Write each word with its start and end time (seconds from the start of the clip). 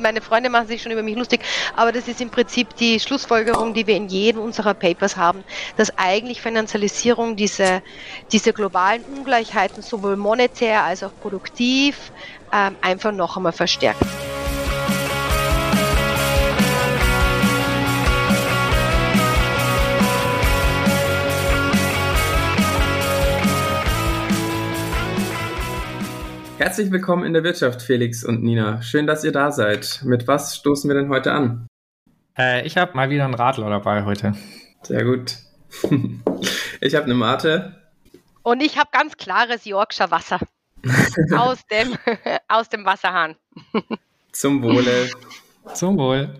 Meine 0.00 0.20
Freunde 0.20 0.50
machen 0.50 0.66
sich 0.68 0.82
schon 0.82 0.92
über 0.92 1.02
mich 1.02 1.16
lustig, 1.16 1.40
aber 1.74 1.92
das 1.92 2.08
ist 2.08 2.20
im 2.20 2.30
Prinzip 2.30 2.76
die 2.76 3.00
Schlussfolgerung, 3.00 3.74
die 3.74 3.86
wir 3.86 3.96
in 3.96 4.08
jedem 4.08 4.40
unserer 4.40 4.74
Papers 4.74 5.16
haben, 5.16 5.44
dass 5.76 5.96
eigentlich 5.98 6.40
Finanzialisierung 6.40 7.36
diese, 7.36 7.82
diese 8.32 8.52
globalen 8.52 9.02
Ungleichheiten 9.04 9.82
sowohl 9.82 10.16
monetär 10.16 10.84
als 10.84 11.02
auch 11.02 11.12
produktiv 11.20 12.12
ähm, 12.52 12.76
einfach 12.80 13.12
noch 13.12 13.36
einmal 13.36 13.52
verstärkt. 13.52 14.00
Herzlich 26.66 26.90
willkommen 26.90 27.24
in 27.24 27.32
der 27.32 27.44
Wirtschaft, 27.44 27.80
Felix 27.80 28.24
und 28.24 28.42
Nina. 28.42 28.82
Schön, 28.82 29.06
dass 29.06 29.22
ihr 29.22 29.30
da 29.30 29.52
seid. 29.52 30.00
Mit 30.02 30.26
was 30.26 30.56
stoßen 30.56 30.90
wir 30.90 30.96
denn 30.96 31.08
heute 31.10 31.30
an? 31.30 31.68
Äh, 32.36 32.66
ich 32.66 32.76
habe 32.76 32.96
mal 32.96 33.08
wieder 33.08 33.24
einen 33.24 33.34
Radler 33.34 33.70
dabei 33.70 34.04
heute. 34.04 34.34
Sehr 34.82 35.04
gut. 35.04 35.36
ich 36.80 36.96
habe 36.96 37.04
eine 37.04 37.14
Mate. 37.14 37.80
Und 38.42 38.64
ich 38.64 38.78
habe 38.78 38.88
ganz 38.90 39.16
klares 39.16 39.64
Yorkshire 39.64 40.10
Wasser. 40.10 40.40
aus, 41.36 41.64
dem, 41.70 41.96
aus 42.48 42.68
dem 42.68 42.84
Wasserhahn. 42.84 43.36
Zum 44.32 44.60
Wohle. 44.64 45.08
Zum 45.72 45.96
Wohl. 45.96 46.34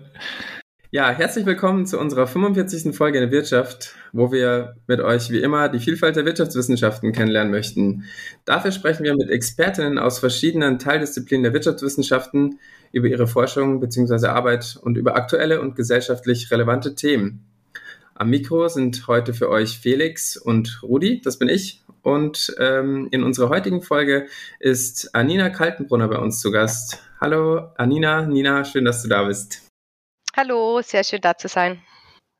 Ja, 0.89 1.09
herzlich 1.11 1.45
willkommen 1.45 1.85
zu 1.85 1.99
unserer 1.99 2.27
45. 2.27 2.95
Folge 2.95 3.19
der 3.19 3.29
Wirtschaft, 3.29 3.93
wo 4.13 4.31
wir 4.31 4.77
mit 4.87 5.01
euch 5.01 5.29
wie 5.31 5.41
immer 5.41 5.67
die 5.67 5.79
Vielfalt 5.79 6.15
der 6.15 6.23
Wirtschaftswissenschaften 6.23 7.11
kennenlernen 7.11 7.51
möchten. 7.51 8.05
Dafür 8.45 8.71
sprechen 8.71 9.03
wir 9.03 9.13
mit 9.13 9.29
Expertinnen 9.29 9.99
aus 9.99 10.19
verschiedenen 10.19 10.79
Teildisziplinen 10.79 11.43
der 11.43 11.51
Wirtschaftswissenschaften 11.51 12.59
über 12.93 13.07
ihre 13.07 13.27
Forschung 13.27 13.81
bzw. 13.81 14.27
Arbeit 14.27 14.79
und 14.81 14.97
über 14.97 15.17
aktuelle 15.17 15.59
und 15.59 15.75
gesellschaftlich 15.75 16.49
relevante 16.51 16.95
Themen. 16.95 17.45
Am 18.15 18.29
Mikro 18.29 18.69
sind 18.69 19.07
heute 19.07 19.33
für 19.33 19.49
euch 19.49 19.79
Felix 19.79 20.37
und 20.37 20.79
Rudi, 20.83 21.19
das 21.21 21.37
bin 21.37 21.49
ich. 21.49 21.83
Und 22.01 22.55
ähm, 22.59 23.09
in 23.11 23.23
unserer 23.23 23.49
heutigen 23.49 23.81
Folge 23.81 24.27
ist 24.61 25.13
Anina 25.13 25.49
Kaltenbrunner 25.49 26.07
bei 26.07 26.17
uns 26.17 26.39
zu 26.39 26.49
Gast. 26.49 27.03
Hallo 27.19 27.71
Anina, 27.75 28.21
Nina, 28.25 28.63
schön, 28.63 28.85
dass 28.85 29.03
du 29.03 29.09
da 29.09 29.25
bist. 29.25 29.66
Hallo, 30.39 30.81
sehr 30.83 31.03
schön 31.03 31.21
da 31.21 31.35
zu 31.35 31.47
sein. 31.47 31.79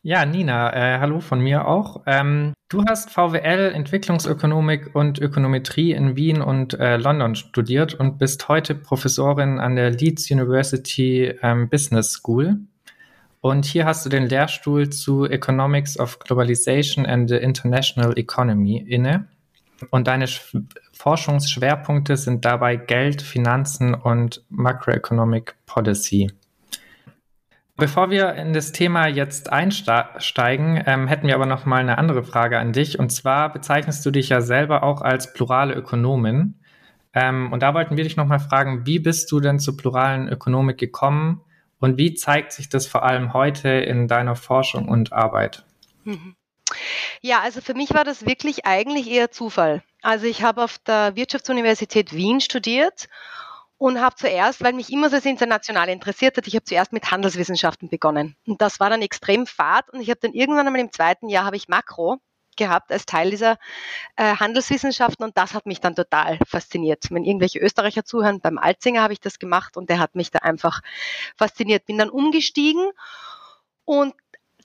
Ja, 0.03 0.23
Nina, 0.23 0.71
äh, 0.71 0.99
hallo 0.99 1.19
von 1.19 1.39
mir 1.39 1.67
auch. 1.67 2.03
Ähm, 2.05 2.53
du 2.69 2.85
hast 2.87 3.09
VWL, 3.09 3.71
Entwicklungsökonomik 3.73 4.93
und 4.93 5.17
Ökonometrie 5.17 5.93
in 5.93 6.15
Wien 6.15 6.39
und 6.39 6.75
äh, 6.75 6.97
London 6.97 7.33
studiert 7.33 7.95
und 7.95 8.19
bist 8.19 8.47
heute 8.49 8.75
Professorin 8.75 9.59
an 9.59 9.75
der 9.75 9.89
Leeds 9.89 10.29
University 10.29 11.33
ähm, 11.41 11.69
Business 11.69 12.11
School. 12.11 12.59
Und 13.41 13.65
hier 13.65 13.85
hast 13.85 14.05
du 14.05 14.09
den 14.09 14.27
Lehrstuhl 14.27 14.91
zu 14.91 15.25
Economics 15.25 15.99
of 15.99 16.19
Globalization 16.19 17.07
and 17.07 17.27
the 17.27 17.37
International 17.37 18.15
Economy 18.15 18.77
inne. 18.77 19.27
Und 19.89 20.07
deine 20.07 20.27
Sch 20.27 20.55
Forschungsschwerpunkte 20.93 22.15
sind 22.15 22.45
dabei 22.45 22.75
Geld, 22.75 23.23
Finanzen 23.23 23.95
und 23.95 24.43
Macroeconomic 24.49 25.55
Policy. 25.65 26.31
Bevor 27.77 28.09
wir 28.09 28.33
in 28.33 28.53
das 28.53 28.71
Thema 28.71 29.05
jetzt 29.05 29.51
einsteigen, 29.51 30.83
ähm, 30.87 31.07
hätten 31.07 31.27
wir 31.27 31.35
aber 31.35 31.45
noch 31.45 31.65
mal 31.65 31.77
eine 31.77 31.99
andere 31.99 32.23
Frage 32.23 32.57
an 32.57 32.73
dich. 32.73 32.97
Und 32.97 33.11
zwar 33.11 33.53
bezeichnest 33.53 34.03
du 34.03 34.09
dich 34.09 34.29
ja 34.29 34.41
selber 34.41 34.81
auch 34.81 35.01
als 35.01 35.31
plurale 35.33 35.75
Ökonomin. 35.75 36.55
Ähm, 37.13 37.53
und 37.53 37.61
da 37.61 37.75
wollten 37.75 37.95
wir 37.95 38.03
dich 38.03 38.17
noch 38.17 38.25
mal 38.25 38.39
fragen, 38.39 38.87
wie 38.87 38.97
bist 38.97 39.31
du 39.31 39.39
denn 39.39 39.59
zur 39.59 39.77
pluralen 39.77 40.27
Ökonomik 40.27 40.79
gekommen 40.79 41.41
und 41.79 41.99
wie 41.99 42.15
zeigt 42.15 42.51
sich 42.51 42.67
das 42.67 42.87
vor 42.87 43.03
allem 43.03 43.33
heute 43.33 43.69
in 43.69 44.07
deiner 44.07 44.35
Forschung 44.35 44.87
und 44.87 45.13
Arbeit? 45.13 45.63
Mhm. 46.03 46.35
Ja, 47.21 47.41
also 47.41 47.61
für 47.61 47.75
mich 47.75 47.93
war 47.93 48.03
das 48.03 48.25
wirklich 48.25 48.65
eigentlich 48.65 49.09
eher 49.09 49.29
Zufall. 49.29 49.83
Also 50.01 50.25
ich 50.25 50.41
habe 50.41 50.63
auf 50.63 50.79
der 50.79 51.15
Wirtschaftsuniversität 51.15 52.13
Wien 52.13 52.41
studiert 52.41 53.07
und 53.77 54.01
habe 54.01 54.15
zuerst, 54.15 54.63
weil 54.63 54.73
mich 54.73 54.91
immer 54.91 55.09
so 55.09 55.17
das 55.17 55.25
Internationale 55.25 55.91
interessiert 55.91 56.37
hat, 56.37 56.47
ich 56.47 56.55
habe 56.55 56.65
zuerst 56.65 56.93
mit 56.93 57.11
Handelswissenschaften 57.11 57.89
begonnen. 57.89 58.35
Und 58.47 58.61
das 58.61 58.79
war 58.79 58.89
dann 58.89 59.01
extrem 59.01 59.45
fad 59.45 59.89
und 59.91 60.01
ich 60.01 60.09
habe 60.09 60.19
dann 60.19 60.33
irgendwann 60.33 60.65
einmal 60.65 60.81
im 60.81 60.91
zweiten 60.91 61.29
Jahr 61.29 61.45
habe 61.45 61.57
ich 61.57 61.67
Makro 61.67 62.17
gehabt 62.57 62.91
als 62.91 63.05
Teil 63.05 63.29
dieser 63.29 63.57
äh, 64.15 64.35
Handelswissenschaften 64.35 65.23
und 65.23 65.37
das 65.37 65.53
hat 65.53 65.67
mich 65.67 65.79
dann 65.79 65.95
total 65.95 66.39
fasziniert. 66.47 67.05
Wenn 67.11 67.23
irgendwelche 67.23 67.59
Österreicher 67.59 68.03
zuhören, 68.03 68.41
beim 68.41 68.57
Alzinger 68.57 69.03
habe 69.03 69.13
ich 69.13 69.21
das 69.21 69.37
gemacht 69.37 69.77
und 69.77 69.89
der 69.89 69.99
hat 69.99 70.15
mich 70.15 70.31
da 70.31 70.39
einfach 70.39 70.81
fasziniert. 71.35 71.85
Bin 71.85 71.99
dann 71.99 72.09
umgestiegen 72.09 72.89
und 73.85 74.15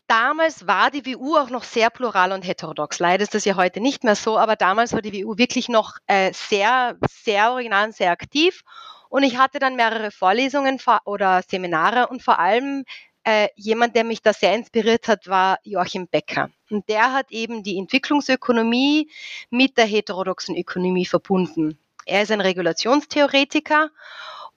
damals 0.06 0.66
war 0.66 0.90
die 0.90 1.06
WU 1.06 1.36
auch 1.36 1.50
noch 1.50 1.64
sehr 1.64 1.90
plural 1.90 2.32
und 2.32 2.42
heterodox. 2.42 2.98
Leider 2.98 3.22
ist 3.22 3.34
das 3.34 3.44
ja 3.44 3.56
heute 3.56 3.80
nicht 3.80 4.04
mehr 4.04 4.16
so, 4.16 4.38
aber 4.38 4.56
damals 4.56 4.92
war 4.92 5.02
die 5.02 5.22
WU 5.22 5.36
wirklich 5.38 5.68
noch 5.68 5.98
äh, 6.06 6.32
sehr, 6.32 6.96
sehr 7.08 7.52
original 7.52 7.86
und 7.86 7.94
sehr 7.94 8.10
aktiv. 8.10 8.62
Und 9.12 9.24
ich 9.24 9.36
hatte 9.36 9.58
dann 9.58 9.76
mehrere 9.76 10.10
Vorlesungen 10.10 10.80
oder 11.04 11.42
Seminare 11.46 12.06
und 12.06 12.22
vor 12.22 12.38
allem 12.38 12.84
äh, 13.24 13.48
jemand, 13.56 13.94
der 13.94 14.04
mich 14.04 14.22
da 14.22 14.32
sehr 14.32 14.54
inspiriert 14.54 15.06
hat, 15.06 15.28
war 15.28 15.58
Joachim 15.64 16.08
Becker. 16.08 16.48
Und 16.70 16.88
der 16.88 17.12
hat 17.12 17.30
eben 17.30 17.62
die 17.62 17.76
Entwicklungsökonomie 17.76 19.10
mit 19.50 19.76
der 19.76 19.84
heterodoxen 19.84 20.56
Ökonomie 20.56 21.04
verbunden. 21.04 21.78
Er 22.06 22.22
ist 22.22 22.32
ein 22.32 22.40
Regulationstheoretiker 22.40 23.90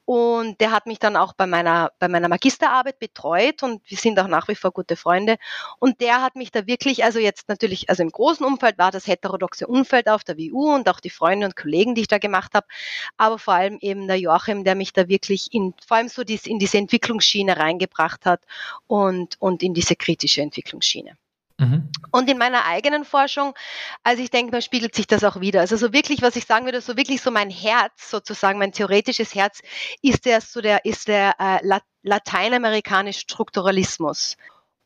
und 0.05 0.61
der 0.61 0.71
hat 0.71 0.85
mich 0.85 0.99
dann 0.99 1.15
auch 1.15 1.33
bei 1.33 1.47
meiner, 1.47 1.91
bei 1.97 2.07
meiner 2.07 2.29
Magisterarbeit 2.29 2.99
betreut 2.99 3.63
und 3.63 3.81
wir 3.89 3.97
sind 3.97 4.19
auch 4.19 4.27
nach 4.27 4.47
wie 4.47 4.55
vor 4.55 4.71
gute 4.71 4.95
Freunde. 4.95 5.37
Und 5.79 5.99
der 5.99 6.21
hat 6.21 6.35
mich 6.35 6.51
da 6.51 6.67
wirklich, 6.67 7.03
also 7.03 7.17
jetzt 7.17 7.49
natürlich, 7.49 7.89
also 7.89 8.03
im 8.03 8.11
großen 8.11 8.45
Umfeld 8.45 8.77
war 8.77 8.91
das 8.91 9.07
heterodoxe 9.07 9.65
Umfeld 9.65 10.07
auf 10.07 10.23
der 10.23 10.37
WU 10.37 10.73
und 10.75 10.87
auch 10.89 10.99
die 10.99 11.09
Freunde 11.09 11.47
und 11.47 11.55
Kollegen, 11.55 11.95
die 11.95 12.01
ich 12.01 12.07
da 12.07 12.19
gemacht 12.19 12.53
habe. 12.53 12.67
Aber 13.17 13.39
vor 13.39 13.55
allem 13.55 13.79
eben 13.81 14.07
der 14.07 14.19
Joachim, 14.19 14.63
der 14.63 14.75
mich 14.75 14.93
da 14.93 15.07
wirklich 15.07 15.51
in, 15.53 15.73
vor 15.85 15.97
allem 15.97 16.09
so 16.09 16.23
dies, 16.23 16.45
in 16.45 16.59
diese 16.59 16.77
Entwicklungsschiene 16.77 17.57
reingebracht 17.57 18.25
hat 18.27 18.43
und, 18.87 19.37
und 19.39 19.63
in 19.63 19.73
diese 19.73 19.95
kritische 19.95 20.41
Entwicklungsschiene. 20.41 21.17
Mhm. 21.57 21.89
Und 22.11 22.29
in 22.29 22.37
meiner 22.37 22.65
eigenen 22.65 23.05
Forschung, 23.05 23.53
also 24.03 24.21
ich 24.21 24.29
denke, 24.29 24.51
man 24.51 24.61
spiegelt 24.61 24.93
sich 24.93 25.07
das 25.07 25.23
auch 25.23 25.39
wieder. 25.39 25.61
Also 25.61 25.77
so 25.77 25.93
wirklich, 25.93 26.21
was 26.21 26.35
ich 26.35 26.45
sagen 26.45 26.65
würde, 26.65 26.81
so 26.81 26.97
wirklich 26.97 27.21
so 27.21 27.31
mein 27.31 27.49
Herz, 27.49 28.11
sozusagen 28.11 28.59
mein 28.59 28.73
theoretisches 28.73 29.33
Herz, 29.35 29.61
ist 30.01 30.25
der 30.25 30.41
so 30.41 30.61
der, 30.61 30.83
ist 30.85 31.07
der 31.07 31.35
äh, 31.39 31.79
lateinamerikanische 32.03 33.21
Strukturalismus. 33.21 34.35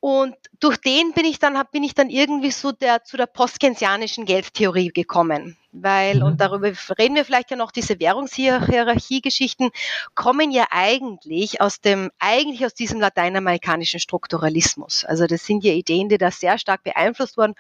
Und 0.02 0.36
durch 0.62 0.78
den 0.78 1.12
bin 1.12 1.26
ich 1.26 1.40
dann, 1.40 1.62
bin 1.72 1.84
ich 1.84 1.94
dann 1.94 2.10
irgendwie 2.10 2.52
so 2.52 2.72
der, 2.72 3.04
zu 3.04 3.18
der 3.18 3.26
postkensianischen 3.26 4.26
Geldtheorie 4.26 4.90
gekommen. 4.90 5.58
Weil, 5.72 6.16
mhm. 6.16 6.24
und 6.24 6.42
darüber 6.42 6.72
reden 6.98 7.16
wir 7.16 7.26
vielleicht 7.26 7.52
ja 7.52 7.58
noch, 7.58 7.72
diese 7.72 8.00
Währungshierarchie-Geschichten 8.00 9.70
kommen 10.16 10.52
ja 10.52 10.66
eigentlich 10.72 11.62
aus 11.62 11.82
dem, 11.82 12.12
eigentlich 12.18 12.66
aus 12.66 12.74
diesem 12.74 13.00
lateinamerikanischen 13.00 14.00
Strukturalismus. 14.00 15.06
Also 15.06 15.28
das 15.28 15.46
sind 15.46 15.64
ja 15.64 15.74
Ideen, 15.74 16.10
die 16.10 16.18
da 16.18 16.32
sehr 16.32 16.58
stark 16.58 16.84
beeinflusst 16.84 17.38
wurden. 17.38 17.56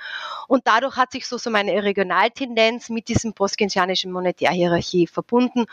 Und 0.48 0.66
dadurch 0.66 0.96
hat 0.96 1.12
sich 1.12 1.28
so, 1.28 1.38
so 1.38 1.50
meine 1.50 1.84
Regionaltendenz 1.84 2.90
mit 2.90 3.10
diesem 3.10 3.34
postkensianischen 3.34 4.12
Monetärhierarchie 4.12 5.08
verbunden. 5.08 5.66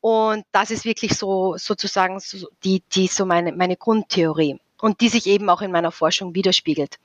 Und 0.00 0.44
das 0.52 0.70
ist 0.70 0.84
wirklich 0.84 1.16
so, 1.16 1.56
sozusagen, 1.56 2.20
so 2.20 2.48
die, 2.64 2.82
die, 2.92 3.06
so 3.06 3.24
meine, 3.24 3.52
meine 3.52 3.76
Grundtheorie 3.76 4.58
und 4.82 5.00
die 5.00 5.08
sich 5.08 5.26
eben 5.26 5.48
auch 5.48 5.62
in 5.62 5.72
meiner 5.72 5.92
Forschung 5.92 6.34
widerspiegelt. 6.34 6.98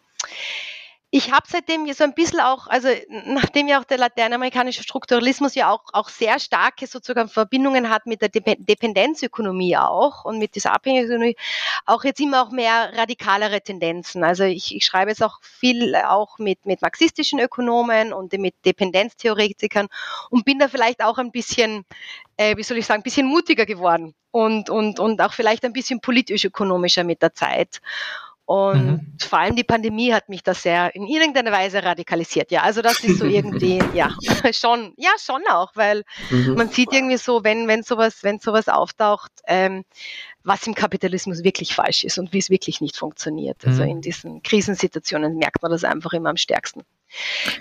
Ich 1.17 1.31
habe 1.31 1.45
seitdem 1.49 1.89
so 1.93 2.03
ein 2.03 2.13
bisschen 2.13 2.41
auch, 2.41 2.67
also 2.67 2.89
nachdem 3.07 3.69
ja 3.69 3.79
auch 3.79 3.85
der 3.85 3.97
lateinamerikanische 3.97 4.83
Strukturalismus 4.83 5.55
ja 5.55 5.71
auch, 5.71 5.85
auch 5.93 6.09
sehr 6.09 6.41
starke 6.41 6.87
sozusagen 6.87 7.29
Verbindungen 7.29 7.89
hat 7.89 8.05
mit 8.05 8.21
der 8.21 8.27
Dependenzökonomie 8.27 9.77
auch 9.77 10.25
und 10.25 10.39
mit 10.39 10.55
dieser 10.55 10.73
Abhängigkeitsökonomie, 10.73 11.37
auch 11.85 12.03
jetzt 12.03 12.19
immer 12.19 12.43
auch 12.43 12.51
mehr 12.51 12.91
radikalere 12.97 13.61
Tendenzen. 13.61 14.25
Also 14.25 14.43
ich, 14.43 14.75
ich 14.75 14.83
schreibe 14.83 15.11
jetzt 15.11 15.23
auch 15.23 15.39
viel 15.41 15.95
auch 15.95 16.37
mit, 16.37 16.65
mit 16.65 16.81
marxistischen 16.81 17.39
Ökonomen 17.39 18.11
und 18.11 18.33
mit 18.33 18.55
Dependenztheoretikern 18.65 19.87
und 20.31 20.43
bin 20.43 20.59
da 20.59 20.67
vielleicht 20.67 21.01
auch 21.01 21.17
ein 21.17 21.31
bisschen, 21.31 21.85
äh, 22.35 22.57
wie 22.57 22.63
soll 22.63 22.77
ich 22.77 22.87
sagen, 22.87 22.99
ein 22.99 23.03
bisschen 23.03 23.25
mutiger 23.25 23.65
geworden 23.65 24.15
und, 24.31 24.69
und, 24.69 24.99
und 24.99 25.21
auch 25.21 25.31
vielleicht 25.31 25.63
ein 25.63 25.71
bisschen 25.71 26.01
politisch-ökonomischer 26.01 27.05
mit 27.05 27.21
der 27.21 27.33
Zeit. 27.33 27.79
Und 28.45 28.85
mhm. 28.85 29.17
vor 29.19 29.39
allem 29.39 29.55
die 29.55 29.63
Pandemie 29.63 30.13
hat 30.13 30.29
mich 30.29 30.43
da 30.43 30.53
sehr 30.53 30.93
in 30.93 31.07
irgendeiner 31.07 31.51
Weise 31.51 31.83
radikalisiert. 31.83 32.51
Ja, 32.51 32.61
also 32.61 32.83
das 32.83 33.03
ist 33.03 33.17
so 33.17 33.25
irgendwie, 33.25 33.79
ja, 33.95 34.11
schon, 34.53 34.93
ja, 34.97 35.09
schon 35.19 35.41
auch, 35.49 35.71
weil 35.73 36.03
mhm. 36.29 36.53
man 36.53 36.69
sieht 36.69 36.93
irgendwie 36.93 37.17
so, 37.17 37.43
wenn, 37.43 37.67
wenn 37.67 37.81
sowas, 37.81 38.19
wenn 38.21 38.37
sowas 38.39 38.69
auftaucht, 38.69 39.31
ähm, 39.47 39.83
was 40.43 40.67
im 40.67 40.75
Kapitalismus 40.75 41.43
wirklich 41.43 41.73
falsch 41.73 42.03
ist 42.03 42.19
und 42.19 42.31
wie 42.33 42.37
es 42.37 42.51
wirklich 42.51 42.81
nicht 42.81 42.97
funktioniert. 42.97 43.65
Also 43.65 43.81
mhm. 43.81 43.89
in 43.89 44.01
diesen 44.01 44.43
Krisensituationen 44.43 45.37
merkt 45.37 45.63
man 45.63 45.71
das 45.71 45.83
einfach 45.83 46.13
immer 46.13 46.29
am 46.29 46.37
stärksten. 46.37 46.83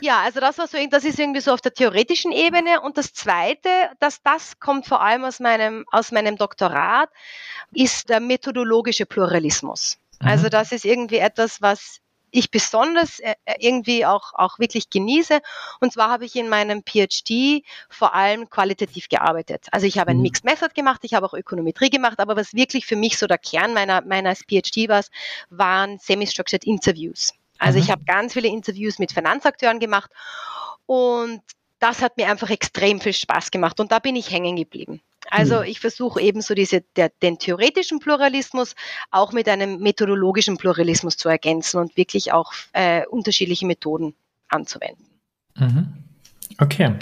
Ja, 0.03 0.21
also 0.21 0.41
das 0.41 0.59
war 0.59 0.67
so, 0.67 0.77
das 0.91 1.05
ist 1.05 1.19
irgendwie 1.19 1.41
so 1.41 1.53
auf 1.53 1.63
der 1.63 1.73
theoretischen 1.73 2.31
Ebene. 2.31 2.83
Und 2.83 2.99
das 2.99 3.15
Zweite, 3.15 3.71
dass 4.01 4.23
das 4.23 4.59
kommt 4.61 4.87
vor 4.87 5.01
allem 5.01 5.25
aus 5.25 5.41
meinem, 5.41 5.87
aus 5.91 6.13
meinem 6.13 6.37
Doktorat, 6.37 7.09
ist 7.73 8.11
der 8.11 8.21
methodologische 8.21 9.07
Pluralismus. 9.07 9.99
Mhm. 10.25 10.31
Also 10.31 10.49
das 10.49 10.73
ist 10.73 10.85
irgendwie 10.85 11.19
etwas, 11.19 11.63
was 11.63 12.01
ich 12.35 12.51
besonders 12.51 13.21
äh, 13.21 13.35
äh, 13.45 13.55
irgendwie 13.61 14.05
auch, 14.05 14.33
auch 14.35 14.59
wirklich 14.59 14.91
genieße. 14.91 15.41
Und 15.81 15.93
zwar 15.93 16.11
habe 16.11 16.25
ich 16.25 16.35
in 16.37 16.49
meinem 16.49 16.83
PhD 16.83 17.65
vor 17.89 18.15
allem 18.15 18.51
qualitativ 18.51 19.09
gearbeitet. 19.09 19.67
Also 19.71 19.87
ich 19.87 19.99
habe 19.99 20.11
ein 20.11 20.17
mhm. 20.17 20.25
Mixed 20.25 20.45
Method 20.45 20.75
gemacht, 20.75 21.01
ich 21.05 21.15
habe 21.15 21.27
auch 21.27 21.35
Ökonometrie 21.35 21.91
gemacht, 21.91 22.19
aber 22.19 22.37
was 22.37 22.55
wirklich 22.55 22.87
für 22.87 22.97
mich 22.97 23.19
so 23.19 23.27
der 23.27 23.39
Kern 23.39 23.73
meiner, 23.73 24.03
meines 24.03 24.41
PhD 24.41 24.89
war, 24.89 25.05
waren 25.51 25.99
Semi-Structured 25.99 26.65
Interviews. 26.65 27.33
Also 27.59 27.79
mhm. 27.79 27.85
ich 27.85 27.91
habe 27.91 28.05
ganz 28.05 28.33
viele 28.33 28.49
Interviews 28.49 28.99
mit 28.99 29.13
Finanzakteuren 29.13 29.79
gemacht 29.79 30.11
und 30.87 31.41
das 31.79 32.03
hat 32.03 32.17
mir 32.17 32.29
einfach 32.29 32.51
extrem 32.51 33.01
viel 33.01 33.13
Spaß 33.13 33.51
gemacht 33.51 33.79
und 33.79 33.93
da 33.93 33.99
bin 33.99 34.17
ich 34.17 34.31
hängen 34.31 34.57
geblieben. 34.57 35.01
Also 35.35 35.59
mhm. 35.59 35.65
ich 35.65 35.81
versuche 35.81 36.21
eben 36.21 36.41
so 36.43 36.55
diese, 36.55 36.83
der, 36.95 37.11
den 37.23 37.39
theoretischen 37.39 37.99
Pluralismus 37.99 38.77
auch 39.11 39.33
mit 39.33 39.49
einem 39.49 39.81
methodologischen 39.81 40.59
Pluralismus 40.59 41.17
zu 41.17 41.29
ergänzen 41.29 41.79
und 41.79 41.97
wirklich 41.97 42.33
auch 42.33 42.53
äh, 42.73 43.05
unterschiedliche 43.07 43.67
Methoden 43.67 44.15
anzuwenden. 44.49 45.05
Mhm. 45.57 45.93
Okay. 46.59 46.95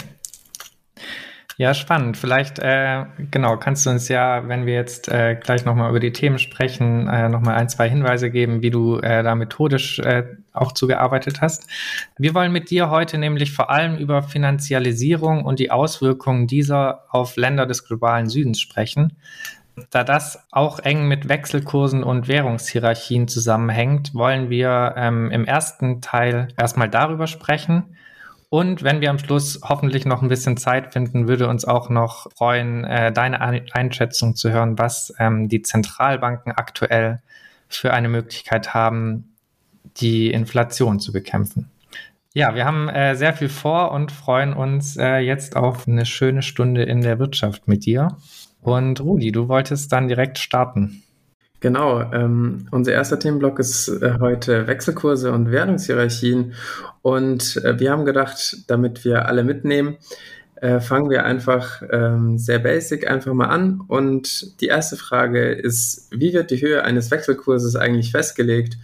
Ja, 1.57 1.75
spannend. 1.75 2.17
Vielleicht, 2.17 2.57
äh, 2.57 3.05
genau, 3.29 3.57
kannst 3.57 3.85
du 3.85 3.91
uns 3.91 4.07
ja, 4.07 4.47
wenn 4.47 4.65
wir 4.65 4.73
jetzt 4.73 5.07
äh, 5.07 5.35
gleich 5.35 5.65
nochmal 5.65 5.89
über 5.91 5.99
die 5.99 6.11
Themen 6.11 6.39
sprechen, 6.39 7.07
äh, 7.07 7.29
nochmal 7.29 7.55
ein, 7.55 7.69
zwei 7.69 7.87
Hinweise 7.87 8.31
geben, 8.31 8.63
wie 8.63 8.71
du 8.71 8.97
äh, 8.97 9.21
da 9.21 9.35
methodisch 9.35 9.99
äh, 9.99 10.23
auch 10.51 10.71
zugearbeitet 10.71 11.41
hast. 11.41 11.67
Wir 12.17 12.33
wollen 12.33 12.51
mit 12.51 12.71
dir 12.71 12.89
heute 12.89 13.19
nämlich 13.19 13.51
vor 13.51 13.69
allem 13.69 13.97
über 13.97 14.23
Finanzialisierung 14.23 15.45
und 15.45 15.59
die 15.59 15.69
Auswirkungen 15.69 16.47
dieser 16.47 17.05
auf 17.09 17.35
Länder 17.35 17.67
des 17.67 17.85
globalen 17.85 18.29
Südens 18.29 18.59
sprechen. 18.59 19.17
Da 19.91 20.03
das 20.03 20.47
auch 20.51 20.79
eng 20.79 21.07
mit 21.07 21.29
Wechselkursen 21.29 22.03
und 22.03 22.27
Währungshierarchien 22.27 23.27
zusammenhängt, 23.27 24.15
wollen 24.15 24.49
wir 24.49 24.95
ähm, 24.97 25.29
im 25.29 25.45
ersten 25.45 26.01
Teil 26.01 26.47
erstmal 26.57 26.89
darüber 26.89 27.27
sprechen 27.27 27.95
und 28.53 28.83
wenn 28.83 29.01
wir 29.01 29.09
am 29.09 29.17
Schluss 29.17 29.61
hoffentlich 29.63 30.05
noch 30.05 30.21
ein 30.21 30.27
bisschen 30.27 30.57
Zeit 30.57 30.93
finden, 30.93 31.27
würde 31.27 31.47
uns 31.47 31.65
auch 31.65 31.89
noch 31.89 32.31
freuen, 32.37 32.83
äh, 32.83 33.11
deine 33.11 33.41
Einschätzung 33.41 34.35
zu 34.35 34.51
hören, 34.51 34.77
was 34.77 35.11
ähm, 35.17 35.49
die 35.49 35.63
Zentralbanken 35.63 36.51
aktuell 36.51 37.19
für 37.67 37.95
eine 37.95 38.09
Möglichkeit 38.09 38.75
haben, 38.75 39.33
die 39.97 40.29
Inflation 40.29 40.99
zu 40.99 41.11
bekämpfen. 41.11 41.71
Ja, 42.35 42.53
wir 42.53 42.65
haben 42.65 42.89
äh, 42.89 43.15
sehr 43.15 43.33
viel 43.33 43.49
vor 43.49 43.91
und 43.91 44.11
freuen 44.11 44.53
uns 44.53 44.97
äh, 44.97 45.17
jetzt 45.17 45.55
auf 45.55 45.87
eine 45.87 46.05
schöne 46.05 46.43
Stunde 46.43 46.83
in 46.83 47.01
der 47.01 47.17
Wirtschaft 47.17 47.67
mit 47.67 47.87
dir. 47.87 48.17
Und 48.61 49.01
Rudi, 49.01 49.31
du 49.31 49.47
wolltest 49.47 49.91
dann 49.91 50.07
direkt 50.07 50.37
starten. 50.37 51.01
Genau, 51.63 52.01
ähm, 52.11 52.67
unser 52.71 52.91
erster 52.91 53.17
Themenblock 53.17 53.57
ist 53.57 53.87
äh, 53.87 54.17
heute 54.19 54.67
Wechselkurse 54.67 55.31
und 55.31 55.49
Währungshierarchien. 55.49 56.55
Und 57.01 57.55
äh, 57.63 57.79
wir 57.79 57.89
haben 57.89 58.03
gedacht, 58.03 58.57
damit 58.67 59.05
wir 59.05 59.29
alle 59.29 59.45
mitnehmen, 59.45 59.95
äh, 60.55 60.81
fangen 60.81 61.09
wir 61.09 61.23
einfach 61.23 61.81
ähm, 61.89 62.37
sehr 62.37 62.59
basic 62.59 63.09
einfach 63.09 63.33
mal 63.33 63.45
an. 63.45 63.79
Und 63.87 64.59
die 64.59 64.65
erste 64.65 64.97
Frage 64.97 65.53
ist, 65.53 66.09
wie 66.11 66.33
wird 66.33 66.51
die 66.51 66.61
Höhe 66.61 66.83
eines 66.83 67.11
Wechselkurses 67.11 67.77
eigentlich 67.77 68.11
festgelegt? 68.11 68.77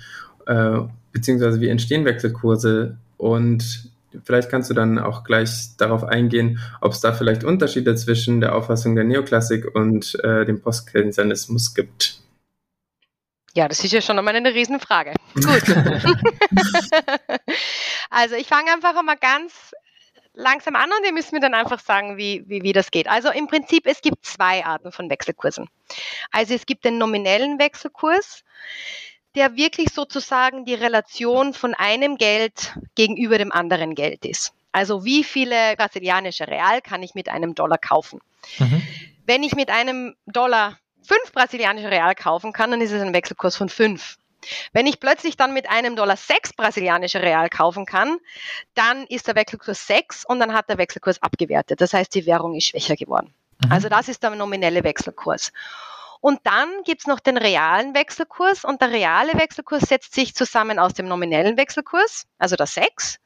Äh, 0.48 0.80
beziehungsweise 1.12 1.60
wie 1.60 1.68
entstehen 1.68 2.06
Wechselkurse? 2.06 2.96
Und 3.18 3.92
vielleicht 4.24 4.50
kannst 4.50 4.70
du 4.70 4.74
dann 4.74 5.00
auch 5.00 5.26
gleich 5.26 5.76
darauf 5.78 6.06
eingehen, 6.06 6.60
ob 6.80 6.94
es 6.94 7.02
da 7.02 7.12
vielleicht 7.12 7.44
Unterschiede 7.44 7.94
zwischen 7.96 8.40
der 8.40 8.56
Auffassung 8.56 8.96
der 8.96 9.04
Neoklassik 9.04 9.76
und 9.76 10.18
äh, 10.24 10.46
dem 10.46 10.62
Postkeynesianismus 10.62 11.76
gibt. 11.76 12.22
Ja, 13.54 13.68
das 13.68 13.84
ist 13.84 13.92
ja 13.92 14.01
schon 14.01 14.18
einmal 14.19 14.36
eine 14.36 14.54
Riesenfrage. 14.54 15.13
Gut. 15.34 15.46
also 18.10 18.36
ich 18.36 18.48
fange 18.48 18.72
einfach 18.72 18.96
einmal 18.96 19.18
ganz 19.18 19.72
langsam 20.34 20.75
an 20.75 20.90
und 20.98 21.06
ihr 21.06 21.12
müsst 21.12 21.34
mir 21.34 21.40
dann 21.40 21.54
einfach 21.54 21.80
sagen, 21.80 22.18
wie, 22.18 22.44
wie, 22.48 22.63
wie 22.63 22.74
das 22.74 22.92
geht. 22.92 23.07
Also 23.07 23.30
im 23.30 23.48
Prinzip, 23.48 23.86
es 23.86 24.01
gibt 24.01 24.25
zwei 24.25 24.66
Arten 24.66 24.92
von 24.92 25.10
Wechselkursen. 25.10 25.68
Also 26.31 26.54
es 26.54 26.66
gibt 26.66 26.86
den 26.86 26.98
nominellen 26.98 27.60
Wechselkurs, 27.60 28.44
der 29.36 29.56
wirklich 29.56 29.94
sozusagen 29.94 30.66
die 30.66 30.74
Relation 30.74 31.54
von 31.54 31.74
einem 31.74 32.18
Geld 32.18 32.74
gegenüber 32.95 33.38
dem 33.38 33.52
anderen 33.52 33.95
Geld 33.95 34.25
ist. 34.25 34.54
Also 34.72 35.04
wie 35.04 35.24
viele 35.24 35.75
brasilianische 35.75 36.48
Real 36.48 36.81
kann 36.81 37.04
ich 37.04 37.16
mit 37.16 37.30
einem 37.30 37.56
Dollar 37.56 37.78
kaufen? 37.78 38.22
Mhm. 38.60 38.81
Wenn 39.25 39.44
ich 39.44 39.56
mit 39.56 39.69
einem 39.69 40.16
Dollar 40.25 40.78
fünf 41.09 41.31
brasilianische 41.33 41.89
Real 41.89 42.13
kaufen 42.13 42.53
kann, 42.53 42.69
dann 42.69 42.81
ist 42.81 42.91
es 42.91 43.01
ein 43.01 43.13
Wechselkurs 43.13 43.56
von 43.56 43.67
fünf. 43.67 44.17
Wenn 44.71 44.88
ich 44.88 45.00
plötzlich 45.00 45.35
dann 45.35 45.53
mit 45.53 45.69
einem 45.69 45.95
Dollar 45.95 46.15
sechs 46.15 46.53
brasilianische 46.53 47.21
Real 47.21 47.50
kaufen 47.50 47.85
kann, 47.85 48.19
dann 48.75 49.06
ist 49.07 49.27
der 49.27 49.35
Wechselkurs 49.35 49.88
sechs 49.88 50.23
und 50.23 50.39
dann 50.39 50.53
hat 50.53 50.69
der 50.69 50.77
Wechselkurs 50.77 51.21
abgewertet. 51.21 51.81
Das 51.81 51.94
heißt, 51.94 52.13
die 52.13 52.25
Währung 52.25 52.56
ist 52.56 52.67
schwächer 52.67 52.95
geworden. 52.95 53.33
Mhm. 53.65 53.71
Also 53.71 53.89
das 53.89 54.07
ist 54.07 54.21
der 54.23 54.29
nominelle 54.31 54.83
Wechselkurs. 54.83 55.51
Und 56.21 56.39
dann 56.44 56.69
gibt's 56.85 57.07
noch 57.07 57.19
den 57.19 57.38
realen 57.38 57.95
Wechselkurs 57.95 58.63
und 58.63 58.81
der 58.81 58.91
reale 58.91 59.33
Wechselkurs 59.33 59.83
setzt 59.83 60.13
sich 60.13 60.35
zusammen 60.35 60.77
aus 60.77 60.94
dem 60.94 61.07
nominellen 61.07 61.57
Wechselkurs, 61.57 62.27
also 62.38 62.56
der 62.56 62.67
6, 62.67 63.19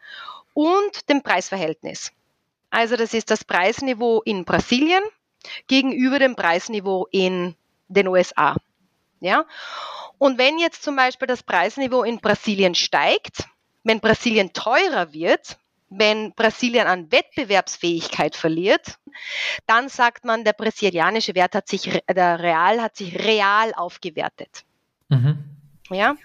und 0.54 1.10
dem 1.10 1.22
Preisverhältnis. 1.22 2.12
Also 2.70 2.96
das 2.96 3.14
ist 3.14 3.30
das 3.30 3.44
Preisniveau 3.44 4.22
in 4.24 4.46
Brasilien 4.46 5.04
gegenüber 5.68 6.20
dem 6.20 6.36
Preisniveau 6.36 7.08
in 7.12 7.56
den 7.94 8.08
USA. 8.08 8.56
Ja? 9.20 9.46
Und 10.18 10.38
wenn 10.38 10.60
jetzt 10.60 10.84
zum 10.84 10.96
Beispiel 10.96 11.28
das 11.28 11.44
Preisniveau 11.44 12.04
in 12.04 12.20
Brasilien 12.20 12.76
steigt, 12.76 13.46
wenn 13.84 14.00
Brasilien 14.00 14.54
teurer 14.54 15.14
wird, 15.14 15.58
wenn 15.90 16.34
Brasilien 16.34 16.88
an 16.88 17.12
Wettbewerbsfähigkeit 17.12 18.36
verliert, 18.36 18.98
dann 19.68 19.90
sagt 19.90 20.26
man, 20.26 20.44
der 20.44 20.54
brasilianische 20.54 21.36
Wert 21.36 21.56
hat 21.56 21.68
sich, 21.68 22.02
der 22.10 22.40
Real 22.40 22.82
hat 22.82 22.96
sich 22.96 23.18
real 23.20 23.74
aufgewertet. 23.74 24.64
Mhm. 25.10 25.44
Ja. 25.90 26.16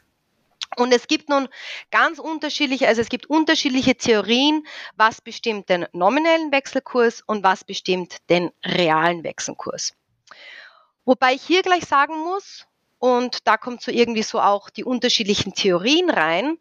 Und 0.77 0.93
es 0.93 1.07
gibt 1.09 1.29
nun 1.29 1.49
ganz 1.91 2.19
unterschiedliche, 2.19 2.87
also 2.89 3.01
es 3.01 3.09
gibt 3.09 3.27
unterschiedliche 3.27 3.97
Theorien, 3.97 4.67
was 4.97 5.21
bestimmt 5.21 5.69
den 5.69 5.87
nominellen 5.93 6.53
Wechselkurs 6.53 7.23
und 7.27 7.43
was 7.43 7.65
bestimmt 7.65 8.19
den 8.29 8.51
realen 8.65 9.25
Wechselkurs. 9.25 9.95
Wobei 11.09 11.33
ich 11.33 11.43
hier 11.43 11.63
gleich 11.63 11.87
sagen 11.87 12.19
muss, 12.19 12.67
und 12.99 13.47
da 13.47 13.57
kommt 13.57 13.81
so 13.81 13.91
irgendwie 13.91 14.23
so 14.23 14.43
auch 14.43 14.69
die 14.69 14.85
unterschiedlichen 14.85 15.55
Theorien 15.55 16.11
rein. 16.11 16.59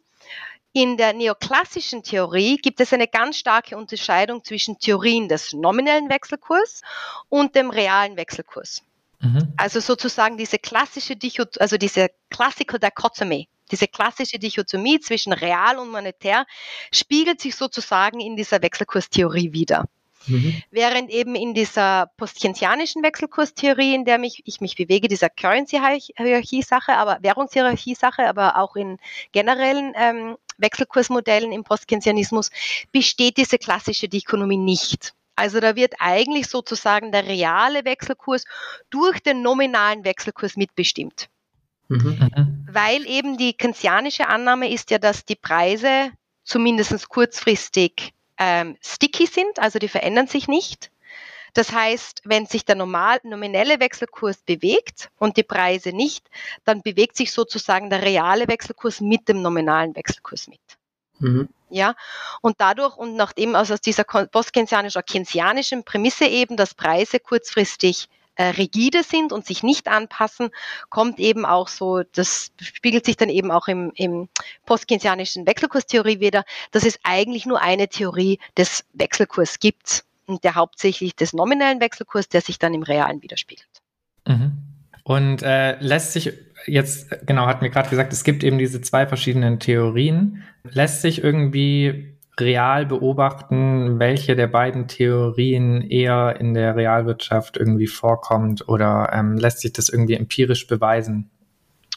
In 0.71 0.95
der 0.95 1.11
neoklassischen 1.11 2.01
Theorie 2.01 2.55
gibt 2.55 2.79
es 2.79 2.93
eine 2.93 3.09
ganz 3.09 3.37
starke 3.37 3.75
Unterscheidung 3.75 4.45
zwischen 4.45 4.79
Theorien 4.79 5.27
des 5.27 5.51
nominellen 5.51 6.07
Wechselkurs 6.07 6.81
und 7.27 7.55
dem 7.55 7.71
realen 7.71 8.15
Wechselkurs. 8.15 8.83
Mhm. 9.19 9.51
Also 9.57 9.81
sozusagen 9.81 10.37
diese 10.37 10.59
klassische 10.59 11.17
Dichot 11.17 11.59
also 11.59 11.75
diese 11.75 12.07
Classical 12.29 12.79
Dichotomy, 12.79 13.49
diese 13.69 13.89
klassische 13.89 14.39
Dichotomie 14.39 15.01
zwischen 15.01 15.33
real 15.33 15.77
und 15.77 15.91
monetär 15.91 16.45
spiegelt 16.93 17.41
sich 17.41 17.53
sozusagen 17.53 18.21
in 18.21 18.37
dieser 18.37 18.61
Wechselkurstheorie 18.61 19.51
wieder. 19.51 19.89
Mhm. 20.27 20.61
Während 20.71 21.09
eben 21.09 21.35
in 21.35 21.53
dieser 21.53 22.11
postkensianischen 22.17 23.03
Wechselkurstheorie, 23.03 23.95
in 23.95 24.05
der 24.05 24.17
mich, 24.17 24.41
ich 24.45 24.61
mich 24.61 24.75
bewege, 24.75 25.07
dieser 25.07 25.29
Currency-Hierarchie-Sache, 25.29 26.93
aber 26.93 27.19
Währungshierarchie-Sache, 27.21 28.27
aber 28.27 28.57
auch 28.57 28.75
in 28.75 28.97
generellen 29.31 29.93
ähm, 29.95 30.37
Wechselkursmodellen 30.57 31.51
im 31.51 31.63
Postkensianismus, 31.63 32.51
besteht 32.91 33.37
diese 33.37 33.57
klassische 33.57 34.07
Dichotomie 34.07 34.57
nicht. 34.57 35.13
Also 35.35 35.59
da 35.59 35.75
wird 35.75 35.93
eigentlich 35.99 36.47
sozusagen 36.47 37.11
der 37.11 37.25
reale 37.27 37.85
Wechselkurs 37.85 38.43
durch 38.89 39.19
den 39.19 39.43
nominalen 39.43 40.03
Wechselkurs 40.03 40.57
mitbestimmt. 40.57 41.29
Mhm. 41.89 42.65
Weil 42.69 43.05
eben 43.07 43.37
die 43.37 43.53
keynesianische 43.53 44.27
Annahme 44.27 44.71
ist 44.71 44.89
ja, 44.89 44.97
dass 44.97 45.25
die 45.25 45.35
Preise 45.35 46.11
zumindest 46.43 47.07
kurzfristig 47.07 48.13
ähm, 48.37 48.77
sticky 48.81 49.25
sind, 49.25 49.59
also 49.59 49.79
die 49.79 49.87
verändern 49.87 50.27
sich 50.27 50.47
nicht. 50.47 50.91
Das 51.53 51.71
heißt, 51.71 52.21
wenn 52.25 52.45
sich 52.45 52.65
der 52.65 52.75
normal, 52.75 53.19
nominelle 53.23 53.79
Wechselkurs 53.79 54.37
bewegt 54.37 55.09
und 55.17 55.37
die 55.37 55.43
Preise 55.43 55.91
nicht, 55.91 56.29
dann 56.65 56.83
bewegt 56.83 57.17
sich 57.17 57.31
sozusagen 57.31 57.89
der 57.89 58.03
reale 58.03 58.47
Wechselkurs 58.47 59.01
mit 59.01 59.27
dem 59.27 59.41
nominalen 59.41 59.95
Wechselkurs 59.95 60.47
mit. 60.47 60.59
Mhm. 61.19 61.49
Ja, 61.69 61.95
und 62.41 62.55
dadurch 62.59 62.95
und 62.95 63.15
nachdem 63.15 63.55
also 63.55 63.73
aus 63.73 63.81
dieser 63.81 64.03
postkeynesianischen 64.03 64.99
oder 64.99 65.03
keynesianischen 65.03 65.83
Prämisse 65.83 66.25
eben, 66.25 66.57
dass 66.57 66.75
Preise 66.75 67.19
kurzfristig 67.19 68.07
äh, 68.37 68.45
rigide 68.45 69.03
sind 69.03 69.33
und 69.33 69.45
sich 69.45 69.63
nicht 69.63 69.87
anpassen, 69.87 70.49
kommt 70.89 71.19
eben 71.19 71.45
auch 71.45 71.67
so, 71.67 72.03
das 72.13 72.51
spiegelt 72.61 73.05
sich 73.05 73.17
dann 73.17 73.29
eben 73.29 73.51
auch 73.51 73.67
im, 73.67 73.91
im 73.95 74.29
postkeynesianischen 74.65 75.45
Wechselkurstheorie 75.45 76.19
wieder, 76.19 76.43
dass 76.71 76.85
es 76.85 76.99
eigentlich 77.03 77.45
nur 77.45 77.61
eine 77.61 77.87
Theorie 77.87 78.39
des 78.55 78.85
Wechselkurs 78.93 79.59
gibt 79.59 80.05
und 80.27 80.43
der 80.43 80.55
hauptsächlich 80.55 81.15
des 81.15 81.33
nominellen 81.33 81.81
Wechselkurs, 81.81 82.29
der 82.29 82.41
sich 82.41 82.59
dann 82.59 82.73
im 82.73 82.83
realen 82.83 83.21
widerspiegelt. 83.21 83.67
Mhm. 84.27 84.57
Und 85.03 85.41
äh, 85.41 85.79
lässt 85.79 86.11
sich 86.11 86.33
jetzt, 86.65 87.25
genau, 87.25 87.45
hat 87.45 87.61
mir 87.61 87.69
gerade 87.69 87.89
gesagt, 87.89 88.11
es 88.11 88.25
gibt 88.25 88.43
eben 88.43 88.57
diese 88.57 88.81
zwei 88.81 89.07
verschiedenen 89.07 89.59
Theorien. 89.59 90.43
Lässt 90.63 91.01
sich 91.01 91.23
irgendwie 91.23 92.16
real 92.39 92.85
beobachten, 92.85 93.99
welche 93.99 94.35
der 94.35 94.47
beiden 94.47 94.87
Theorien 94.87 95.81
eher 95.81 96.37
in 96.39 96.53
der 96.53 96.75
Realwirtschaft 96.75 97.57
irgendwie 97.57 97.87
vorkommt 97.87 98.67
oder 98.67 99.11
ähm, 99.13 99.37
lässt 99.37 99.61
sich 99.61 99.73
das 99.73 99.89
irgendwie 99.89 100.15
empirisch 100.15 100.67
beweisen? 100.67 101.29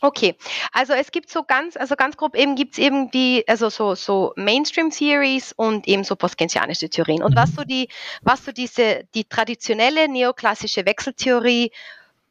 Okay, 0.02 0.34
also 0.72 0.94
es 0.94 1.12
gibt 1.12 1.28
so 1.30 1.42
ganz, 1.42 1.76
also 1.76 1.94
ganz 1.94 2.16
grob 2.16 2.34
eben 2.34 2.56
gibt 2.56 2.72
es 2.72 2.78
eben 2.78 3.10
die, 3.10 3.44
also 3.46 3.68
so, 3.68 3.94
so 3.94 4.32
Mainstream-Theories 4.36 5.52
und 5.52 5.86
eben 5.86 6.04
so 6.04 6.16
postkensianische 6.16 6.88
Theorien. 6.88 7.22
Und 7.22 7.32
mhm. 7.32 7.36
was 7.36 7.52
so 7.54 7.64
die, 7.64 7.88
was 8.22 8.44
so 8.44 8.52
diese, 8.52 9.04
die 9.14 9.24
traditionelle 9.24 10.08
neoklassische 10.08 10.86
Wechseltheorie 10.86 11.70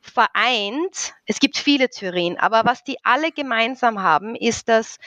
vereint, 0.01 1.13
es 1.27 1.39
gibt 1.39 1.57
viele 1.57 1.89
Theorien, 1.89 2.39
aber 2.39 2.63
was 2.65 2.83
die 2.83 2.97
alle 3.03 3.31
gemeinsam 3.31 4.01
haben, 4.01 4.35
ist, 4.35 4.67
dass 4.67 4.97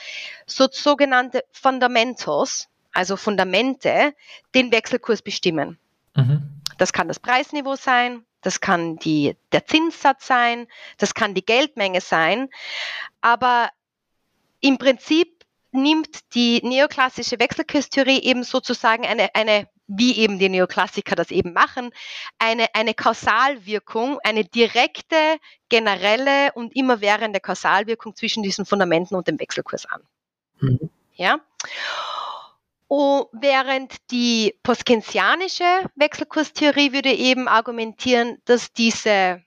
so 0.45 0.67
sogenannte 0.71 1.43
Fundamentals, 1.51 2.69
also 2.93 3.17
Fundamente, 3.17 4.13
den 4.55 4.71
Wechselkurs 4.71 5.21
bestimmen. 5.21 5.77
Mhm. 6.15 6.43
Das 6.77 6.93
kann 6.93 7.07
das 7.07 7.19
Preisniveau 7.19 7.75
sein, 7.75 8.23
das 8.41 8.59
kann 8.59 8.97
die, 8.97 9.35
der 9.51 9.65
Zinssatz 9.65 10.27
sein, 10.27 10.67
das 10.97 11.13
kann 11.13 11.33
die 11.33 11.45
Geldmenge 11.45 12.01
sein. 12.01 12.49
Aber 13.21 13.69
im 14.59 14.77
Prinzip 14.77 15.43
nimmt 15.71 16.33
die 16.35 16.61
neoklassische 16.63 17.39
Wechselkurstheorie 17.39 18.21
eben 18.21 18.43
sozusagen 18.43 19.05
eine, 19.05 19.33
eine 19.33 19.67
wie 19.87 20.17
eben 20.17 20.39
die 20.39 20.49
Neoklassiker 20.49 21.15
das 21.15 21.31
eben 21.31 21.53
machen, 21.53 21.91
eine, 22.39 22.67
eine 22.73 22.93
Kausalwirkung, 22.93 24.19
eine 24.23 24.45
direkte, 24.45 25.15
generelle 25.69 26.51
und 26.53 26.75
immerwährende 26.75 27.39
Kausalwirkung 27.39 28.15
zwischen 28.15 28.43
diesen 28.43 28.65
Fundamenten 28.65 29.15
und 29.15 29.27
dem 29.27 29.39
Wechselkurs 29.39 29.85
an. 29.85 30.01
Mhm. 30.59 30.89
Ja? 31.15 31.39
Oh, 32.95 33.25
während 33.31 34.11
die 34.11 34.53
postkensianische 34.61 35.63
Wechselkurstheorie 35.95 36.93
würde 36.93 37.11
eben 37.11 37.47
argumentieren, 37.47 38.37
dass 38.45 38.71
diese, 38.71 39.41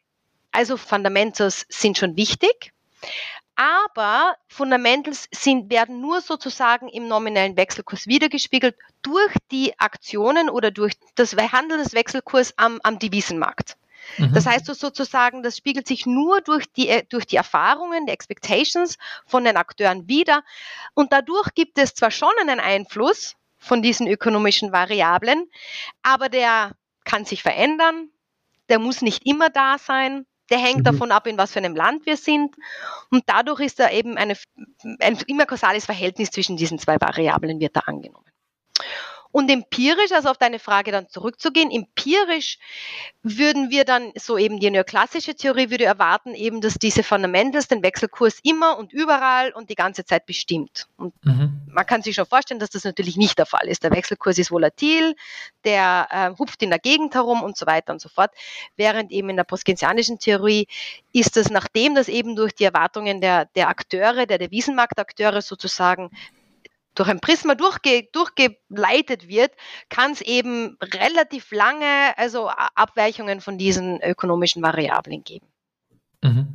also 0.51 0.77
Fundamentals 0.77 1.65
sind 1.69 1.97
schon 1.97 2.17
wichtig, 2.17 2.73
aber 3.55 4.35
Fundamentals 4.49 5.29
sind, 5.33 5.71
werden 5.71 6.01
nur 6.01 6.23
sozusagen 6.23 6.89
im 6.89 7.07
nominellen 7.07 7.57
Wechselkurs 7.57 8.09
wiedergespiegelt 8.09 8.75
durch 9.03 9.33
die 9.53 9.79
Aktionen 9.79 10.51
oder 10.51 10.73
durch 10.73 10.95
das 11.15 11.37
Handeln 11.37 11.81
des 11.81 11.95
Wechselkurs 11.95 12.53
am, 12.57 12.81
am 12.83 12.99
Devisenmarkt. 12.99 13.77
Mhm. 14.19 14.33
Das 14.33 14.47
heißt 14.47 14.67
sozusagen, 14.67 15.43
das 15.43 15.57
spiegelt 15.57 15.87
sich 15.87 16.07
nur 16.07 16.41
durch 16.41 16.67
die, 16.73 16.89
äh, 16.89 17.05
durch 17.09 17.27
die 17.27 17.37
Erfahrungen, 17.37 18.07
die 18.07 18.13
Expectations 18.13 18.99
von 19.27 19.45
den 19.45 19.57
Akteuren 19.57 20.09
wieder. 20.09 20.43
Und 20.95 21.13
dadurch 21.13 21.55
gibt 21.55 21.79
es 21.79 21.95
zwar 21.95 22.11
schon 22.11 22.33
einen 22.41 22.61
Einfluss 22.61 23.37
von 23.59 23.83
diesen 23.83 24.07
ökonomischen 24.07 24.73
Variablen, 24.73 25.51
aber 26.03 26.29
der 26.29 26.73
kann 27.05 27.25
sich 27.25 27.43
verändern, 27.43 28.11
der 28.69 28.79
muss 28.79 29.03
nicht 29.03 29.27
immer 29.27 29.51
da 29.51 29.79
sein, 29.79 30.27
der 30.51 30.59
hängt 30.59 30.79
mhm. 30.79 30.85
davon 30.85 31.13
ab, 31.13 31.27
in 31.27 31.39
was 31.39 31.53
für 31.53 31.59
einem 31.59 31.75
Land 31.75 32.07
wir 32.07 32.17
sind. 32.17 32.55
Und 33.11 33.25
dadurch 33.27 33.61
ist 33.61 33.81
da 33.81 33.91
eben 33.91 34.17
eine, 34.17 34.37
ein 35.01 35.19
immer 35.27 35.47
kausales 35.47 35.87
Verhältnis 35.87 36.31
zwischen 36.31 36.57
diesen 36.57 36.79
zwei 36.79 37.01
Variablen 37.01 37.59
wird 37.59 37.75
da 37.77 37.81
angenommen. 37.81 38.27
Und 39.37 39.51
empirisch, 39.51 40.13
also 40.13 40.31
auf 40.31 40.39
deine 40.39 40.59
Frage 40.59 40.93
dann 40.93 41.11
zurückzugehen, 41.11 41.71
empirisch 41.71 42.59
würden 43.23 43.69
wir 43.69 43.85
dann, 43.85 44.13
so 44.15 44.39
eben 44.39 44.61
die 44.61 44.71
neoklassische 44.71 45.35
Theorie 45.35 45.69
würde 45.69 45.85
erwarten, 45.85 46.35
eben, 46.35 46.63
dass 46.63 46.77
diese 46.77 47.03
Fundamentals 47.03 47.69
den 47.69 47.83
Wechselkurs 47.83 48.39
immer 48.43 48.79
und 48.79 48.95
überall 48.95 49.53
und 49.53 49.69
die 49.69 49.75
ganze 49.75 50.07
Zeit 50.07 50.25
bestimmt. 50.25 50.89
Und 50.97 51.13
mhm. 51.23 51.61
man 51.71 51.85
kann 51.85 52.01
sich 52.01 52.15
schon 52.15 52.25
vorstellen, 52.25 52.61
dass 52.61 52.71
das 52.71 52.85
natürlich 52.85 53.19
nicht 53.19 53.37
der 53.37 53.45
Fall 53.45 53.69
ist. 53.69 53.85
Der 53.85 53.91
Wechselkurs 53.91 54.39
ist 54.39 54.51
volatil, 54.51 55.15
der 55.67 56.09
äh, 56.11 56.39
hupft 56.39 56.63
in 56.63 56.71
der 56.71 56.79
Gegend 56.79 57.15
herum 57.15 57.43
und 57.43 57.59
so 57.59 57.67
weiter 57.67 57.93
und 57.93 58.01
so 58.01 58.09
fort. 58.09 58.31
Während 58.79 59.13
eben 59.13 59.29
in 59.29 59.37
der 59.37 59.45
postkeynesianischen 59.45 60.19
Theorie 60.19 60.67
ist 61.13 61.37
es, 61.37 61.51
nachdem 61.51 61.95
das 61.95 62.09
eben 62.09 62.37
durch 62.37 62.55
die 62.55 62.65
Erwartungen 62.65 63.21
der, 63.21 63.45
der 63.55 63.69
Akteure, 63.69 64.25
der 64.25 64.39
Devisenmarktakteure 64.39 65.43
sozusagen 65.43 66.09
durch 66.97 67.09
ein 67.09 67.21
Prisma 67.21 67.55
durchge, 67.55 68.09
durchgeleitet 68.13 69.29
wird, 69.29 69.53
kann 69.89 70.13
es 70.13 70.21
eben 70.21 70.77
relativ 70.83 71.53
lange 71.53 72.17
also 72.17 72.49
Abweichungen 72.49 73.41
von 73.41 73.59
diesen 73.59 74.03
ökonomischen 74.03 74.63
Variablen 74.63 75.23
geben. 75.23 75.47
Mhm. 76.23 76.49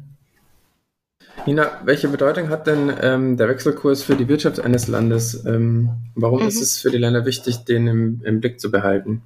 Nina, 1.46 1.82
welche 1.86 2.08
Bedeutung 2.08 2.50
hat 2.50 2.68
denn 2.68 2.94
ähm, 3.02 3.38
der 3.38 3.48
Wechselkurs 3.48 4.04
für 4.04 4.16
die 4.16 4.28
Wirtschaft 4.28 4.60
eines 4.60 4.88
Landes? 4.88 5.46
Ähm, 5.46 5.90
warum 6.14 6.42
mhm. 6.42 6.48
ist 6.48 6.62
es 6.62 6.80
für 6.80 6.92
die 6.92 6.98
Länder 6.98 7.26
wichtig, 7.26 7.66
den 7.66 7.88
im, 7.88 8.22
im, 8.24 8.42
Blick 8.42 8.60
zu 8.60 8.70
behalten? 8.70 9.24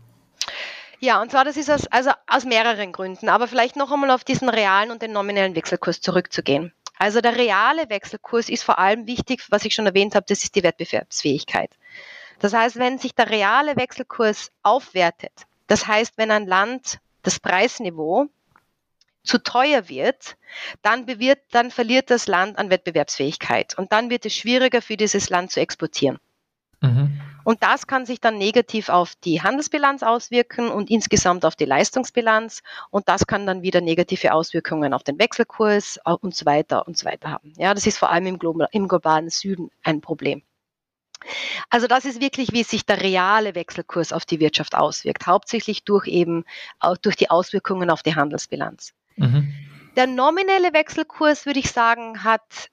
Ja, 1.00 1.22
und 1.22 1.32
zwar 1.32 1.44
das 1.44 1.58
ist 1.58 1.70
aus, 1.70 1.88
also 1.88 2.12
aus 2.28 2.46
mehreren 2.46 2.92
Gründen, 2.92 3.28
aber 3.28 3.48
vielleicht 3.48 3.76
noch 3.76 3.92
einmal 3.92 4.12
auf 4.12 4.24
diesen 4.24 4.50
realen 4.50 4.92
und 4.92 5.02
den 5.02 5.12
nominellen 5.12 5.56
Wechselkurs 5.56 6.00
zurückzugehen. 6.00 6.72
Also 6.98 7.22
der 7.22 7.36
reale 7.36 7.90
Wechselkurs 7.90 8.50
ist 8.50 8.64
vor 8.64 8.80
allem 8.80 9.08
wichtig, 9.08 9.44
was 9.50 9.66
ich 9.66 9.75
schon 9.75 9.86
erwähnt 9.86 10.16
habe, 10.16 10.25
das 10.28 10.44
ist 10.44 10.56
die 10.56 10.64
Wettbewerbsfähigkeit. 10.64 11.72
Das 12.40 12.54
heißt, 12.54 12.78
wenn 12.78 12.98
sich 12.98 13.16
der 13.16 13.30
reale 13.30 13.75
Wechselkurs 13.75 14.52
aufwertet, 14.64 15.34
das 15.68 15.88
heißt, 15.88 16.18
wenn 16.18 16.32
ein 16.32 16.46
Land 16.46 17.00
das 17.24 17.40
Preisniveau 17.40 18.28
zu 19.24 19.40
teuer 19.40 19.90
wird, 19.90 20.38
dann, 20.82 21.06
bewirrt, 21.06 21.40
dann 21.52 21.72
verliert 21.72 22.12
das 22.12 22.28
Land 22.28 22.58
an 22.58 22.70
Wettbewerbsfähigkeit 22.70 23.78
und 23.78 23.92
dann 23.92 24.10
wird 24.10 24.25
es 24.25 24.36
schwieriger 24.36 24.82
für 24.82 24.98
dieses 24.98 25.30
Land 25.30 25.52
zu 25.52 25.60
exportieren. 25.60 26.20
Mhm. 26.82 27.20
Und 27.46 27.62
das 27.62 27.86
kann 27.86 28.08
sich 28.08 28.20
dann 28.20 28.40
negativ 28.40 28.90
auf 28.90 29.14
die 29.24 29.44
Handelsbilanz 29.44 30.02
auswirken 30.02 30.70
und 30.70 30.90
insgesamt 30.90 31.46
auf 31.46 31.56
die 31.56 31.66
Leistungsbilanz. 31.66 32.64
Und 32.90 33.08
das 33.08 33.28
kann 33.28 33.46
dann 33.46 33.62
wieder 33.62 33.82
negative 33.82 34.34
Auswirkungen 34.34 34.96
auf 34.96 35.04
den 35.04 35.20
Wechselkurs 35.20 36.00
und 36.22 36.36
so 36.36 36.48
weiter 36.48 36.88
und 36.88 36.98
so 36.98 37.06
weiter 37.06 37.30
haben. 37.30 37.54
Ja, 37.58 37.75
das 37.75 37.86
ist 37.86 38.00
vor 38.00 38.10
allem 38.10 38.25
im, 38.25 38.40
global, 38.40 38.68
im 38.72 38.88
globalen 38.88 39.30
Süden 39.30 39.70
ein 39.84 40.02
Problem. 40.02 40.42
Also 41.70 41.86
das 41.86 42.06
ist 42.06 42.20
wirklich, 42.20 42.52
wie 42.52 42.64
sich 42.64 42.84
der 42.84 43.02
reale 43.02 43.54
Wechselkurs 43.54 44.12
auf 44.12 44.25
die 44.25 44.40
Wirtschaft 44.40 44.74
auswirkt, 44.74 45.28
hauptsächlich 45.28 45.84
durch 45.84 46.08
eben 46.08 46.46
durch 47.04 47.16
die 47.16 47.30
Auswirkungen 47.30 47.92
auf 47.92 48.02
die 48.02 48.16
Handelsbilanz. 48.16 48.94
Mhm. 49.18 49.54
Der 49.96 50.08
nominelle 50.08 50.74
Wechselkurs, 50.74 51.46
würde 51.46 51.60
ich 51.60 51.72
sagen, 51.72 52.24
hat 52.24 52.72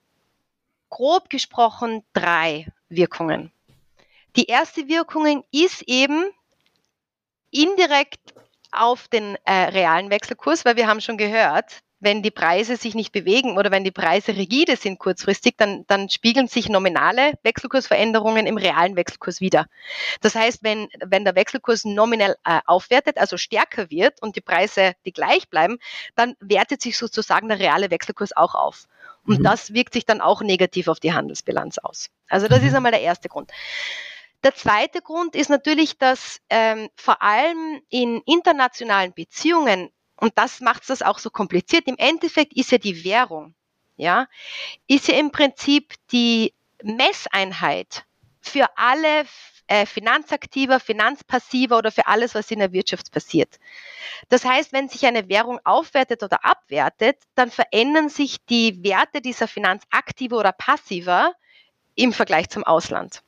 grob 0.89 1.29
gesprochen 1.29 2.03
drei 2.13 2.67
Wirkungen. 2.89 3.51
Die 4.35 4.45
erste 4.45 4.87
Wirkung 4.87 5.45
ist 5.51 5.83
eben 5.87 6.25
indirekt 7.51 8.33
auf 8.71 9.07
den 9.07 9.37
äh, 9.45 9.53
realen 9.65 10.09
Wechselkurs, 10.09 10.65
weil 10.65 10.75
wir 10.75 10.87
haben 10.87 11.01
schon 11.01 11.17
gehört, 11.17 11.83
wenn 12.03 12.21
die 12.21 12.31
Preise 12.31 12.75
sich 12.75 12.95
nicht 12.95 13.13
bewegen 13.13 13.57
oder 13.57 13.71
wenn 13.71 13.85
die 13.85 13.91
Preise 13.91 14.35
rigide 14.35 14.75
sind 14.75 14.99
kurzfristig, 14.99 15.55
dann, 15.57 15.85
dann 15.87 16.09
spiegeln 16.09 16.47
sich 16.47 16.67
nominale 16.67 17.33
Wechselkursveränderungen 17.43 18.45
im 18.45 18.57
realen 18.57 18.97
Wechselkurs 18.97 19.39
wieder. 19.39 19.67
Das 20.19 20.35
heißt, 20.35 20.63
wenn, 20.63 20.89
wenn 21.05 21.23
der 21.23 21.35
Wechselkurs 21.35 21.85
nominell 21.85 22.35
äh, 22.43 22.59
aufwertet, 22.65 23.17
also 23.17 23.37
stärker 23.37 23.89
wird 23.89 24.21
und 24.21 24.35
die 24.35 24.41
Preise 24.41 24.93
die 25.05 25.13
gleich 25.13 25.47
bleiben, 25.49 25.77
dann 26.15 26.35
wertet 26.41 26.81
sich 26.81 26.97
sozusagen 26.97 27.47
der 27.47 27.59
reale 27.59 27.89
Wechselkurs 27.89 28.35
auch 28.35 28.53
auf. 28.53 28.87
Und 29.25 29.39
mhm. 29.39 29.43
das 29.43 29.73
wirkt 29.73 29.93
sich 29.93 30.05
dann 30.05 30.19
auch 30.19 30.41
negativ 30.41 30.89
auf 30.89 30.99
die 30.99 31.13
Handelsbilanz 31.13 31.77
aus. 31.77 32.09
Also 32.27 32.47
das 32.49 32.63
ist 32.63 32.71
mhm. 32.71 32.77
einmal 32.77 32.91
der 32.91 33.01
erste 33.01 33.29
Grund. 33.29 33.51
Der 34.43 34.55
zweite 34.55 35.01
Grund 35.01 35.35
ist 35.35 35.49
natürlich, 35.49 35.97
dass 35.97 36.41
ähm, 36.49 36.89
vor 36.95 37.21
allem 37.21 37.81
in 37.89 38.21
internationalen 38.25 39.13
Beziehungen, 39.13 39.89
und 40.17 40.37
das 40.37 40.59
macht 40.59 40.89
es 40.89 41.01
auch 41.01 41.19
so 41.19 41.29
kompliziert, 41.29 41.87
im 41.87 41.97
Endeffekt 41.97 42.53
ist 42.53 42.71
ja 42.71 42.77
die 42.77 43.05
Währung, 43.05 43.55
ja, 43.95 44.27
ist 44.87 45.07
ja 45.07 45.15
im 45.15 45.31
Prinzip 45.31 45.93
die 46.11 46.53
Messeinheit 46.83 48.05
für 48.41 48.67
alle 48.77 49.25
äh, 49.67 49.85
Finanzaktiver, 49.85 50.81
Finanzpassiver 50.81 51.77
oder 51.77 51.91
für 51.91 52.07
alles, 52.07 52.35
was 52.35 52.51
in 52.51 52.59
der 52.59 52.73
Wirtschaft 52.73 53.13
passiert. 53.13 53.57
Das 54.27 54.43
heißt, 54.43 54.73
wenn 54.73 54.89
sich 54.89 55.05
eine 55.05 55.29
Währung 55.29 55.59
aufwertet 55.63 56.21
oder 56.21 56.43
abwertet, 56.43 57.17
dann 57.35 57.49
verändern 57.49 58.09
sich 58.09 58.43
die 58.45 58.83
Werte 58.83 59.21
dieser 59.21 59.47
Finanzaktiver 59.47 60.37
oder 60.37 60.51
Passiver 60.51 61.33
im 61.95 62.11
Vergleich 62.11 62.49
zum 62.49 62.65
Ausland. 62.65 63.23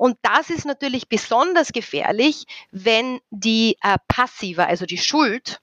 Und 0.00 0.16
das 0.22 0.48
ist 0.48 0.64
natürlich 0.64 1.10
besonders 1.10 1.72
gefährlich, 1.72 2.46
wenn 2.70 3.20
die 3.28 3.76
äh, 3.82 3.98
passive, 4.08 4.66
also 4.66 4.86
die 4.86 4.96
Schuld, 4.96 5.60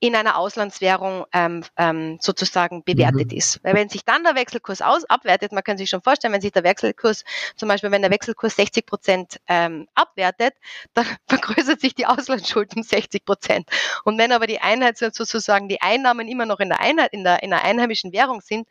in 0.00 0.16
einer 0.16 0.36
Auslandswährung 0.36 1.26
ähm, 1.32 1.62
ähm, 1.76 2.18
sozusagen 2.20 2.82
bewertet 2.84 3.32
mhm. 3.32 3.36
ist. 3.36 3.60
Weil 3.62 3.74
wenn 3.74 3.90
sich 3.90 4.04
dann 4.04 4.24
der 4.24 4.34
Wechselkurs 4.34 4.80
aus, 4.80 5.04
abwertet, 5.04 5.52
man 5.52 5.62
kann 5.62 5.76
sich 5.76 5.90
schon 5.90 6.00
vorstellen, 6.00 6.32
wenn 6.32 6.40
sich 6.40 6.52
der 6.52 6.64
Wechselkurs, 6.64 7.24
zum 7.54 7.68
Beispiel 7.68 7.90
wenn 7.90 8.00
der 8.00 8.10
Wechselkurs 8.10 8.56
60 8.56 8.86
Prozent 8.86 9.40
ähm, 9.46 9.86
abwertet, 9.94 10.54
dann 10.94 11.04
vergrößert 11.28 11.80
sich 11.80 11.94
die 11.94 12.06
Auslandsschuld 12.06 12.74
um 12.74 12.82
60 12.82 13.24
Prozent. 13.26 13.68
Und 14.04 14.18
wenn 14.18 14.32
aber 14.32 14.46
die 14.46 14.60
Einheit 14.60 14.96
sozusagen 14.96 15.68
die 15.68 15.82
Einnahmen 15.82 16.28
immer 16.28 16.46
noch 16.46 16.60
in 16.60 16.70
der 16.70 16.80
Einheit, 16.80 17.12
in 17.12 17.22
der, 17.22 17.42
in 17.42 17.50
der 17.50 17.62
einheimischen 17.62 18.12
Währung 18.12 18.40
sind, 18.40 18.66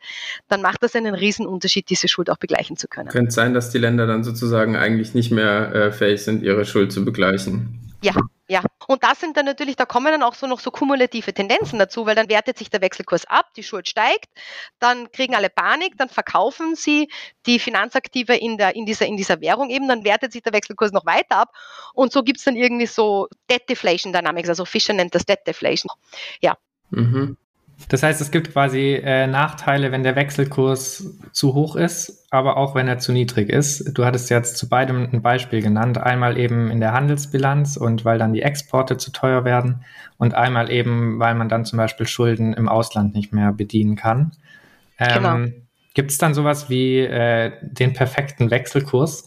dann 0.48 0.62
macht 0.62 0.82
das 0.82 0.96
einen 0.96 1.14
Riesenunterschied, 1.14 1.88
diese 1.88 2.08
Schuld 2.08 2.28
auch 2.28 2.38
begleichen 2.38 2.76
zu 2.76 2.88
können. 2.88 3.08
Könnte 3.08 3.30
sein, 3.30 3.54
dass 3.54 3.70
die 3.70 3.78
Länder 3.78 4.08
dann 4.08 4.24
sozusagen 4.24 4.74
eigentlich 4.74 5.14
nicht 5.14 5.30
mehr 5.30 5.72
äh, 5.72 5.92
fähig 5.92 6.24
sind, 6.24 6.42
ihre 6.42 6.64
Schuld 6.64 6.92
zu 6.92 7.04
begleichen. 7.04 7.80
Ja, 8.02 8.14
ja. 8.50 8.64
Und 8.88 9.04
das 9.04 9.20
sind 9.20 9.36
dann 9.36 9.46
natürlich, 9.46 9.76
da 9.76 9.86
kommen 9.86 10.06
dann 10.06 10.24
auch 10.24 10.34
so 10.34 10.48
noch 10.48 10.58
so 10.58 10.72
kumulative 10.72 11.32
Tendenzen 11.32 11.78
dazu, 11.78 12.04
weil 12.04 12.16
dann 12.16 12.28
wertet 12.28 12.58
sich 12.58 12.68
der 12.68 12.80
Wechselkurs 12.80 13.24
ab, 13.26 13.54
die 13.54 13.62
Schuld 13.62 13.88
steigt, 13.88 14.28
dann 14.80 15.12
kriegen 15.12 15.36
alle 15.36 15.50
Panik, 15.50 15.96
dann 15.96 16.08
verkaufen 16.08 16.74
sie 16.74 17.08
die 17.46 17.60
Finanzaktive 17.60 18.34
in, 18.34 18.58
der, 18.58 18.74
in, 18.74 18.86
dieser, 18.86 19.06
in 19.06 19.16
dieser 19.16 19.40
Währung 19.40 19.70
eben, 19.70 19.86
dann 19.86 20.02
wertet 20.04 20.32
sich 20.32 20.42
der 20.42 20.52
Wechselkurs 20.52 20.90
noch 20.90 21.06
weiter 21.06 21.36
ab 21.36 21.54
und 21.94 22.12
so 22.12 22.24
gibt 22.24 22.38
es 22.38 22.44
dann 22.44 22.56
irgendwie 22.56 22.86
so 22.86 23.28
Debt 23.48 23.68
Deflation 23.68 24.12
Dynamics, 24.12 24.48
also 24.48 24.64
Fischer 24.64 24.94
nennt 24.94 25.14
das 25.14 25.24
Debt 25.24 25.46
Deflation. 25.46 25.90
Ja. 26.40 26.56
Mhm. 26.90 27.36
Das 27.88 28.02
heißt, 28.02 28.20
es 28.20 28.30
gibt 28.30 28.52
quasi 28.52 29.00
äh, 29.02 29.26
Nachteile, 29.26 29.90
wenn 29.90 30.02
der 30.02 30.14
Wechselkurs 30.14 31.18
zu 31.32 31.54
hoch 31.54 31.76
ist, 31.76 32.26
aber 32.30 32.56
auch 32.56 32.74
wenn 32.74 32.86
er 32.86 32.98
zu 32.98 33.12
niedrig 33.12 33.48
ist. 33.48 33.96
Du 33.96 34.04
hattest 34.04 34.30
jetzt 34.30 34.58
zu 34.58 34.68
beidem 34.68 35.08
ein 35.12 35.22
Beispiel 35.22 35.62
genannt. 35.62 35.98
Einmal 35.98 36.38
eben 36.38 36.70
in 36.70 36.80
der 36.80 36.92
Handelsbilanz 36.92 37.76
und 37.76 38.04
weil 38.04 38.18
dann 38.18 38.32
die 38.32 38.42
Exporte 38.42 38.96
zu 38.96 39.10
teuer 39.10 39.44
werden 39.44 39.84
und 40.18 40.34
einmal 40.34 40.70
eben, 40.70 41.18
weil 41.18 41.34
man 41.34 41.48
dann 41.48 41.64
zum 41.64 41.78
Beispiel 41.78 42.06
Schulden 42.06 42.52
im 42.52 42.68
Ausland 42.68 43.14
nicht 43.14 43.32
mehr 43.32 43.52
bedienen 43.52 43.96
kann. 43.96 44.32
Ähm, 44.98 45.14
genau. 45.14 45.56
Gibt 45.94 46.12
es 46.12 46.18
dann 46.18 46.34
sowas 46.34 46.70
wie 46.70 46.98
äh, 46.98 47.52
den 47.62 47.92
perfekten 47.92 48.50
Wechselkurs, 48.50 49.26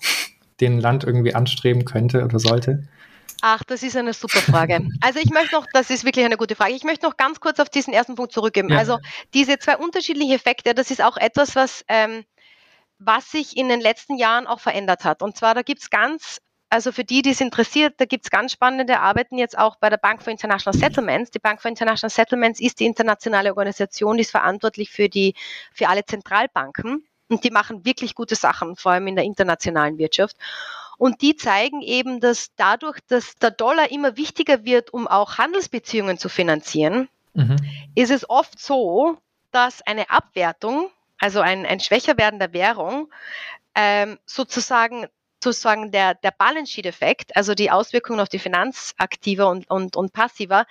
den 0.61 0.77
ein 0.77 0.81
Land 0.81 1.03
irgendwie 1.03 1.35
anstreben 1.35 1.83
könnte 1.83 2.23
oder 2.23 2.39
sollte? 2.39 2.87
Ach, 3.45 3.61
das 3.65 3.83
ist 3.83 3.97
eine 3.97 4.13
super 4.13 4.39
Frage. 4.39 4.87
Also 5.01 5.19
ich 5.19 5.29
möchte 5.29 5.53
noch, 5.55 5.65
das 5.73 5.89
ist 5.89 6.05
wirklich 6.05 6.23
eine 6.23 6.37
gute 6.37 6.55
Frage. 6.55 6.71
Ich 6.75 6.85
möchte 6.85 7.05
noch 7.05 7.17
ganz 7.17 7.41
kurz 7.41 7.59
auf 7.59 7.67
diesen 7.67 7.93
ersten 7.93 8.15
Punkt 8.15 8.31
zurückgeben. 8.31 8.69
Ja. 8.69 8.77
Also 8.77 8.99
diese 9.33 9.59
zwei 9.59 9.75
unterschiedlichen 9.75 10.31
Effekte, 10.31 10.73
das 10.73 10.91
ist 10.91 11.03
auch 11.03 11.17
etwas, 11.17 11.53
was, 11.57 11.83
ähm, 11.89 12.23
was 12.99 13.29
sich 13.31 13.57
in 13.57 13.67
den 13.67 13.81
letzten 13.81 14.15
Jahren 14.15 14.47
auch 14.47 14.61
verändert 14.61 15.03
hat. 15.03 15.21
Und 15.21 15.35
zwar, 15.35 15.55
da 15.55 15.61
gibt 15.61 15.81
es 15.81 15.89
ganz, 15.89 16.39
also 16.69 16.93
für 16.93 17.03
die, 17.03 17.21
die 17.21 17.31
es 17.31 17.41
interessiert, 17.41 17.95
da 17.97 18.05
gibt 18.05 18.23
es 18.23 18.31
ganz 18.31 18.53
spannende 18.53 19.01
Arbeiten 19.01 19.37
jetzt 19.37 19.57
auch 19.57 19.75
bei 19.75 19.89
der 19.89 19.97
Bank 19.97 20.23
for 20.23 20.31
International 20.31 20.79
Settlements. 20.79 21.29
Die 21.31 21.39
Bank 21.39 21.61
for 21.61 21.67
International 21.67 22.11
Settlements 22.11 22.61
ist 22.61 22.79
die 22.79 22.85
internationale 22.85 23.49
Organisation, 23.49 24.15
die 24.15 24.21
ist 24.21 24.31
verantwortlich 24.31 24.89
für 24.89 25.09
die, 25.09 25.35
für 25.73 25.89
alle 25.89 26.05
Zentralbanken. 26.05 27.05
Und 27.27 27.43
die 27.43 27.51
machen 27.51 27.83
wirklich 27.83 28.15
gute 28.15 28.35
Sachen, 28.35 28.77
vor 28.77 28.93
allem 28.93 29.07
in 29.07 29.17
der 29.17 29.25
internationalen 29.25 29.97
Wirtschaft. 29.97 30.37
Und 30.97 31.21
die 31.21 31.35
zeigen 31.35 31.81
eben, 31.81 32.19
dass 32.19 32.53
dadurch, 32.55 32.99
dass 33.07 33.35
der 33.35 33.51
Dollar 33.51 33.91
immer 33.91 34.17
wichtiger 34.17 34.63
wird, 34.63 34.93
um 34.93 35.07
auch 35.07 35.37
Handelsbeziehungen 35.37 36.17
zu 36.17 36.29
finanzieren, 36.29 37.09
mhm. 37.33 37.57
ist 37.95 38.11
es 38.11 38.29
oft 38.29 38.59
so, 38.59 39.17
dass 39.51 39.81
eine 39.81 40.09
Abwertung, 40.09 40.89
also 41.19 41.39
ein, 41.39 41.65
ein 41.65 41.79
schwächer 41.79 42.17
werden 42.17 42.39
der 42.39 42.53
Währung, 42.53 43.11
ähm, 43.75 44.19
sozusagen 44.25 45.07
sozusagen 45.43 45.91
der, 45.91 46.15
der 46.15 46.31
Balance 46.31 46.71
Sheet 46.71 46.85
Effekt, 46.85 47.35
also 47.35 47.53
die 47.53 47.69
Auswirkungen 47.69 48.21
auf 48.21 48.29
die 48.29 48.39
Finanzaktiva 48.39 49.43
und, 49.43 49.69
und, 49.69 49.97
und 49.97 50.13
Passiva, 50.13 50.65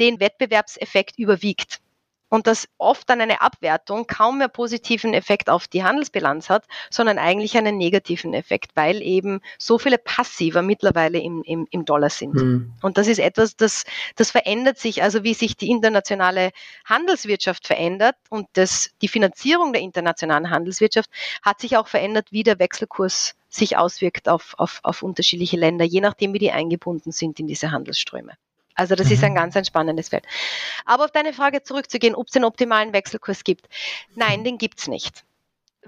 den 0.00 0.20
Wettbewerbseffekt 0.20 1.18
überwiegt 1.18 1.80
und 2.28 2.46
dass 2.46 2.68
oft 2.78 3.08
dann 3.08 3.20
eine 3.20 3.40
Abwertung 3.40 4.06
kaum 4.06 4.38
mehr 4.38 4.48
positiven 4.48 5.14
Effekt 5.14 5.48
auf 5.48 5.68
die 5.68 5.84
Handelsbilanz 5.84 6.50
hat, 6.50 6.64
sondern 6.90 7.18
eigentlich 7.18 7.56
einen 7.56 7.76
negativen 7.76 8.34
Effekt, 8.34 8.72
weil 8.74 9.02
eben 9.02 9.40
so 9.58 9.78
viele 9.78 9.98
Passiver 9.98 10.62
mittlerweile 10.62 11.18
im, 11.18 11.42
im, 11.42 11.66
im 11.70 11.84
Dollar 11.84 12.10
sind. 12.10 12.34
Mhm. 12.34 12.72
Und 12.82 12.98
das 12.98 13.06
ist 13.06 13.18
etwas, 13.18 13.56
das, 13.56 13.84
das 14.16 14.30
verändert 14.30 14.78
sich, 14.78 15.02
also 15.02 15.22
wie 15.24 15.34
sich 15.34 15.56
die 15.56 15.70
internationale 15.70 16.50
Handelswirtschaft 16.84 17.66
verändert 17.66 18.16
und 18.30 18.48
das, 18.54 18.90
die 19.02 19.08
Finanzierung 19.08 19.72
der 19.72 19.82
internationalen 19.82 20.50
Handelswirtschaft 20.50 21.10
hat 21.42 21.60
sich 21.60 21.76
auch 21.76 21.88
verändert, 21.88 22.32
wie 22.32 22.42
der 22.42 22.58
Wechselkurs 22.58 23.34
sich 23.48 23.76
auswirkt 23.76 24.28
auf, 24.28 24.54
auf, 24.58 24.80
auf 24.82 25.02
unterschiedliche 25.02 25.56
Länder, 25.56 25.84
je 25.84 26.00
nachdem, 26.00 26.32
wie 26.32 26.38
die 26.38 26.52
eingebunden 26.52 27.12
sind 27.12 27.40
in 27.40 27.46
diese 27.46 27.70
Handelsströme. 27.70 28.32
Also 28.76 28.94
das 28.94 29.08
mhm. 29.08 29.12
ist 29.12 29.24
ein 29.24 29.32
mhm. 29.32 29.36
ganz 29.36 29.56
ein 29.56 29.64
spannendes 29.64 30.10
Feld. 30.10 30.24
Aber 30.84 31.04
auf 31.04 31.10
deine 31.10 31.32
Frage 31.32 31.62
zurückzugehen, 31.62 32.14
ob 32.14 32.26
es 32.26 32.32
den 32.32 32.44
optimalen 32.44 32.92
Wechselkurs 32.92 33.42
gibt. 33.42 33.66
Nein, 34.14 34.44
den 34.44 34.58
gibt 34.58 34.78
es 34.78 34.86
nicht. 34.86 35.24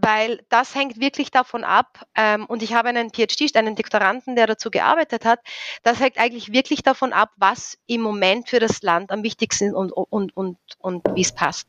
Weil 0.01 0.45
das 0.49 0.77
hängt 0.77 1.01
wirklich 1.01 1.33
davon 1.33 1.65
ab, 1.65 2.07
ähm, 2.15 2.47
und 2.47 2.63
ich 2.63 2.73
habe 2.73 2.89
einen 2.89 3.11
PhD, 3.11 3.55
einen 3.57 3.75
Doktoranden, 3.75 4.37
der 4.37 4.47
dazu 4.47 4.71
gearbeitet 4.71 5.25
hat, 5.25 5.41
das 5.83 5.99
hängt 5.99 6.19
eigentlich 6.19 6.53
wirklich 6.53 6.85
davon 6.85 7.13
ab, 7.13 7.33
was 7.37 7.79
im 7.87 8.01
Moment 8.01 8.49
für 8.49 8.61
das 8.61 8.83
Land 8.83 9.11
am 9.11 9.25
wichtigsten 9.25 9.69
ist 9.69 9.75
und, 9.75 9.91
und, 9.91 10.37
und, 10.37 10.59
und 10.79 11.03
wie 11.15 11.23
es 11.23 11.33
passt. 11.33 11.69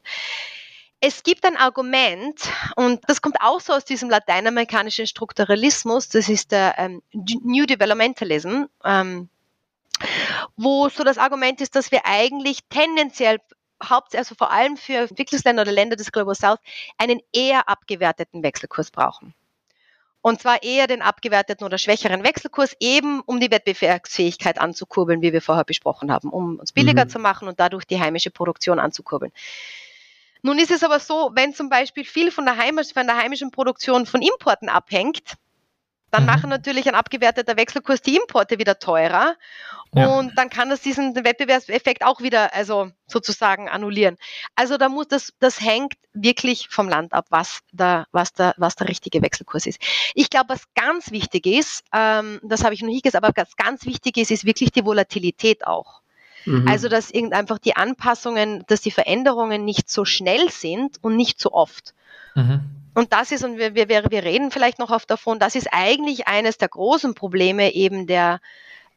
Es 1.01 1.23
gibt 1.23 1.43
ein 1.45 1.57
Argument, 1.57 2.39
und 2.75 3.01
das 3.07 3.21
kommt 3.21 3.37
auch 3.41 3.61
so 3.61 3.73
aus 3.73 3.85
diesem 3.85 4.09
lateinamerikanischen 4.09 5.07
Strukturalismus, 5.07 6.09
das 6.09 6.29
ist 6.29 6.51
der 6.51 6.75
ähm, 6.77 7.01
New 7.13 7.65
Developmentalism. 7.65 8.65
Ähm, 8.83 9.29
wo 10.57 10.89
so 10.89 11.03
das 11.03 11.17
Argument 11.17 11.61
ist, 11.61 11.75
dass 11.75 11.91
wir 11.91 12.05
eigentlich 12.05 12.59
tendenziell 12.69 13.39
Haupt, 13.81 14.15
also 14.15 14.35
vor 14.35 14.51
allem 14.51 14.75
für 14.75 15.09
Entwicklungsländer 15.09 15.61
oder 15.61 15.71
Länder 15.71 15.95
des 15.95 16.11
Global 16.11 16.35
South 16.35 16.59
einen 16.97 17.21
eher 17.31 17.69
abgewerteten 17.69 18.43
Wechselkurs 18.43 18.91
brauchen. 18.91 19.33
Und 20.21 20.41
zwar 20.41 20.63
eher 20.63 20.87
den 20.87 21.01
abgewerteten 21.01 21.65
oder 21.65 21.77
schwächeren 21.77 22.23
Wechselkurs, 22.23 22.75
eben 22.81 23.21
um 23.21 23.39
die 23.39 23.51
Wettbewerbsfähigkeit 23.51 24.59
anzukurbeln, 24.59 25.21
wie 25.21 25.31
wir 25.31 25.41
vorher 25.41 25.63
besprochen 25.63 26.11
haben, 26.11 26.29
um 26.29 26.59
uns 26.59 26.73
billiger 26.73 27.05
mhm. 27.05 27.09
zu 27.09 27.19
machen 27.19 27.47
und 27.47 27.59
dadurch 27.59 27.85
die 27.85 28.01
heimische 28.01 28.31
Produktion 28.31 28.79
anzukurbeln. 28.79 29.31
Nun 30.41 30.59
ist 30.59 30.71
es 30.71 30.83
aber 30.83 30.99
so, 30.99 31.31
wenn 31.33 31.53
zum 31.53 31.69
Beispiel 31.69 32.03
viel 32.03 32.31
von 32.31 32.45
der, 32.45 32.57
heimisch, 32.57 32.93
von 32.93 33.07
der 33.07 33.17
heimischen 33.17 33.51
Produktion 33.51 34.05
von 34.05 34.21
Importen 34.21 34.67
abhängt, 34.67 35.35
dann 36.11 36.23
mhm. 36.23 36.27
machen 36.27 36.49
natürlich 36.49 36.87
ein 36.87 36.95
abgewerteter 36.95 37.57
Wechselkurs 37.57 38.01
die 38.01 38.17
Importe 38.17 38.59
wieder 38.59 38.79
teurer 38.79 39.35
ja. 39.93 40.07
und 40.07 40.37
dann 40.37 40.49
kann 40.49 40.69
das 40.69 40.81
diesen 40.81 41.15
Wettbewerbseffekt 41.15 42.03
auch 42.03 42.21
wieder 42.21 42.53
also 42.53 42.91
sozusagen 43.07 43.69
annullieren. 43.69 44.17
Also 44.55 44.77
da 44.77 44.89
muss 44.89 45.07
das 45.07 45.33
das 45.39 45.61
hängt 45.61 45.93
wirklich 46.13 46.67
vom 46.69 46.89
Land 46.89 47.13
ab, 47.13 47.25
was 47.29 47.59
da 47.71 48.05
was 48.11 48.33
da 48.33 48.53
was 48.57 48.75
der 48.75 48.87
richtige 48.87 49.21
Wechselkurs 49.21 49.65
ist. 49.65 49.79
Ich 50.13 50.29
glaube, 50.29 50.49
was 50.49 50.63
ganz 50.75 51.11
wichtig 51.11 51.45
ist, 51.45 51.83
ähm, 51.93 52.39
das 52.43 52.63
habe 52.63 52.73
ich 52.73 52.81
noch 52.81 52.89
nicht 52.89 53.03
gesagt, 53.03 53.23
aber 53.23 53.33
was 53.35 53.55
ganz 53.55 53.85
wichtig 53.85 54.17
ist, 54.17 54.31
ist 54.31 54.45
wirklich 54.45 54.71
die 54.71 54.85
Volatilität 54.85 55.65
auch. 55.65 56.01
Mhm. 56.45 56.67
Also, 56.67 56.89
dass 56.89 57.11
irgend 57.11 57.33
einfach 57.33 57.59
die 57.59 57.75
Anpassungen, 57.75 58.63
dass 58.67 58.81
die 58.81 58.91
Veränderungen 58.91 59.65
nicht 59.65 59.89
so 59.89 60.05
schnell 60.05 60.49
sind 60.49 60.97
und 61.01 61.15
nicht 61.15 61.39
so 61.39 61.51
oft. 61.51 61.93
Mhm. 62.39 62.61
Und 62.93 63.13
das 63.13 63.31
ist, 63.31 63.43
und 63.43 63.57
wir, 63.57 63.75
wir, 63.75 63.87
wir 63.87 64.23
reden 64.23 64.51
vielleicht 64.51 64.79
noch 64.79 64.89
oft 64.91 65.09
davon, 65.09 65.39
das 65.39 65.55
ist 65.55 65.67
eigentlich 65.71 66.27
eines 66.27 66.57
der 66.57 66.67
großen 66.69 67.13
Probleme 67.13 67.73
eben 67.73 68.07
der, 68.07 68.39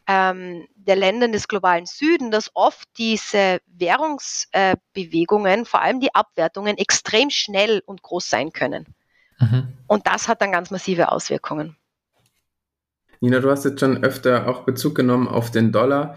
ähm, 0.06 0.66
der 0.74 0.96
Länder 0.96 1.28
des 1.28 1.46
globalen 1.46 1.86
Süden, 1.86 2.30
dass 2.30 2.50
oft 2.54 2.88
diese 2.98 3.60
Währungsbewegungen, 3.66 5.62
äh, 5.62 5.64
vor 5.64 5.82
allem 5.82 6.00
die 6.00 6.14
Abwertungen, 6.14 6.78
extrem 6.78 7.30
schnell 7.30 7.82
und 7.84 8.02
groß 8.02 8.28
sein 8.28 8.52
können. 8.52 8.86
Mhm. 9.38 9.68
Und 9.86 10.06
das 10.06 10.28
hat 10.28 10.40
dann 10.42 10.52
ganz 10.52 10.70
massive 10.70 11.12
Auswirkungen. 11.12 11.76
Nina, 13.20 13.38
du 13.38 13.50
hast 13.50 13.64
jetzt 13.64 13.78
schon 13.78 14.02
öfter 14.02 14.48
auch 14.48 14.64
Bezug 14.64 14.96
genommen 14.96 15.28
auf 15.28 15.52
den 15.52 15.70
Dollar 15.70 16.16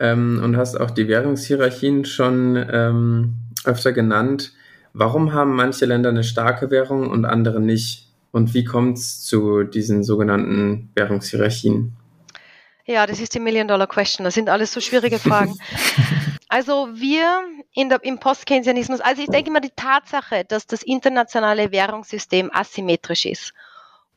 ähm, 0.00 0.40
und 0.42 0.56
hast 0.56 0.74
auch 0.74 0.90
die 0.90 1.06
Währungshierarchien 1.06 2.04
schon 2.04 2.56
ähm, 2.56 3.34
öfter 3.64 3.92
genannt. 3.92 4.52
Warum 4.92 5.32
haben 5.32 5.54
manche 5.54 5.86
Länder 5.86 6.10
eine 6.10 6.24
starke 6.24 6.70
Währung 6.70 7.10
und 7.10 7.24
andere 7.24 7.60
nicht? 7.60 8.08
Und 8.30 8.54
wie 8.54 8.64
kommt 8.64 8.98
es 8.98 9.24
zu 9.24 9.64
diesen 9.64 10.04
sogenannten 10.04 10.90
Währungshierarchien? 10.94 11.96
Ja, 12.84 13.06
das 13.06 13.20
ist 13.20 13.34
die 13.34 13.40
Million-Dollar-Question. 13.40 14.24
Das 14.24 14.34
sind 14.34 14.48
alles 14.48 14.72
so 14.72 14.80
schwierige 14.80 15.18
Fragen. 15.18 15.56
also 16.48 16.88
wir 16.94 17.42
in 17.74 17.88
der, 17.88 18.02
im 18.04 18.18
Post-Keynesianismus, 18.18 19.00
also 19.00 19.22
ich 19.22 19.28
denke 19.28 19.50
mal 19.50 19.60
die 19.60 19.72
Tatsache, 19.74 20.44
dass 20.46 20.66
das 20.66 20.82
internationale 20.82 21.72
Währungssystem 21.72 22.50
asymmetrisch 22.52 23.26
ist 23.26 23.52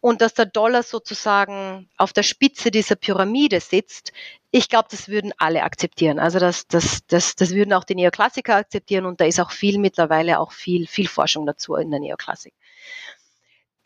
und 0.06 0.22
dass 0.22 0.36
der 0.36 0.46
Dollar 0.46 0.84
sozusagen 0.84 1.90
auf 1.98 2.14
der 2.14 2.22
Spitze 2.22 2.70
dieser 2.70 2.96
Pyramide 2.96 3.60
sitzt, 3.60 4.14
ich 4.52 4.70
glaube, 4.70 4.88
das 4.92 5.10
würden 5.10 5.34
alle 5.40 5.64
akzeptieren. 5.64 6.20
Also 6.20 6.38
das, 6.38 6.68
das, 6.68 7.08
das, 7.08 7.36
das 7.36 7.56
würden 7.56 7.74
auch 7.74 7.84
die 7.84 7.96
Neoklassiker 7.96 8.58
akzeptieren 8.58 9.08
und 9.08 9.20
da 9.20 9.26
ist 9.26 9.40
auch 9.40 9.50
viel 9.50 9.80
mittlerweile 9.80 10.40
auch 10.40 10.52
viel, 10.52 10.86
viel 10.86 11.08
Forschung 11.08 11.48
dazu 11.48 11.74
in 11.74 11.90
der 11.90 12.00
Neoklassik. 12.00 12.54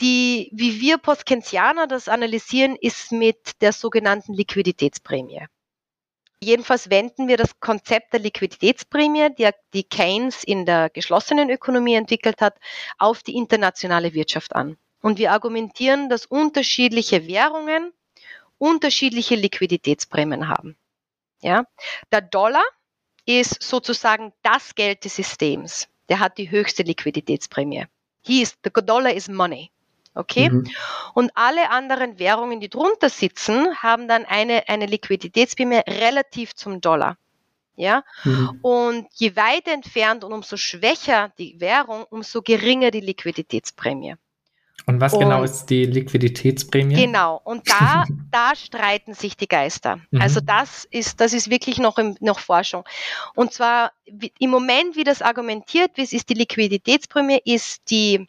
Die, 0.01 0.51
wie 0.51 0.81
wir 0.81 0.97
Postkensianer 0.97 1.87
das 1.87 2.09
analysieren, 2.09 2.75
ist 2.75 3.13
mit 3.13 3.61
der 3.61 3.71
sogenannten 3.71 4.33
Liquiditätsprämie. 4.33 5.45
Jedenfalls 6.43 6.89
wenden 6.89 7.29
wir 7.29 7.37
das 7.37 7.61
Konzept 7.61 8.11
der 8.11 8.19
Liquiditätsprämie, 8.19 9.29
die, 9.37 9.49
die 9.73 9.83
Keynes 9.85 10.43
in 10.43 10.65
der 10.65 10.89
geschlossenen 10.89 11.49
Ökonomie 11.49 11.95
entwickelt 11.95 12.41
hat, 12.41 12.57
auf 12.97 13.23
die 13.23 13.37
internationale 13.37 14.13
Wirtschaft 14.13 14.53
an. 14.53 14.75
Und 15.01 15.17
wir 15.17 15.31
argumentieren, 15.31 16.09
dass 16.09 16.25
unterschiedliche 16.25 17.27
Währungen 17.27 17.93
unterschiedliche 18.57 19.35
Liquiditätsprämien 19.35 20.49
haben. 20.49 20.75
Ja? 21.41 21.65
Der 22.11 22.21
Dollar 22.21 22.63
ist 23.25 23.63
sozusagen 23.63 24.33
das 24.43 24.75
Geld 24.75 25.05
des 25.05 25.15
Systems. 25.15 25.87
Der 26.09 26.19
hat 26.19 26.37
die 26.37 26.51
höchste 26.51 26.83
Liquiditätsprämie. 26.83 27.85
He 28.21 28.41
is, 28.41 28.57
the 28.63 28.71
dollar 28.71 29.13
is 29.13 29.29
money. 29.29 29.71
Okay? 30.13 30.49
Mhm. 30.49 30.67
Und 31.13 31.31
alle 31.35 31.69
anderen 31.69 32.19
Währungen, 32.19 32.59
die 32.59 32.69
drunter 32.69 33.09
sitzen, 33.09 33.75
haben 33.81 34.07
dann 34.07 34.25
eine, 34.25 34.67
eine 34.67 34.85
Liquiditätsprämie 34.85 35.81
relativ 35.87 36.55
zum 36.55 36.81
Dollar. 36.81 37.17
Ja? 37.75 38.03
Mhm. 38.25 38.59
Und 38.61 39.07
je 39.13 39.35
weiter 39.35 39.71
entfernt 39.71 40.23
und 40.23 40.33
umso 40.33 40.57
schwächer 40.57 41.31
die 41.37 41.59
Währung, 41.61 42.03
umso 42.09 42.41
geringer 42.41 42.91
die 42.91 42.99
Liquiditätsprämie. 42.99 44.15
Und 44.89 45.01
was 45.01 45.11
genau 45.11 45.25
und, 45.25 45.29
genau 45.29 45.43
ist 45.43 45.67
die 45.67 45.85
Liquiditätsprämie? 45.85 46.95
Genau, 46.95 47.39
und 47.43 47.69
da, 47.69 48.05
da 48.31 48.55
streiten 48.55 49.13
sich 49.13 49.37
die 49.37 49.47
Geister. 49.47 49.99
Mhm. 50.09 50.19
Also 50.19 50.39
das 50.41 50.85
ist, 50.85 51.21
das 51.21 51.33
ist 51.33 51.51
wirklich 51.51 51.77
noch, 51.77 51.99
im, 51.99 52.17
noch 52.21 52.39
Forschung. 52.39 52.83
Und 53.35 53.53
zwar 53.53 53.91
im 54.39 54.49
Moment, 54.49 54.95
wie 54.95 55.03
das 55.03 55.21
argumentiert 55.21 55.95
wird, 55.95 56.11
ist 56.11 56.27
die 56.29 56.33
Liquiditätsprämie, 56.33 57.39
ist 57.45 57.91
die 57.91 58.25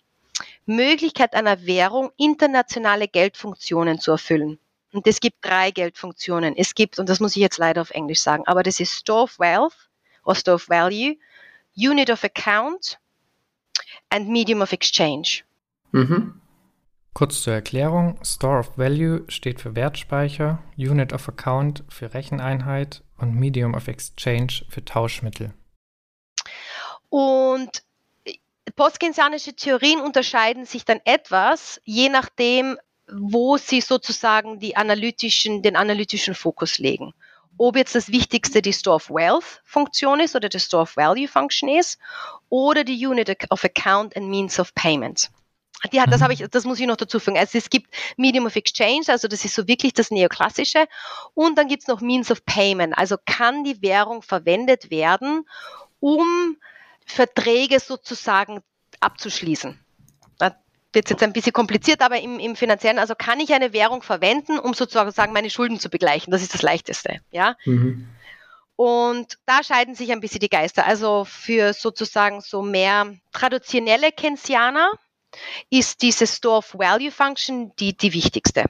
Möglichkeit 0.66 1.35
einer 1.35 1.64
Währung, 1.64 2.11
internationale 2.18 3.09
Geldfunktionen 3.09 3.99
zu 3.99 4.11
erfüllen. 4.11 4.59
Und 4.92 5.07
es 5.07 5.20
gibt 5.20 5.37
drei 5.40 5.70
Geldfunktionen. 5.70 6.55
Es 6.59 6.75
gibt, 6.75 6.99
und 6.99 7.09
das 7.09 7.20
muss 7.20 7.37
ich 7.37 7.42
jetzt 7.42 7.57
leider 7.57 7.81
auf 7.81 7.90
Englisch 7.90 8.20
sagen, 8.20 8.42
aber 8.46 8.62
das 8.62 8.81
ist 8.81 8.92
Store 8.92 9.23
of 9.23 9.38
Wealth 9.38 9.88
oder 10.25 10.35
Store 10.35 10.55
of 10.57 10.68
Value, 10.68 11.16
Unit 11.75 12.11
of 12.11 12.23
Account 12.23 12.99
and 14.11 14.29
Medium 14.29 14.61
of 14.61 14.73
Exchange. 14.73 15.42
Mhm. 15.92 16.39
Kurz 17.12 17.42
zur 17.42 17.55
Erklärung, 17.55 18.18
Store 18.25 18.61
of 18.61 18.79
Value 18.79 19.25
steht 19.29 19.61
für 19.61 19.75
Wertspeicher, 19.75 20.62
Unit 20.79 21.12
of 21.12 21.29
Account 21.29 21.85
für 21.88 22.14
Recheneinheit 22.14 23.03
und 23.18 23.35
Medium 23.35 23.75
of 23.75 23.88
Exchange 23.88 24.64
für 24.68 24.85
Tauschmittel. 24.85 25.53
Und 27.09 27.83
postkeynesianische 28.77 29.55
Theorien 29.55 30.01
unterscheiden 30.01 30.64
sich 30.64 30.85
dann 30.85 31.01
etwas, 31.05 31.81
je 31.85 32.09
nachdem, 32.09 32.79
wo 33.12 33.57
sie 33.57 33.81
sozusagen 33.81 34.61
analytischen, 34.77 35.62
den 35.62 35.77
analytischen 35.77 36.37
Fokus 36.37 36.79
legen. 36.79 37.12
Ob 37.59 37.77
jetzt 37.77 37.96
das 37.96 38.11
Wichtigste 38.12 38.62
die 38.62 38.73
Store 38.73 38.96
of 38.96 39.11
Wealth 39.11 39.61
Funktion 39.64 40.20
ist 40.20 40.37
oder 40.37 40.49
die 40.49 40.61
Store 40.61 40.85
of 40.85 40.96
Value 40.96 41.29
Function 41.29 41.68
ist 41.68 41.99
oder 42.49 42.85
die 42.85 43.05
Unit 43.05 43.51
of 43.51 43.64
Account 43.64 44.16
and 44.16 44.29
Means 44.29 44.59
of 44.61 44.73
Payment. 44.75 45.31
Die 45.93 46.01
hat, 46.01 46.12
das 46.12 46.21
habe 46.21 46.33
ich, 46.33 46.45
das 46.51 46.64
muss 46.64 46.79
ich 46.79 46.87
noch 46.87 46.97
dazu 46.97 47.19
fügen. 47.19 47.38
Also 47.38 47.57
es 47.57 47.71
gibt 47.71 47.95
Medium 48.16 48.47
of 48.47 48.57
Exchange, 48.57 49.05
also 49.09 49.29
das 49.29 49.45
ist 49.45 49.55
so 49.55 49.66
wirklich 49.66 49.95
das 49.95 50.11
Neoklassische. 50.11 50.87
Und 51.35 51.57
dann 51.57 51.69
gibt 51.69 51.83
es 51.83 51.88
noch 51.88 52.01
Means 52.01 52.31
of 52.31 52.45
Payment. 52.45 52.97
Also 52.99 53.16
kann 53.25 53.64
die 53.64 53.81
Währung 53.83 54.23
verwendet 54.23 54.90
werden, 54.90 55.47
um 56.01 56.57
Verträge 57.07 57.81
sozusagen 57.81 58.61
abzuschließen. 59.01 59.79
Da 60.38 60.55
wird 60.93 61.11
jetzt 61.11 61.23
ein 61.23 61.33
bisschen 61.33 61.53
kompliziert, 61.53 62.03
aber 62.03 62.21
im, 62.21 62.38
im 62.38 62.57
finanziellen, 62.57 62.99
also 62.99 63.14
kann 63.14 63.40
ich 63.40 63.53
eine 63.53 63.73
Währung 63.73 64.03
verwenden, 64.03 64.59
um 64.59 64.75
sozusagen 64.75 65.33
meine 65.33 65.51
Schulden 65.51 65.81
zu 65.81 65.88
begleichen. 65.88 66.31
Das 66.31 66.43
ist 66.43 66.55
das 66.55 66.62
Leichteste. 66.62 67.21
Ja. 67.31 67.57
Mhm. 67.64 68.09
Und 68.77 69.37
da 69.45 69.62
scheiden 69.62 69.95
sich 69.95 70.11
ein 70.11 70.21
bisschen 70.21 70.40
die 70.40 70.49
Geister. 70.49 70.87
Also 70.87 71.27
für 71.27 71.75
sozusagen 71.75 72.40
so 72.40 72.62
mehr 72.62 73.14
traditionelle 73.31 74.11
Keynesianer, 74.11 74.90
ist 75.71 76.03
diese 76.03 76.27
Store 76.27 76.59
of 76.59 76.75
Value 76.75 77.11
Function 77.11 77.73
die, 77.77 77.97
die 77.97 78.12
wichtigste. 78.12 78.64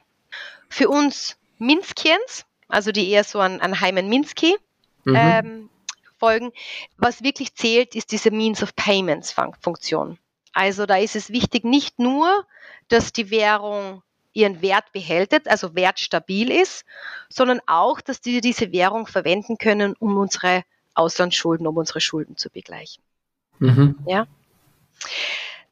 Für 0.69 0.89
uns 0.89 1.37
Minskians, 1.59 2.45
also 2.69 2.93
die 2.93 3.09
eher 3.11 3.25
so 3.25 3.41
an, 3.41 3.61
an 3.61 3.81
Hyman 3.81 4.09
Minsky 4.09 4.57
mhm. 5.05 5.15
ähm, 5.17 5.71
folgen, 6.19 6.53
was 6.97 7.23
wirklich 7.23 7.55
zählt, 7.55 7.95
ist 7.95 8.13
diese 8.13 8.31
Means 8.31 8.63
of 8.63 8.77
Payments 8.77 9.35
Funktion. 9.61 10.19
Also 10.53 10.87
da 10.87 10.97
ist 10.97 11.17
es 11.17 11.31
wichtig, 11.31 11.65
nicht 11.65 11.99
nur, 11.99 12.45
dass 12.89 13.13
die 13.13 13.31
Währung 13.31 14.03
ihren 14.33 14.63
Wert 14.63 14.93
behält, 14.93 15.49
also 15.49 15.75
wertstabil 15.75 16.51
ist, 16.51 16.85
sondern 17.29 17.61
auch, 17.67 18.01
dass 18.01 18.25
wir 18.25 18.41
diese 18.41 18.73
Währung 18.73 19.07
verwenden 19.07 19.59
können, 19.59 19.95
um 19.99 20.17
unsere 20.17 20.65
Auslandsschulden, 20.95 21.67
um 21.67 21.77
unsere 21.77 22.01
Schulden 22.01 22.37
zu 22.37 22.51
begleichen. 22.51 23.03
Mhm. 23.59 23.99
Ja. 24.07 24.27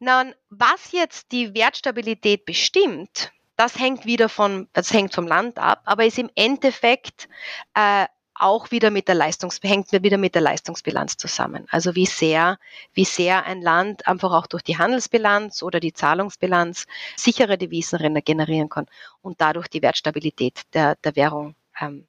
Na, 0.00 0.26
was 0.50 0.92
jetzt 0.92 1.32
die 1.32 1.54
Wertstabilität 1.54 2.44
bestimmt, 2.44 3.32
das 3.56 3.78
hängt 3.78 4.06
wieder 4.06 4.28
von, 4.28 4.68
das 4.72 4.92
hängt 4.92 5.14
vom 5.14 5.26
Land 5.26 5.58
ab, 5.58 5.82
aber 5.84 6.04
ist 6.04 6.18
im 6.18 6.30
Endeffekt 6.36 7.28
äh, 7.74 8.06
auch 8.34 8.70
wieder 8.70 8.90
mit 8.90 9.08
der 9.08 9.16
Leistungs, 9.16 9.58
hängt 9.62 9.90
wieder 9.90 10.16
mit 10.16 10.36
der 10.36 10.42
Leistungsbilanz 10.42 11.16
zusammen. 11.16 11.66
Also 11.70 11.96
wie 11.96 12.06
sehr, 12.06 12.58
wie 12.94 13.04
sehr 13.04 13.44
ein 13.44 13.60
Land 13.60 14.06
einfach 14.06 14.32
auch 14.32 14.46
durch 14.46 14.62
die 14.62 14.78
Handelsbilanz 14.78 15.62
oder 15.64 15.80
die 15.80 15.92
Zahlungsbilanz 15.92 16.86
sichere 17.16 17.58
Devisen 17.58 17.98
generieren 18.24 18.68
kann 18.68 18.86
und 19.22 19.40
dadurch 19.40 19.66
die 19.66 19.82
Wertstabilität 19.82 20.62
der, 20.74 20.94
der 20.96 21.16
Währung 21.16 21.56
ähm, 21.80 22.06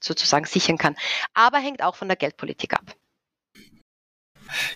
sozusagen 0.00 0.46
sichern 0.46 0.78
kann. 0.78 0.96
Aber 1.32 1.58
hängt 1.58 1.82
auch 1.82 1.94
von 1.94 2.08
der 2.08 2.16
Geldpolitik 2.16 2.74
ab. 2.74 2.96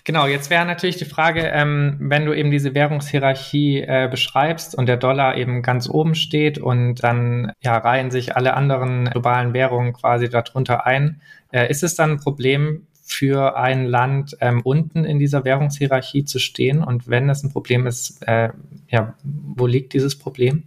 Genau, 0.03 0.27
jetzt 0.27 0.49
wäre 0.49 0.65
natürlich 0.65 0.97
die 0.97 1.05
Frage, 1.05 1.41
ähm, 1.47 1.97
wenn 1.99 2.25
du 2.25 2.33
eben 2.33 2.51
diese 2.51 2.73
Währungshierarchie 2.73 3.81
äh, 3.81 4.07
beschreibst 4.09 4.75
und 4.75 4.87
der 4.87 4.97
Dollar 4.97 5.37
eben 5.37 5.61
ganz 5.61 5.89
oben 5.89 6.15
steht 6.15 6.57
und 6.57 7.03
dann 7.03 7.51
ja, 7.61 7.77
reihen 7.77 8.11
sich 8.11 8.35
alle 8.35 8.53
anderen 8.53 9.05
globalen 9.05 9.53
Währungen 9.53 9.93
quasi 9.93 10.29
darunter 10.29 10.85
ein, 10.85 11.21
äh, 11.51 11.69
ist 11.69 11.83
es 11.83 11.95
dann 11.95 12.11
ein 12.11 12.19
Problem 12.19 12.87
für 13.03 13.55
ein 13.57 13.85
Land 13.85 14.35
ähm, 14.41 14.61
unten 14.63 15.05
in 15.05 15.17
dieser 15.17 15.45
Währungshierarchie 15.45 16.25
zu 16.25 16.39
stehen? 16.39 16.83
Und 16.83 17.07
wenn 17.07 17.29
es 17.29 17.43
ein 17.43 17.51
Problem 17.51 17.87
ist, 17.87 18.21
äh, 18.27 18.49
ja, 18.89 19.15
wo 19.23 19.65
liegt 19.65 19.93
dieses 19.93 20.17
Problem? 20.17 20.65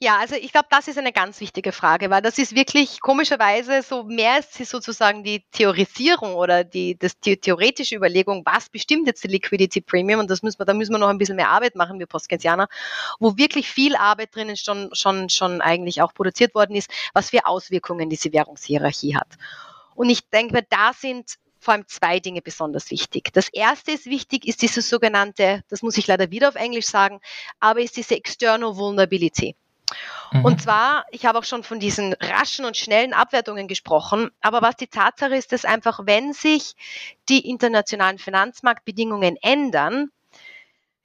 Ja, 0.00 0.18
also 0.18 0.34
ich 0.34 0.52
glaube, 0.52 0.66
das 0.70 0.88
ist 0.88 0.98
eine 0.98 1.12
ganz 1.12 1.40
wichtige 1.40 1.72
Frage, 1.72 2.10
weil 2.10 2.20
das 2.20 2.36
ist 2.36 2.54
wirklich 2.54 3.00
komischerweise 3.00 3.82
so 3.82 4.02
mehr 4.02 4.38
ist 4.38 4.54
sozusagen 4.68 5.24
die 5.24 5.44
Theorisierung 5.52 6.34
oder 6.34 6.64
die, 6.64 6.98
das, 6.98 7.18
die 7.20 7.36
theoretische 7.36 7.96
Überlegung, 7.96 8.42
was 8.44 8.68
bestimmt 8.68 9.06
jetzt 9.06 9.24
die 9.24 9.28
Liquidity 9.28 9.80
Premium 9.80 10.20
und 10.20 10.30
das 10.30 10.42
müssen 10.42 10.58
wir, 10.58 10.66
da 10.66 10.74
müssen 10.74 10.92
wir 10.92 10.98
noch 10.98 11.08
ein 11.08 11.18
bisschen 11.18 11.36
mehr 11.36 11.50
Arbeit 11.50 11.76
machen, 11.76 11.98
wir 11.98 12.06
Postkensianer, 12.06 12.68
wo 13.18 13.36
wirklich 13.38 13.70
viel 13.70 13.96
Arbeit 13.96 14.34
drinnen 14.34 14.56
schon, 14.56 14.90
schon, 14.92 15.30
schon 15.30 15.60
eigentlich 15.60 16.02
auch 16.02 16.12
produziert 16.12 16.54
worden 16.54 16.76
ist, 16.76 16.90
was 17.14 17.30
für 17.30 17.46
Auswirkungen 17.46 18.10
diese 18.10 18.32
Währungshierarchie 18.32 19.16
hat. 19.16 19.28
Und 19.94 20.10
ich 20.10 20.28
denke, 20.28 20.66
da 20.68 20.92
sind 20.92 21.38
vor 21.60 21.74
allem 21.74 21.86
zwei 21.86 22.18
Dinge 22.18 22.42
besonders 22.42 22.90
wichtig. 22.90 23.32
Das 23.32 23.48
erste 23.48 23.92
ist 23.92 24.06
wichtig, 24.06 24.46
ist 24.46 24.62
diese 24.62 24.82
sogenannte, 24.82 25.62
das 25.68 25.82
muss 25.82 25.96
ich 25.96 26.08
leider 26.08 26.30
wieder 26.32 26.48
auf 26.48 26.56
Englisch 26.56 26.86
sagen, 26.86 27.20
aber 27.60 27.80
ist 27.80 27.96
diese 27.96 28.16
External 28.16 28.76
Vulnerability. 28.76 29.54
Mhm. 30.32 30.44
Und 30.44 30.62
zwar, 30.62 31.04
ich 31.10 31.26
habe 31.26 31.38
auch 31.38 31.44
schon 31.44 31.62
von 31.62 31.78
diesen 31.78 32.14
raschen 32.14 32.64
und 32.64 32.76
schnellen 32.76 33.12
Abwertungen 33.12 33.68
gesprochen, 33.68 34.30
aber 34.40 34.62
was 34.62 34.76
die 34.76 34.86
Tatsache 34.86 35.36
ist, 35.36 35.52
dass 35.52 35.64
einfach, 35.64 36.00
wenn 36.04 36.32
sich 36.32 36.74
die 37.28 37.48
internationalen 37.48 38.18
Finanzmarktbedingungen 38.18 39.36
ändern, 39.42 40.10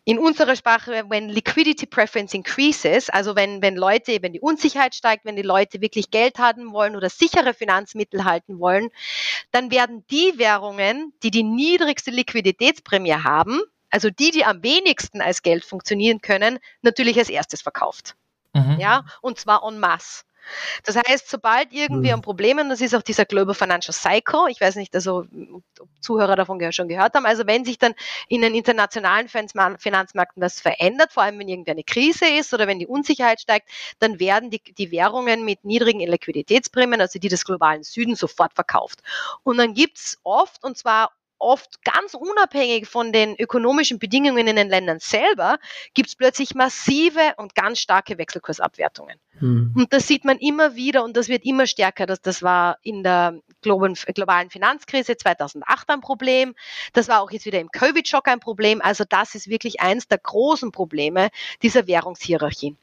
in 0.06 0.20
unserer 0.20 0.56
Sprache, 0.56 1.04
when 1.10 1.28
liquidity 1.28 1.86
preference 1.86 2.34
increases, 2.34 3.10
also 3.10 3.36
wenn, 3.36 3.62
wenn 3.62 3.76
Leute, 3.76 4.20
wenn 4.22 4.32
die 4.32 4.40
Unsicherheit 4.40 4.96
steigt, 4.96 5.26
wenn 5.26 5.36
die 5.36 5.42
Leute 5.42 5.82
wirklich 5.82 6.12
Geld 6.12 6.40
haben 6.40 6.72
wollen 6.72 6.96
oder 6.96 7.10
sichere 7.10 7.54
Finanzmittel 7.54 8.24
halten 8.24 8.58
wollen, 8.58 8.90
dann 9.52 9.70
werden 9.70 10.06
die 10.10 10.32
Währungen, 10.38 11.12
die 11.24 11.32
die 11.32 11.44
niedrigste 11.44 12.12
Liquiditätsprämie 12.12 13.16
haben, 13.16 13.60
also 13.90 14.10
die, 14.10 14.32
die 14.32 14.46
am 14.46 14.64
wenigsten 14.64 15.20
als 15.20 15.42
Geld 15.42 15.66
funktionieren 15.66 16.22
können, 16.22 16.60
natürlich 16.82 17.20
als 17.20 17.28
erstes 17.28 17.62
verkauft. 17.62 18.16
Mhm. 18.54 18.80
Ja, 18.80 19.04
und 19.22 19.40
zwar 19.40 19.64
en 19.64 19.80
masse. 19.80 20.24
Das 20.86 20.96
heißt, 20.96 21.30
sobald 21.30 21.74
irgendwie 21.74 22.12
ein 22.14 22.22
Problem, 22.22 22.58
und 22.60 22.70
das 22.70 22.82
ist 22.82 22.96
auch 22.96 23.02
dieser 23.02 23.26
Global 23.26 23.54
Financial 23.54 23.94
Cycle, 23.94 24.48
ich 24.50 24.62
weiß 24.62 24.76
nicht, 24.78 24.96
also 24.96 25.26
ob 25.80 25.90
Zuhörer 26.00 26.36
davon 26.36 26.72
schon 26.72 26.88
gehört 26.88 27.16
haben, 27.16 27.26
also 27.26 27.46
wenn 27.48 27.66
sich 27.66 27.78
dann 27.78 27.94
in 28.28 28.42
den 28.42 28.56
internationalen 28.56 29.28
Finanzmärkten 29.28 30.42
was 30.42 30.62
verändert, 30.62 31.12
vor 31.12 31.24
allem 31.24 31.40
wenn 31.40 31.50
irgendwie 31.50 31.72
eine 31.72 31.84
Krise 31.84 32.26
ist 32.28 32.54
oder 32.54 32.68
wenn 32.68 32.80
die 32.80 32.88
Unsicherheit 32.88 33.42
steigt, 33.42 33.70
dann 34.00 34.20
werden 34.20 34.50
die, 34.50 34.62
die 34.62 34.92
Währungen 34.92 35.44
mit 35.44 35.66
niedrigen 35.66 36.00
Liquiditätsprämien, 36.00 37.02
also 37.02 37.20
die 37.20 37.30
des 37.30 37.44
globalen 37.46 37.84
Südens, 37.84 38.20
sofort 38.20 38.54
verkauft. 38.54 39.02
Und 39.44 39.58
dann 39.58 39.74
gibt's 39.74 40.18
oft, 40.24 40.64
und 40.64 40.78
zwar 40.78 41.12
oft 41.40 41.84
ganz 41.84 42.14
unabhängig 42.14 42.88
von 42.88 43.12
den 43.12 43.36
ökonomischen 43.36 44.00
Bedingungen 44.00 44.48
in 44.48 44.56
den 44.56 44.70
Ländern 44.70 45.00
selber, 45.00 45.58
gibt 45.94 46.10
es 46.10 46.16
plötzlich 46.16 46.56
massive 46.56 47.34
und 47.38 47.56
ganz 47.56 47.80
starke 47.80 48.18
Wechselkursabwertungen. 48.18 49.20
Hm. 49.40 49.74
Und 49.76 49.94
das 49.94 50.08
sieht 50.08 50.26
man 50.26 50.38
immer 50.40 50.76
wieder 50.76 51.04
und 51.04 51.16
das 51.16 51.30
wird 51.30 51.46
immer 51.46 51.68
stärker. 51.68 52.06
Das, 52.06 52.22
das 52.22 52.42
war 52.42 52.78
in 52.82 53.04
der 53.04 53.40
globalen 53.62 54.50
Finanzkrise 54.50 55.18
2008 55.18 55.90
ein 55.90 56.02
Problem. 56.02 56.56
Das 56.94 57.08
war 57.08 57.22
auch 57.22 57.32
jetzt 57.32 57.46
wieder 57.46 57.60
im 57.60 57.70
Covid-Schock 57.72 58.28
ein 58.28 58.40
Problem. 58.40 58.82
Also 58.82 59.04
das 59.08 59.36
ist 59.36 59.48
wirklich 59.48 59.80
eins 59.82 60.08
der 60.08 60.18
großen 60.18 60.72
Probleme 60.72 61.30
dieser 61.62 61.88
Währungshierarchie. 61.88 62.76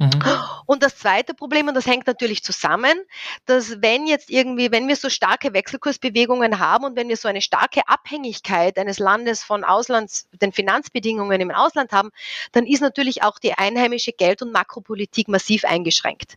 Mhm. 0.00 0.22
Und 0.64 0.82
das 0.82 0.96
zweite 0.96 1.34
Problem, 1.34 1.68
und 1.68 1.74
das 1.74 1.86
hängt 1.86 2.06
natürlich 2.06 2.42
zusammen, 2.42 2.98
dass 3.44 3.82
wenn 3.82 4.06
jetzt 4.06 4.30
irgendwie, 4.30 4.72
wenn 4.72 4.88
wir 4.88 4.96
so 4.96 5.10
starke 5.10 5.52
Wechselkursbewegungen 5.52 6.58
haben 6.58 6.84
und 6.84 6.96
wenn 6.96 7.08
wir 7.10 7.18
so 7.18 7.28
eine 7.28 7.42
starke 7.42 7.86
Abhängigkeit 7.86 8.78
eines 8.78 8.98
Landes 8.98 9.44
von 9.44 9.62
Auslands, 9.62 10.26
den 10.32 10.52
Finanzbedingungen 10.52 11.38
im 11.42 11.50
Ausland 11.50 11.92
haben, 11.92 12.10
dann 12.52 12.66
ist 12.66 12.80
natürlich 12.80 13.22
auch 13.22 13.38
die 13.38 13.52
einheimische 13.52 14.12
Geld- 14.12 14.40
und 14.40 14.52
Makropolitik 14.52 15.28
massiv 15.28 15.66
eingeschränkt 15.66 16.36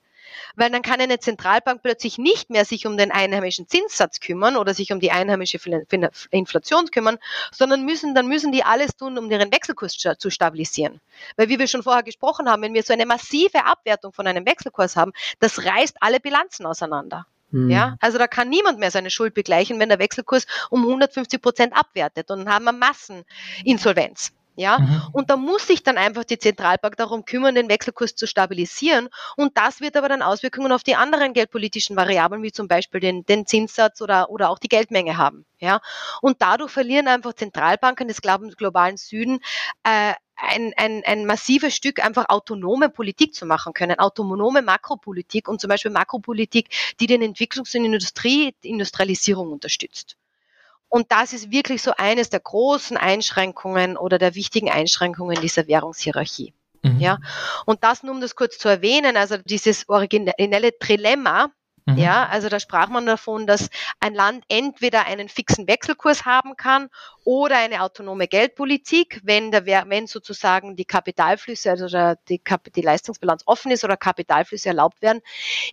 weil 0.55 0.69
dann 0.69 0.81
kann 0.81 0.99
eine 0.99 1.19
Zentralbank 1.19 1.81
plötzlich 1.81 2.17
nicht 2.17 2.49
mehr 2.49 2.65
sich 2.65 2.85
um 2.85 2.97
den 2.97 3.11
einheimischen 3.11 3.67
Zinssatz 3.67 4.19
kümmern 4.19 4.55
oder 4.55 4.73
sich 4.73 4.91
um 4.91 4.99
die 4.99 5.11
einheimische 5.11 5.59
Inflation 6.31 6.91
kümmern, 6.91 7.17
sondern 7.51 7.85
müssen, 7.85 8.15
dann 8.15 8.27
müssen 8.27 8.51
die 8.51 8.63
alles 8.63 8.95
tun, 8.95 9.17
um 9.17 9.29
ihren 9.29 9.51
Wechselkurs 9.51 9.97
zu 9.97 10.29
stabilisieren. 10.29 10.99
Weil 11.35 11.49
wie 11.49 11.59
wir 11.59 11.67
schon 11.67 11.83
vorher 11.83 12.03
gesprochen 12.03 12.49
haben, 12.49 12.61
wenn 12.61 12.73
wir 12.73 12.83
so 12.83 12.93
eine 12.93 13.05
massive 13.05 13.65
Abwertung 13.65 14.13
von 14.13 14.27
einem 14.27 14.45
Wechselkurs 14.45 14.95
haben, 14.95 15.13
das 15.39 15.65
reißt 15.65 15.97
alle 15.99 16.19
Bilanzen 16.19 16.65
auseinander. 16.65 17.25
Hm. 17.51 17.69
Ja, 17.69 17.95
also 17.99 18.17
da 18.17 18.27
kann 18.27 18.49
niemand 18.49 18.79
mehr 18.79 18.91
seine 18.91 19.11
Schuld 19.11 19.33
begleichen, 19.33 19.79
wenn 19.79 19.89
der 19.89 19.99
Wechselkurs 19.99 20.47
um 20.69 20.81
150 20.81 21.41
Prozent 21.41 21.73
abwertet 21.77 22.31
und 22.31 22.45
dann 22.45 22.53
haben 22.53 22.65
wir 22.65 22.73
Masseninsolvenz. 22.73 24.33
Ja, 24.55 24.79
mhm. 24.79 25.01
und 25.13 25.29
da 25.31 25.37
muss 25.37 25.65
sich 25.65 25.81
dann 25.81 25.97
einfach 25.97 26.23
die 26.23 26.37
Zentralbank 26.37 26.95
darum 26.95 27.25
kümmern, 27.25 27.55
den 27.55 27.69
Wechselkurs 27.69 28.15
zu 28.15 28.27
stabilisieren. 28.27 29.09
Und 29.35 29.57
das 29.57 29.81
wird 29.81 29.97
aber 29.97 30.09
dann 30.09 30.21
Auswirkungen 30.21 30.71
auf 30.71 30.83
die 30.83 30.95
anderen 30.95 31.33
geldpolitischen 31.33 31.95
Variablen, 31.95 32.43
wie 32.43 32.51
zum 32.51 32.67
Beispiel 32.67 32.99
den, 32.99 33.25
den 33.25 33.47
Zinssatz 33.47 34.01
oder, 34.01 34.29
oder 34.29 34.49
auch 34.49 34.59
die 34.59 34.69
Geldmenge 34.69 35.17
haben. 35.17 35.45
Ja, 35.59 35.81
und 36.21 36.41
dadurch 36.41 36.71
verlieren 36.71 37.07
einfach 37.07 37.33
Zentralbanken 37.33 38.07
des 38.07 38.21
globalen 38.21 38.97
Süden 38.97 39.39
äh, 39.83 40.13
ein, 40.35 40.73
ein, 40.77 41.03
ein 41.05 41.25
massives 41.25 41.75
Stück 41.75 42.03
einfach 42.03 42.25
autonome 42.29 42.89
Politik 42.89 43.33
zu 43.33 43.45
machen 43.45 43.73
können, 43.73 43.99
autonome 43.99 44.61
Makropolitik 44.61 45.47
und 45.47 45.61
zum 45.61 45.69
Beispiel 45.69 45.91
Makropolitik, 45.91 46.69
die 46.99 47.07
den 47.07 47.21
Entwicklungs- 47.21 47.77
und 47.77 47.85
Industrie, 47.85 48.55
Industrialisierung 48.61 49.51
unterstützt. 49.51 50.17
Und 50.93 51.11
das 51.11 51.33
ist 51.33 51.49
wirklich 51.49 51.81
so 51.81 51.93
eines 51.97 52.29
der 52.29 52.39
großen 52.39 52.97
Einschränkungen 52.97 53.97
oder 53.97 54.19
der 54.19 54.35
wichtigen 54.35 54.69
Einschränkungen 54.69 55.41
dieser 55.41 55.65
Währungshierarchie. 55.65 56.53
Mhm. 56.83 56.99
Ja, 56.99 57.17
und 57.65 57.83
das 57.83 58.03
nur 58.03 58.13
um 58.13 58.21
das 58.21 58.35
kurz 58.35 58.59
zu 58.59 58.69
erwähnen, 58.69 59.17
also 59.17 59.37
dieses 59.37 59.89
originelle 59.89 60.77
Trilemma, 60.77 61.49
Mhm. 61.85 61.97
Ja, 61.97 62.27
also 62.27 62.47
da 62.47 62.59
sprach 62.59 62.87
man 62.87 63.05
davon, 63.05 63.45
dass 63.45 63.69
ein 63.99 64.13
Land 64.13 64.45
entweder 64.47 65.05
einen 65.05 65.27
fixen 65.27 65.67
Wechselkurs 65.67 66.25
haben 66.25 66.55
kann 66.55 66.89
oder 67.25 67.57
eine 67.57 67.81
autonome 67.81 68.27
Geldpolitik, 68.27 69.21
wenn, 69.23 69.51
der, 69.51 69.65
wenn 69.65 70.07
sozusagen 70.07 70.75
die 70.75 70.85
Kapitalflüsse, 70.85 71.71
also 71.71 72.15
die, 72.29 72.41
die 72.75 72.81
Leistungsbilanz 72.81 73.43
offen 73.45 73.71
ist 73.71 73.83
oder 73.83 73.97
Kapitalflüsse 73.97 74.69
erlaubt 74.69 75.01
werden. 75.01 75.21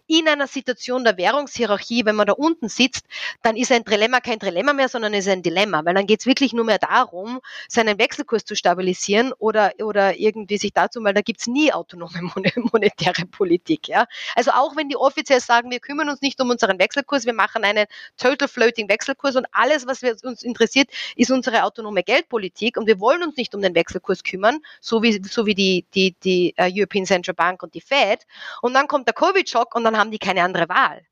In 0.06 0.28
einer 0.28 0.46
Situation 0.46 1.04
der 1.04 1.16
Währungshierarchie, 1.16 2.04
wenn 2.04 2.16
man 2.16 2.26
da 2.26 2.32
unten 2.32 2.68
sitzt, 2.68 3.06
dann 3.42 3.56
ist 3.56 3.70
ein 3.70 3.84
Dilemma 3.84 4.20
kein 4.20 4.38
Dilemma 4.38 4.72
mehr, 4.72 4.88
sondern 4.88 5.14
ist 5.14 5.28
ein 5.28 5.42
Dilemma, 5.42 5.84
weil 5.84 5.94
dann 5.94 6.06
geht 6.06 6.20
es 6.20 6.26
wirklich 6.26 6.52
nur 6.52 6.64
mehr 6.64 6.78
darum, 6.78 7.40
seinen 7.68 7.98
Wechselkurs 7.98 8.44
zu 8.44 8.56
stabilisieren 8.56 9.32
oder, 9.38 9.72
oder 9.82 10.18
irgendwie 10.18 10.58
sich 10.58 10.72
dazu, 10.72 11.02
weil 11.04 11.14
da 11.14 11.20
gibt 11.20 11.40
es 11.40 11.46
nie 11.46 11.72
autonome 11.72 12.20
monetäre 12.72 13.26
Politik. 13.26 13.88
Ja? 13.88 14.06
Also 14.34 14.52
auch 14.52 14.76
wenn 14.76 14.88
die 14.88 14.96
offiziell 14.96 15.40
sagen, 15.40 15.70
wir 15.70 15.80
kümmern 15.80 15.99
uns 16.08 16.20
nicht 16.20 16.40
um 16.40 16.50
unseren 16.50 16.78
Wechselkurs, 16.78 17.26
wir 17.26 17.32
machen 17.32 17.64
einen 17.64 17.86
Total 18.16 18.48
Floating 18.48 18.88
Wechselkurs 18.88 19.36
und 19.36 19.46
alles, 19.52 19.86
was 19.86 20.02
uns 20.22 20.42
interessiert, 20.42 20.88
ist 21.16 21.30
unsere 21.30 21.64
autonome 21.64 22.02
Geldpolitik 22.02 22.76
und 22.76 22.86
wir 22.86 23.00
wollen 23.00 23.22
uns 23.22 23.36
nicht 23.36 23.54
um 23.54 23.62
den 23.62 23.74
Wechselkurs 23.74 24.24
kümmern, 24.24 24.58
so 24.80 25.02
wie, 25.02 25.22
so 25.22 25.46
wie 25.46 25.54
die, 25.54 25.86
die, 25.94 26.16
die 26.24 26.54
uh, 26.58 26.64
European 26.64 27.04
Central 27.04 27.34
Bank 27.34 27.62
und 27.62 27.74
die 27.74 27.80
Fed. 27.80 28.26
Und 28.62 28.74
dann 28.74 28.88
kommt 28.88 29.06
der 29.06 29.14
Covid-Schock 29.14 29.74
und 29.74 29.84
dann 29.84 29.96
haben 29.96 30.10
die 30.10 30.18
keine 30.18 30.42
andere 30.42 30.68
Wahl. 30.68 31.02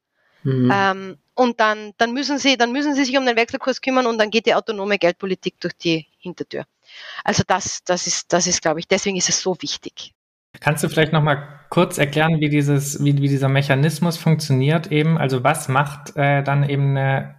Mhm. 0.43 0.71
Ähm, 0.73 1.19
und 1.35 1.61
dann, 1.61 1.93
dann, 1.99 2.13
müssen 2.13 2.39
sie, 2.39 2.57
dann 2.57 2.73
müssen 2.73 2.95
sie 2.95 3.05
sich 3.05 3.17
um 3.17 3.27
den 3.27 3.37
Wechselkurs 3.37 3.81
kümmern 3.81 4.07
und 4.07 4.19
dann 4.19 4.31
geht 4.31 4.47
die 4.47 4.55
autonome 4.55 4.99
Geldpolitik 4.99 5.61
durch 5.61 5.75
die 5.77 6.07
Hintertür. 6.19 6.65
Also 7.25 7.43
das, 7.47 7.85
das 7.85 8.07
ist, 8.07 8.33
das 8.33 8.47
ist, 8.47 8.63
glaube 8.63 8.81
ich, 8.81 8.89
deswegen 8.89 9.17
ist 9.17 9.29
es 9.29 9.41
so 9.41 9.57
wichtig. 9.61 10.15
Kannst 10.61 10.83
du 10.83 10.89
vielleicht 10.89 11.13
noch 11.13 11.23
mal 11.23 11.58
kurz 11.69 11.99
erklären, 11.99 12.41
wie 12.41 12.49
dieses, 12.49 13.03
wie, 13.05 13.17
wie 13.17 13.29
dieser 13.29 13.49
Mechanismus 13.49 14.17
funktioniert 14.17 14.91
eben? 14.93 15.19
Also 15.19 15.45
was 15.45 15.69
macht 15.69 16.17
äh, 16.17 16.43
dann 16.43 16.69
eben 16.69 16.97
eine 16.97 17.39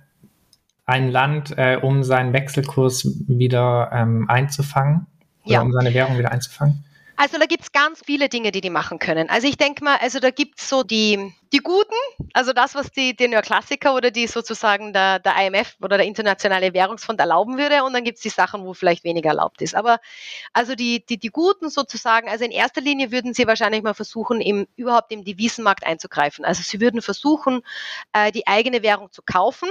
ein 0.90 1.12
Land, 1.12 1.56
äh, 1.56 1.78
um 1.80 2.04
seinen 2.04 2.34
Wechselkurs 2.34 3.08
wieder 3.28 3.92
ähm, 3.94 4.28
einzufangen? 4.28 5.06
Oder 5.46 5.54
ja. 5.54 5.62
um 5.62 5.72
seine 5.72 5.94
Währung 5.94 6.18
wieder 6.18 6.32
einzufangen? 6.32 6.84
Also 7.22 7.38
da 7.38 7.48
gibt 7.48 7.64
es 7.64 7.74
ganz 7.74 8.02
viele 8.06 8.30
Dinge, 8.30 8.54
die 8.54 8.62
die 8.62 8.70
machen 8.70 8.98
können. 8.98 9.30
Also 9.30 9.46
ich 9.46 9.58
denke 9.58 9.84
mal, 9.84 9.98
also 10.00 10.22
da 10.22 10.32
gibt 10.32 10.58
es 10.58 10.70
so 10.70 10.84
die, 10.84 11.34
die 11.52 11.58
Guten, 11.58 11.94
also 12.34 12.54
das, 12.54 12.76
was 12.76 12.92
die, 12.92 13.14
die 13.14 13.28
Klassiker 13.28 13.94
oder 13.94 14.10
die 14.10 14.26
sozusagen 14.26 14.94
der, 14.94 15.20
der 15.20 15.36
IMF 15.36 15.76
oder 15.82 15.98
der 15.98 16.06
Internationale 16.06 16.74
Währungsfonds 16.74 17.20
erlauben 17.20 17.58
würde 17.58 17.84
und 17.84 17.92
dann 17.92 18.06
gibt 18.06 18.20
es 18.20 18.22
die 18.22 18.30
Sachen, 18.30 18.64
wo 18.64 18.74
vielleicht 18.74 19.04
weniger 19.04 19.32
erlaubt 19.32 19.62
ist. 19.62 19.76
Aber 19.76 20.00
also 20.54 20.76
die, 20.76 21.06
die, 21.06 21.18
die 21.18 21.28
Guten 21.28 21.70
sozusagen, 21.70 22.30
also 22.30 22.46
in 22.46 22.52
erster 22.52 22.80
Linie 22.80 23.12
würden 23.12 23.34
sie 23.34 23.46
wahrscheinlich 23.48 23.84
mal 23.84 23.94
versuchen, 23.94 24.40
im, 24.40 24.66
überhaupt 24.78 25.12
im 25.12 25.26
Devisenmarkt 25.26 25.86
einzugreifen. 25.86 26.46
Also 26.46 26.64
sie 26.64 26.80
würden 26.80 27.02
versuchen, 27.02 27.64
äh, 28.14 28.32
die 28.32 28.48
eigene 28.48 28.82
Währung 28.82 29.12
zu 29.12 29.24
kaufen 29.24 29.68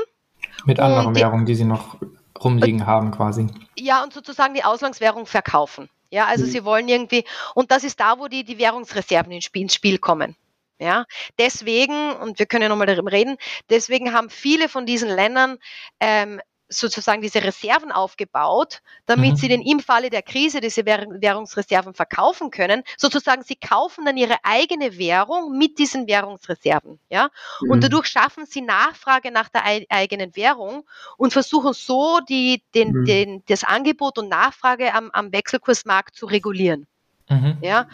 mit 0.66 0.80
anderen 0.80 1.14
die, 1.14 1.20
Währungen, 1.22 1.46
die 1.46 1.54
sie 1.54 1.64
noch 1.64 1.96
rumliegen 2.44 2.86
haben 2.86 3.10
quasi. 3.10 3.46
Ja, 3.78 4.02
und 4.02 4.12
sozusagen 4.12 4.52
die 4.52 4.64
Auslandswährung 4.64 5.24
verkaufen. 5.24 5.88
Ja, 6.10 6.26
also 6.26 6.44
mhm. 6.44 6.50
sie 6.50 6.64
wollen 6.64 6.88
irgendwie, 6.88 7.24
und 7.54 7.70
das 7.70 7.84
ist 7.84 8.00
da, 8.00 8.18
wo 8.18 8.28
die, 8.28 8.44
die 8.44 8.58
Währungsreserven 8.58 9.32
ins 9.32 9.74
Spiel, 9.74 9.98
kommen. 9.98 10.36
Ja, 10.80 11.06
deswegen, 11.38 12.12
und 12.12 12.38
wir 12.38 12.46
können 12.46 12.62
ja 12.62 12.68
nochmal 12.68 12.86
darüber 12.86 13.10
reden, 13.10 13.36
deswegen 13.68 14.12
haben 14.12 14.30
viele 14.30 14.68
von 14.68 14.86
diesen 14.86 15.08
Ländern 15.08 15.58
ähm, 15.98 16.40
sozusagen 16.68 17.22
diese 17.22 17.42
Reserven 17.42 17.92
aufgebaut, 17.92 18.82
damit 19.06 19.32
mhm. 19.32 19.36
sie 19.36 19.48
den 19.48 19.62
im 19.62 19.80
Falle 19.80 20.10
der 20.10 20.22
Krise 20.22 20.60
diese 20.60 20.84
Währungsreserven 20.84 21.94
verkaufen 21.94 22.50
können. 22.50 22.82
Sozusagen, 22.96 23.42
sie 23.42 23.56
kaufen 23.56 24.04
dann 24.04 24.16
ihre 24.16 24.36
eigene 24.42 24.98
Währung 24.98 25.56
mit 25.56 25.78
diesen 25.78 26.06
Währungsreserven. 26.06 27.00
Ja? 27.08 27.30
Mhm. 27.60 27.70
Und 27.70 27.84
dadurch 27.84 28.06
schaffen 28.06 28.46
sie 28.46 28.60
Nachfrage 28.60 29.30
nach 29.30 29.48
der 29.48 29.64
eigenen 29.88 30.36
Währung 30.36 30.84
und 31.16 31.32
versuchen 31.32 31.72
so 31.72 32.20
die, 32.28 32.62
den, 32.74 32.92
mhm. 32.92 33.04
den, 33.04 33.42
das 33.46 33.64
Angebot 33.64 34.18
und 34.18 34.28
Nachfrage 34.28 34.94
am, 34.94 35.10
am 35.12 35.32
Wechselkursmarkt 35.32 36.14
zu 36.14 36.26
regulieren. 36.26 36.86
Mhm. 37.28 37.58
Ja, 37.60 37.86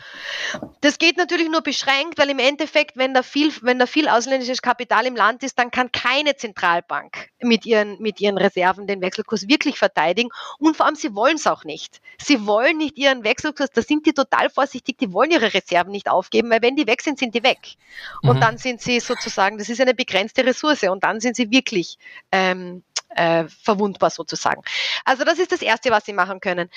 das 0.81 0.99
geht 0.99 1.17
natürlich 1.17 1.49
nur 1.49 1.61
beschränkt, 1.61 2.19
weil 2.19 2.31
im 2.31 2.39
Endeffekt, 2.39 2.97
wenn 2.97 3.15
da 3.15 3.23
viel, 3.23 3.53
wenn 3.63 3.79
da 3.79 3.87
viel 3.87 4.09
ausländisches 4.09 4.63
Kapital 4.63 5.07
im 5.07 5.17
Land 5.17 5.43
ist, 5.43 5.59
dann 5.59 5.73
kann 5.73 5.91
keine 5.91 6.37
Zentralbank 6.37 7.31
mit 7.41 7.67
ihren, 7.67 8.01
mit 8.01 8.21
ihren 8.21 8.39
Reserven 8.39 8.87
den 8.87 9.01
Wechselkurs 9.01 9.49
wirklich 9.49 9.79
verteidigen. 9.79 10.31
Und 10.59 10.77
vor 10.77 10.87
allem, 10.87 10.95
sie 10.95 11.15
wollen 11.15 11.37
es 11.37 11.47
auch 11.49 11.65
nicht. 11.65 12.01
Sie 12.23 12.47
wollen 12.47 12.79
nicht 12.79 12.97
ihren 12.97 13.25
Wechselkurs, 13.25 13.71
da 13.71 13.83
sind 13.83 14.07
die 14.07 14.13
total 14.13 14.51
vorsichtig, 14.51 14.99
die 14.99 15.13
wollen 15.13 15.33
ihre 15.33 15.53
Reserven 15.53 15.91
nicht 15.91 16.09
aufgeben, 16.09 16.51
weil 16.51 16.63
wenn 16.63 16.77
die 16.77 16.87
weg 16.87 17.03
sind, 17.03 17.19
sind 17.19 17.35
die 17.35 17.43
weg. 17.43 17.75
Und 18.23 18.37
mhm. 18.37 18.41
dann 18.41 18.59
sind 18.59 18.81
sie 18.81 19.01
sozusagen, 19.01 19.59
das 19.59 19.69
ist 19.69 19.81
eine 19.81 19.95
begrenzte 19.95 20.45
Ressource 20.45 20.85
und 20.85 21.03
dann 21.03 21.19
sind 21.21 21.35
sie 21.35 21.51
wirklich 21.51 21.99
ähm, 22.31 22.85
äh, 23.15 23.45
verwundbar 23.49 24.11
sozusagen. 24.11 24.63
Also 25.05 25.25
das 25.25 25.39
ist 25.39 25.53
das 25.53 25.63
Erste, 25.63 25.91
was 25.91 26.05
Sie 26.05 26.13
machen 26.13 26.41
können. 26.41 26.71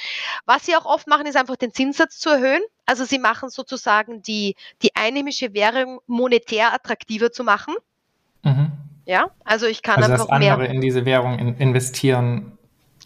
Was 0.46 0.66
Sie 0.66 0.76
auch 0.76 0.86
oft 0.86 1.08
machen, 1.08 1.26
ist 1.26 1.36
einfach 1.36 1.56
den 1.56 1.74
Zinssatz 1.74 2.20
zu 2.20 2.30
erhöhen. 2.30 2.62
Also 2.86 3.06
Sie 3.06 3.20
machen 3.20 3.50
sozusagen 3.50 4.22
die, 4.22 4.56
die 4.82 4.96
einheimische 4.96 5.54
Währung 5.54 6.00
monetär 6.08 6.74
attraktiver 6.74 7.32
zu 7.32 7.44
machen. 7.44 7.76
Mhm. 8.44 8.72
Ja, 9.06 9.32
also 9.46 9.68
ich 9.68 9.82
kann 9.82 9.98
also 9.98 10.12
einfach 10.12 10.26
dass 10.26 10.34
andere 10.34 10.58
mehr 10.58 10.70
in 10.70 10.82
diese 10.82 11.06
Währung 11.06 11.40
in 11.40 11.56
investieren, 11.58 12.58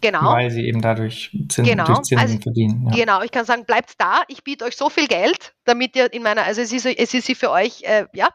Genau. 0.02 0.32
Weil 0.32 0.50
sie 0.50 0.66
eben 0.66 0.82
dadurch 0.82 1.30
Zins, 1.48 1.68
genau. 1.68 1.86
durch 1.86 2.02
Zinsen 2.02 2.18
also, 2.18 2.38
verdienen. 2.40 2.88
Ja. 2.90 2.96
Genau, 2.96 3.22
ich 3.22 3.30
kann 3.30 3.46
sagen, 3.46 3.64
bleibt 3.64 3.92
da, 3.98 4.22
ich 4.26 4.42
biete 4.42 4.64
euch 4.64 4.76
so 4.76 4.90
viel 4.90 5.06
Geld, 5.06 5.54
damit 5.64 5.94
ihr 5.94 6.12
in 6.12 6.24
meiner, 6.24 6.42
also 6.42 6.60
es 6.60 6.72
ist, 6.72 6.84
es 6.84 7.14
ist 7.14 7.26
sie 7.26 7.36
für 7.36 7.52
euch, 7.52 7.84
äh, 7.84 8.06
ja. 8.12 8.28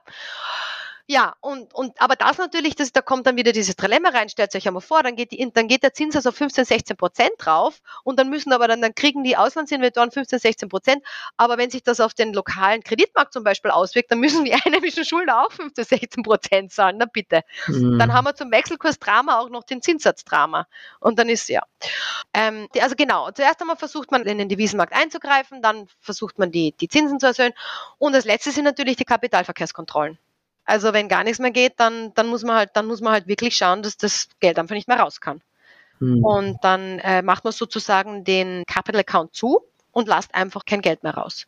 Ja, 1.09 1.35
und, 1.39 1.73
und 1.73 2.01
aber 2.01 2.17
das 2.17 2.37
natürlich, 2.37 2.75
das, 2.75 2.91
da 2.91 3.01
kommt 3.01 3.25
dann 3.27 3.37
wieder 3.37 3.53
dieses 3.53 3.77
Dilemma 3.77 4.09
rein, 4.09 4.27
stellt 4.27 4.53
euch 4.53 4.67
einmal 4.67 4.81
vor, 4.81 5.03
dann 5.03 5.15
geht, 5.15 5.31
die, 5.31 5.49
dann 5.53 5.69
geht 5.69 5.83
der 5.83 5.93
Zins 5.93 6.17
also 6.17 6.33
15, 6.33 6.65
16 6.65 6.97
Prozent 6.97 7.31
drauf 7.39 7.79
und 8.03 8.19
dann 8.19 8.29
müssen 8.29 8.51
aber 8.51 8.67
dann, 8.67 8.81
dann 8.81 8.93
kriegen 8.93 9.23
die 9.23 9.37
Auslandsinvestoren 9.37 10.11
15, 10.11 10.39
16 10.39 10.67
Prozent. 10.67 11.01
Aber 11.37 11.57
wenn 11.57 11.69
sich 11.69 11.81
das 11.81 12.01
auf 12.01 12.13
den 12.13 12.33
lokalen 12.33 12.83
Kreditmarkt 12.83 13.31
zum 13.31 13.45
Beispiel 13.45 13.71
auswirkt, 13.71 14.11
dann 14.11 14.19
müssen 14.19 14.43
die 14.43 14.53
einheimischen 14.65 15.05
Schuldner 15.05 15.45
auch 15.45 15.51
15, 15.53 15.85
16 15.85 16.23
Prozent 16.23 16.73
zahlen. 16.73 16.97
Na 16.99 17.05
bitte. 17.05 17.43
Mhm. 17.67 17.97
Dann 17.99 18.11
haben 18.11 18.25
wir 18.25 18.35
zum 18.35 18.51
Wechselkursdrama 18.51 19.39
auch 19.39 19.49
noch 19.49 19.63
den 19.63 19.81
Zinssatzdrama. 19.81 20.67
Und 20.99 21.19
dann 21.19 21.29
ist 21.29 21.47
ja. 21.47 21.63
Ähm, 22.33 22.67
also 22.81 22.95
genau, 22.97 23.31
zuerst 23.31 23.61
einmal 23.61 23.77
versucht 23.77 24.11
man 24.11 24.23
in 24.23 24.39
den 24.39 24.49
Devisenmarkt 24.49 24.93
einzugreifen, 24.93 25.61
dann 25.61 25.87
versucht 26.01 26.37
man 26.37 26.51
die, 26.51 26.73
die 26.73 26.89
Zinsen 26.89 27.21
zu 27.21 27.27
erhöhen. 27.27 27.53
Und 27.97 28.11
das 28.11 28.25
letzte 28.25 28.51
sind 28.51 28.65
natürlich 28.65 28.97
die 28.97 29.05
Kapitalverkehrskontrollen. 29.05 30.19
Also 30.67 30.91
wenn 30.91 31.07
gar 31.07 31.23
nichts 31.23 31.39
mehr 31.39 31.51
geht, 31.51 31.79
dann, 31.79 32.13
dann 32.13 32.27
muss 32.27 32.43
man 32.43 32.57
halt, 32.57 32.71
dann 32.73 32.85
muss 32.85 32.99
man 32.99 33.13
halt 33.13 33.27
wirklich 33.27 33.55
schauen, 33.55 33.81
dass 33.81 33.95
das 33.95 34.27
Geld 34.41 34.59
einfach 34.59 34.75
nicht 34.75 34.89
mehr 34.89 34.99
raus 34.99 35.21
kann. 35.21 35.41
Mhm. 35.99 36.23
Und 36.23 36.57
dann 36.61 36.99
äh, 36.99 37.21
macht 37.21 37.45
man 37.45 37.53
sozusagen 37.53 38.25
den 38.25 38.63
Capital 38.67 38.99
Account 38.99 39.33
zu 39.33 39.61
und 39.93 40.09
lasst 40.09 40.35
einfach 40.35 40.65
kein 40.65 40.81
Geld 40.81 41.03
mehr 41.03 41.15
raus. 41.15 41.47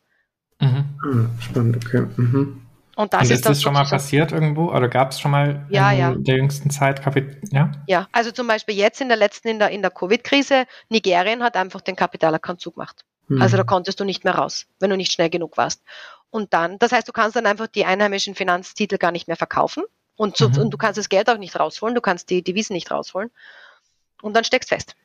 Mhm. 0.62 0.86
Ah, 1.04 1.42
spannend, 1.44 1.76
okay. 1.76 2.08
Mhm. 2.16 2.62
Und 2.96 3.14
das 3.14 3.22
und 3.22 3.26
ist, 3.26 3.32
ist 3.32 3.46
das 3.46 3.62
schon 3.62 3.74
mal 3.74 3.86
passiert 3.86 4.32
irgendwo? 4.32 4.72
Oder 4.72 4.88
gab 4.88 5.12
es 5.12 5.20
schon 5.20 5.32
mal 5.32 5.66
ja, 5.70 5.92
in 5.92 6.00
ja. 6.00 6.16
der 6.16 6.38
jüngsten 6.38 6.70
Zeit 6.70 7.02
Kapit 7.02 7.38
ja? 7.52 7.72
ja, 7.88 8.08
also 8.14 8.32
zum 8.32 8.48
Beispiel 8.48 8.76
jetzt 8.76 9.02
in 9.02 9.10
der 9.10 9.18
letzten, 9.18 9.50
in 9.50 9.60
der, 9.60 9.70
in 9.70 9.82
der 9.82 9.92
Covid-Krise, 9.92 10.66
Nigerien 10.90 11.44
hat 11.44 11.58
einfach 11.58 11.82
den 11.82 11.96
Kapitalaccount 11.96 12.62
zugemacht. 12.62 13.04
Mhm. 13.28 13.42
Also 13.42 13.58
da 13.58 13.64
konntest 13.64 14.00
du 14.00 14.06
nicht 14.06 14.24
mehr 14.24 14.36
raus, 14.36 14.66
wenn 14.80 14.90
du 14.90 14.98
nicht 14.98 15.12
schnell 15.12 15.30
genug 15.30 15.56
warst. 15.58 15.82
Und 16.32 16.54
dann, 16.54 16.78
das 16.80 16.92
heißt, 16.92 17.08
du 17.08 17.12
kannst 17.12 17.36
dann 17.36 17.46
einfach 17.46 17.68
die 17.68 17.86
einheimischen 17.86 18.36
Finanztitel 18.36 18.98
gar 18.98 19.12
nicht 19.12 19.28
mehr 19.28 19.38
verkaufen 19.38 19.84
und, 20.16 20.38
so, 20.38 20.50
mhm. 20.50 20.58
und 20.60 20.70
du 20.72 20.78
kannst 20.78 20.98
das 20.98 21.10
Geld 21.10 21.30
auch 21.30 21.38
nicht 21.38 21.60
rausholen, 21.60 21.96
du 21.96 22.02
kannst 22.02 22.30
die 22.30 22.44
Devisen 22.44 22.74
nicht 22.74 22.92
rausholen 22.92 23.32
und 24.22 24.36
dann 24.36 24.44
steckst 24.44 24.70
fest. 24.70 24.96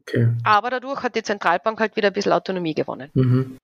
Okay. 0.00 0.28
Aber 0.44 0.70
dadurch 0.70 1.02
hat 1.02 1.16
die 1.16 1.22
Zentralbank 1.22 1.80
halt 1.80 1.96
wieder 1.96 2.08
ein 2.08 2.12
bisschen 2.12 2.32
Autonomie 2.32 2.74
gewonnen. 2.74 3.10
Mhm. 3.14 3.58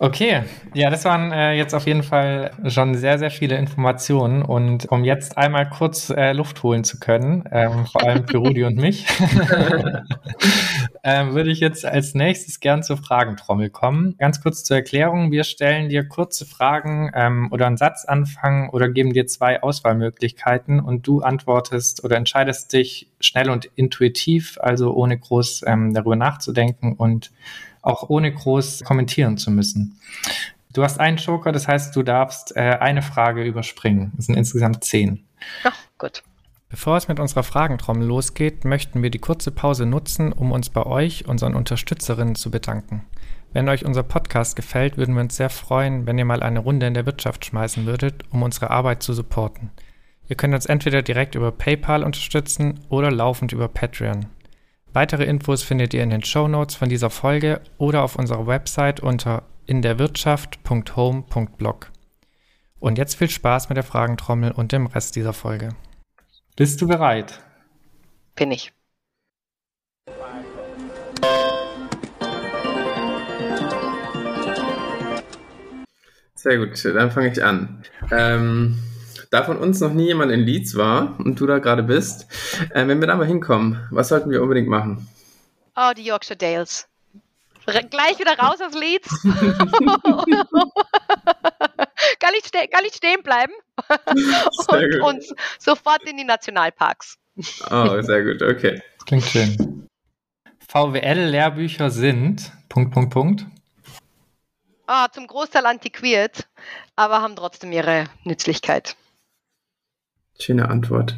Okay, 0.00 0.44
ja, 0.74 0.90
das 0.90 1.04
waren 1.04 1.32
äh, 1.32 1.54
jetzt 1.54 1.74
auf 1.74 1.86
jeden 1.86 2.04
Fall 2.04 2.52
schon 2.68 2.94
sehr, 2.94 3.18
sehr 3.18 3.32
viele 3.32 3.56
Informationen. 3.56 4.42
Und 4.42 4.90
um 4.92 5.04
jetzt 5.04 5.36
einmal 5.36 5.68
kurz 5.68 6.10
äh, 6.10 6.32
Luft 6.32 6.62
holen 6.62 6.84
zu 6.84 7.00
können, 7.00 7.48
ähm, 7.50 7.84
vor 7.86 8.04
allem 8.04 8.26
für 8.28 8.38
Rudi 8.38 8.62
und 8.62 8.76
mich, 8.76 9.06
äh, 11.02 11.32
würde 11.32 11.50
ich 11.50 11.60
jetzt 11.60 11.84
als 11.84 12.14
nächstes 12.14 12.60
gern 12.60 12.82
zur 12.82 12.96
Fragentrommel 12.96 13.70
kommen. 13.70 14.16
Ganz 14.18 14.42
kurz 14.42 14.64
zur 14.64 14.76
Erklärung. 14.76 15.30
Wir 15.30 15.44
stellen 15.44 15.88
dir 15.88 16.06
kurze 16.06 16.46
Fragen 16.46 17.10
ähm, 17.14 17.48
oder 17.50 17.66
einen 17.66 17.76
Satz 17.76 18.04
anfangen 18.04 18.70
oder 18.70 18.88
geben 18.88 19.12
dir 19.12 19.26
zwei 19.26 19.62
Auswahlmöglichkeiten 19.62 20.80
und 20.80 21.06
du 21.06 21.20
antwortest 21.20 22.04
oder 22.04 22.16
entscheidest 22.16 22.72
dich 22.72 23.10
schnell 23.20 23.50
und 23.50 23.66
intuitiv, 23.76 24.58
also 24.60 24.92
ohne 24.94 25.18
groß 25.18 25.64
ähm, 25.66 25.94
darüber 25.94 26.16
nachzudenken 26.16 26.94
und 26.94 27.30
auch 27.82 28.08
ohne 28.08 28.32
groß 28.32 28.84
kommentieren 28.84 29.38
zu 29.38 29.50
müssen. 29.50 29.98
Du 30.72 30.82
hast 30.84 31.00
einen 31.00 31.16
Joker, 31.16 31.52
das 31.52 31.66
heißt, 31.66 31.96
du 31.96 32.02
darfst 32.02 32.54
äh, 32.56 32.60
eine 32.60 33.02
Frage 33.02 33.44
überspringen. 33.44 34.12
Es 34.18 34.26
sind 34.26 34.36
insgesamt 34.36 34.84
zehn. 34.84 35.24
Ach, 35.64 35.76
gut. 35.96 36.22
Bevor 36.70 36.98
es 36.98 37.08
mit 37.08 37.18
unserer 37.18 37.44
Fragentrommel 37.44 38.06
losgeht, 38.06 38.66
möchten 38.66 39.02
wir 39.02 39.08
die 39.10 39.18
kurze 39.18 39.50
Pause 39.50 39.86
nutzen, 39.86 40.32
um 40.32 40.52
uns 40.52 40.68
bei 40.68 40.84
euch, 40.84 41.26
unseren 41.26 41.54
Unterstützerinnen, 41.54 42.34
zu 42.34 42.50
bedanken. 42.50 43.06
Wenn 43.54 43.70
euch 43.70 43.86
unser 43.86 44.02
Podcast 44.02 44.54
gefällt, 44.54 44.98
würden 44.98 45.14
wir 45.14 45.22
uns 45.22 45.36
sehr 45.36 45.48
freuen, 45.48 46.06
wenn 46.06 46.18
ihr 46.18 46.26
mal 46.26 46.42
eine 46.42 46.58
Runde 46.58 46.86
in 46.86 46.92
der 46.92 47.06
Wirtschaft 47.06 47.46
schmeißen 47.46 47.86
würdet, 47.86 48.24
um 48.30 48.42
unsere 48.42 48.68
Arbeit 48.68 49.02
zu 49.02 49.14
supporten. 49.14 49.70
Ihr 50.28 50.36
könnt 50.36 50.52
uns 50.52 50.66
entweder 50.66 51.00
direkt 51.00 51.34
über 51.34 51.52
PayPal 51.52 52.04
unterstützen 52.04 52.80
oder 52.90 53.10
laufend 53.10 53.52
über 53.52 53.68
Patreon. 53.68 54.26
Weitere 54.92 55.24
Infos 55.24 55.62
findet 55.62 55.94
ihr 55.94 56.02
in 56.02 56.10
den 56.10 56.22
Show 56.22 56.48
Notes 56.48 56.76
von 56.76 56.90
dieser 56.90 57.08
Folge 57.08 57.62
oder 57.78 58.02
auf 58.02 58.16
unserer 58.16 58.46
Website 58.46 59.00
unter 59.00 59.44
inderwirtschaft.home.blog. 59.64 61.90
Und 62.78 62.98
jetzt 62.98 63.14
viel 63.14 63.30
Spaß 63.30 63.70
mit 63.70 63.76
der 63.76 63.84
Fragentrommel 63.84 64.52
und 64.52 64.72
dem 64.72 64.86
Rest 64.86 65.16
dieser 65.16 65.32
Folge. 65.32 65.70
Bist 66.58 66.80
du 66.80 66.88
bereit? 66.88 67.40
Bin 68.34 68.50
ich. 68.50 68.72
Sehr 76.34 76.58
gut, 76.58 76.84
dann 76.84 77.12
fange 77.12 77.30
ich 77.30 77.44
an. 77.44 77.84
Ähm, 78.10 78.76
da 79.30 79.44
von 79.44 79.56
uns 79.56 79.78
noch 79.78 79.92
nie 79.92 80.06
jemand 80.06 80.32
in 80.32 80.40
Leeds 80.40 80.76
war 80.76 81.14
und 81.20 81.38
du 81.38 81.46
da 81.46 81.60
gerade 81.60 81.84
bist, 81.84 82.26
äh, 82.74 82.88
wenn 82.88 82.98
wir 82.98 83.06
da 83.06 83.14
mal 83.14 83.24
hinkommen, 83.24 83.86
was 83.92 84.08
sollten 84.08 84.30
wir 84.30 84.42
unbedingt 84.42 84.66
machen? 84.66 85.06
Oh, 85.76 85.92
die 85.96 86.02
Yorkshire 86.02 86.36
Dales. 86.36 86.88
Gleich 87.66 88.18
wieder 88.18 88.36
raus 88.36 88.58
aus 88.60 88.74
Leeds. 88.74 89.08
gar, 92.20 92.30
nicht 92.32 92.52
gar 92.52 92.82
nicht 92.82 92.96
stehen 92.96 93.22
bleiben. 93.22 93.52
und, 94.68 95.00
und, 95.00 95.24
sofort 95.58 96.02
in 96.04 96.16
die 96.16 96.24
Nationalparks. 96.24 97.16
Oh, 97.70 98.00
sehr 98.02 98.24
gut, 98.24 98.42
okay. 98.42 98.82
Klingt 99.06 99.24
schön. 99.24 99.88
VWL-Lehrbücher 100.68 101.90
sind. 101.90 102.52
Punkt, 102.68 102.92
Punkt, 102.92 103.12
Punkt. 103.12 103.46
Ah, 104.86 105.08
zum 105.12 105.26
Großteil 105.26 105.66
antiquiert, 105.66 106.48
aber 106.96 107.20
haben 107.20 107.36
trotzdem 107.36 107.72
ihre 107.72 108.04
Nützlichkeit. 108.24 108.96
Schöne 110.40 110.68
Antwort. 110.68 111.16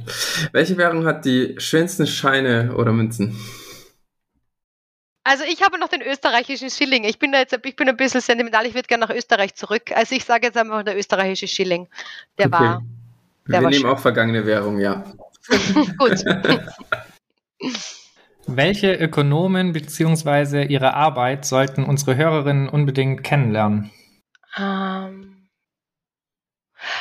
Welche 0.52 0.76
Währung 0.76 1.04
hat 1.04 1.24
die 1.24 1.54
schönsten 1.58 2.06
Scheine 2.06 2.74
oder 2.74 2.92
Münzen? 2.92 3.38
Also 5.22 5.44
ich 5.44 5.62
habe 5.62 5.78
noch 5.78 5.88
den 5.88 6.02
österreichischen 6.02 6.70
Schilling. 6.70 7.04
Ich 7.04 7.18
bin 7.18 7.32
da 7.32 7.38
jetzt 7.38 7.58
ich 7.62 7.76
bin 7.76 7.88
ein 7.88 7.96
bisschen 7.96 8.20
sentimental, 8.20 8.66
ich 8.66 8.74
würde 8.74 8.88
gerne 8.88 9.06
nach 9.06 9.14
Österreich 9.14 9.54
zurück. 9.54 9.92
Also 9.94 10.14
ich 10.14 10.24
sage 10.24 10.46
jetzt 10.46 10.56
einfach 10.56 10.82
der 10.82 10.96
österreichische 10.96 11.46
Schilling. 11.46 11.88
Der 12.38 12.46
okay. 12.46 12.52
war. 12.58 12.82
Der 13.46 13.58
Wir 13.58 13.62
war 13.62 13.70
nehmen 13.70 13.82
schön. 13.82 13.90
auch 13.90 13.98
vergangene 13.98 14.46
Währung, 14.46 14.78
ja. 14.78 15.04
Gut. 15.98 16.24
Welche 18.46 18.94
Ökonomen 18.94 19.72
bzw. 19.72 20.64
ihre 20.64 20.94
Arbeit 20.94 21.44
sollten 21.44 21.84
unsere 21.84 22.16
Hörerinnen 22.16 22.68
unbedingt 22.68 23.22
kennenlernen? 23.22 23.90
Ähm. 24.56 25.48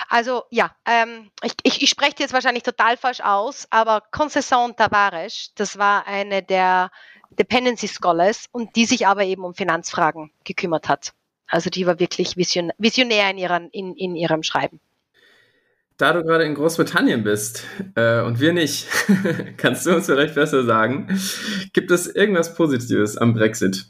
Also 0.10 0.44
ja, 0.50 0.76
ähm, 0.86 1.32
ich, 1.42 1.54
ich, 1.64 1.82
ich 1.82 1.90
spreche 1.90 2.16
jetzt 2.20 2.34
wahrscheinlich 2.34 2.64
total 2.64 2.98
falsch 2.98 3.22
aus, 3.22 3.66
aber 3.70 4.04
Concession 4.12 4.76
Tavares, 4.76 5.54
das 5.56 5.78
war 5.78 6.06
eine 6.06 6.44
der 6.44 6.92
Dependency 7.38 7.88
Scholars 7.88 8.48
und 8.52 8.76
die 8.76 8.86
sich 8.86 9.08
aber 9.08 9.24
eben 9.24 9.44
um 9.44 9.54
Finanzfragen 9.54 10.32
gekümmert 10.44 10.90
hat. 10.90 11.14
Also 11.48 11.70
die 11.70 11.86
war 11.88 12.00
wirklich 12.00 12.38
vision, 12.38 12.72
visionär 12.78 13.30
in, 13.32 13.38
ihren, 13.38 13.70
in, 13.72 13.96
in 13.96 14.16
ihrem 14.16 14.44
Schreiben. 14.44 14.80
Da 15.98 16.14
du 16.14 16.24
gerade 16.24 16.46
in 16.46 16.56
Großbritannien 16.56 17.24
bist 17.24 17.66
äh, 17.96 18.22
und 18.22 18.40
wir 18.40 18.54
nicht, 18.54 18.88
kannst 19.58 19.86
du 19.86 19.96
uns 19.96 20.06
vielleicht 20.06 20.36
besser 20.36 20.64
sagen, 20.64 21.08
gibt 21.74 21.92
es 21.92 22.08
irgendwas 22.08 22.56
Positives 22.56 23.18
am 23.18 23.34
Brexit? 23.34 23.86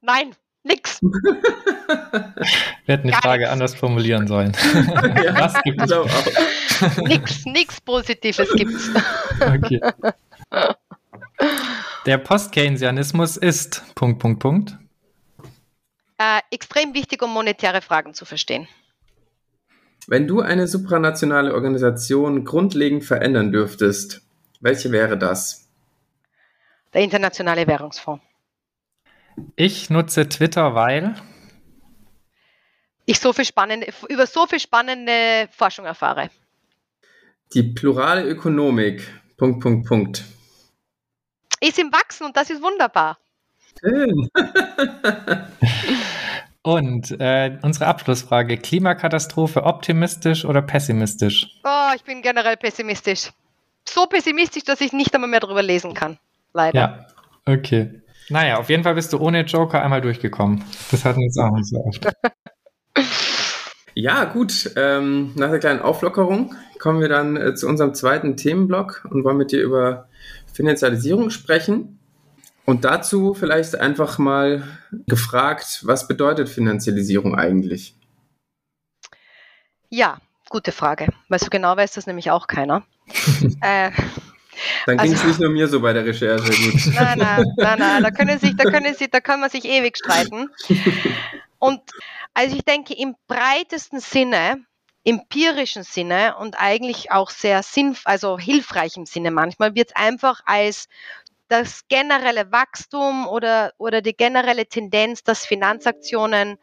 Nein, 0.00 0.34
Nix. 0.64 1.00
Wir 1.02 2.94
hätten 2.94 3.08
die 3.08 3.12
Gar 3.12 3.20
Frage 3.20 3.42
nix. 3.42 3.52
anders 3.52 3.74
formulieren 3.74 4.26
sollen. 4.26 4.52
Ja, 5.22 5.38
Was 5.38 5.62
gibt 5.62 5.82
es? 5.82 5.92
Auch. 5.92 6.08
Nix, 7.06 7.44
nix 7.44 7.80
Positives 7.82 8.50
gibt's. 8.54 8.90
Okay. 9.40 9.80
Der 12.06 12.18
Post-Keynesianismus 12.18 13.38
ist 13.38 13.82
Punkt, 13.94 14.18
Punkt, 14.18 14.40
Punkt. 14.40 14.76
Äh, 16.18 16.40
extrem 16.50 16.92
wichtig, 16.92 17.22
um 17.22 17.32
monetäre 17.32 17.80
Fragen 17.80 18.12
zu 18.12 18.26
verstehen. 18.26 18.68
Wenn 20.06 20.26
du 20.26 20.42
eine 20.42 20.66
supranationale 20.68 21.54
Organisation 21.54 22.44
grundlegend 22.44 23.04
verändern 23.04 23.52
dürftest, 23.52 24.20
welche 24.60 24.92
wäre 24.92 25.16
das? 25.16 25.66
Der 26.92 27.00
Internationale 27.00 27.66
Währungsfonds. 27.66 28.22
Ich 29.56 29.88
nutze 29.88 30.28
Twitter, 30.28 30.74
weil 30.74 31.14
ich 33.06 33.18
so 33.18 33.32
viel 33.32 33.46
spannende, 33.46 33.88
über 34.10 34.26
so 34.26 34.46
viel 34.46 34.60
spannende 34.60 35.48
Forschung 35.50 35.86
erfahre. 35.86 36.30
Die 37.54 37.62
plurale 37.62 38.24
Ökonomik. 38.24 39.10
Punkt, 39.38 39.60
Punkt, 39.60 39.88
Punkt. 39.88 40.24
Ist 41.66 41.78
im 41.78 41.90
Wachsen 41.92 42.26
und 42.26 42.36
das 42.36 42.50
ist 42.50 42.62
wunderbar. 42.62 43.16
Schön. 43.80 44.28
und 46.62 47.10
äh, 47.18 47.58
unsere 47.62 47.86
Abschlussfrage: 47.86 48.58
Klimakatastrophe 48.58 49.62
optimistisch 49.62 50.44
oder 50.44 50.60
pessimistisch? 50.60 51.58
Oh, 51.64 51.92
ich 51.96 52.04
bin 52.04 52.20
generell 52.20 52.58
pessimistisch. 52.58 53.30
So 53.88 54.04
pessimistisch, 54.04 54.64
dass 54.64 54.82
ich 54.82 54.92
nicht 54.92 55.14
einmal 55.14 55.30
mehr 55.30 55.40
darüber 55.40 55.62
lesen 55.62 55.94
kann. 55.94 56.18
Leider. 56.52 56.78
Ja, 56.78 57.06
okay. 57.46 58.02
Naja, 58.28 58.58
auf 58.58 58.68
jeden 58.68 58.82
Fall 58.82 58.94
bist 58.94 59.14
du 59.14 59.18
ohne 59.18 59.42
Joker 59.42 59.82
einmal 59.82 60.02
durchgekommen. 60.02 60.62
Das 60.90 61.06
hatten 61.06 61.20
wir 61.20 61.26
jetzt 61.26 61.38
auch 61.38 61.50
nicht 61.50 61.66
so 61.66 61.78
oft. 61.78 62.06
Ja, 63.94 64.24
gut. 64.24 64.70
Ähm, 64.76 65.32
nach 65.36 65.50
der 65.50 65.60
kleinen 65.60 65.80
Auflockerung 65.80 66.54
kommen 66.78 67.00
wir 67.00 67.08
dann 67.08 67.36
äh, 67.36 67.54
zu 67.54 67.68
unserem 67.68 67.94
zweiten 67.94 68.36
Themenblock 68.36 69.08
und 69.10 69.24
wollen 69.24 69.36
mit 69.36 69.52
dir 69.52 69.62
über 69.62 70.08
Finanzialisierung 70.54 71.30
sprechen. 71.30 71.98
Und 72.64 72.86
dazu 72.86 73.34
vielleicht 73.34 73.78
einfach 73.78 74.18
mal 74.18 74.62
gefragt, 75.06 75.80
was 75.82 76.08
bedeutet 76.08 76.48
Finanzialisierung 76.48 77.34
eigentlich? 77.34 77.94
Ja, 79.90 80.18
gute 80.48 80.72
Frage, 80.72 81.08
weil 81.28 81.38
so 81.38 81.48
genau 81.50 81.76
weiß 81.76 81.92
das 81.92 82.06
nämlich 82.06 82.30
auch 82.30 82.46
keiner. 82.46 82.82
äh, 83.60 83.90
dann 84.86 84.98
ging 84.98 85.12
es 85.12 85.18
also, 85.20 85.26
nicht 85.26 85.40
nur 85.40 85.50
mir 85.50 85.68
so 85.68 85.80
bei 85.80 85.92
der 85.92 86.06
Recherche. 86.06 86.46
Gut. 86.46 86.86
Nein, 86.94 87.18
nein, 87.18 87.44
nein, 87.56 87.78
nein, 87.78 88.02
da 88.02 88.10
können 88.10 88.38
sich, 88.38 88.56
da 88.56 88.64
können 88.64 88.94
sich, 88.94 89.10
da 89.10 89.20
kann 89.20 89.40
man 89.40 89.50
sich 89.50 89.64
ewig 89.64 89.96
streiten. 89.96 90.48
Und 91.58 91.80
also 92.34 92.56
ich 92.56 92.64
denke, 92.64 92.94
im 92.94 93.14
breitesten 93.26 94.00
Sinne, 94.00 94.64
empirischen 95.04 95.82
Sinne 95.82 96.36
und 96.36 96.58
eigentlich 96.58 97.12
auch 97.12 97.30
sehr 97.30 97.62
sinnvoll, 97.62 98.10
also 98.10 98.38
hilfreichem 98.38 99.06
Sinne 99.06 99.30
manchmal, 99.30 99.74
wird 99.74 99.90
es 99.90 99.96
einfach 99.96 100.40
als 100.46 100.88
das 101.48 101.86
generelle 101.88 102.50
Wachstum 102.50 103.26
oder, 103.26 103.72
oder 103.76 104.00
die 104.00 104.16
generelle 104.16 104.66
Tendenz, 104.66 105.22
dass 105.22 105.44
Finanzaktionen 105.44 106.58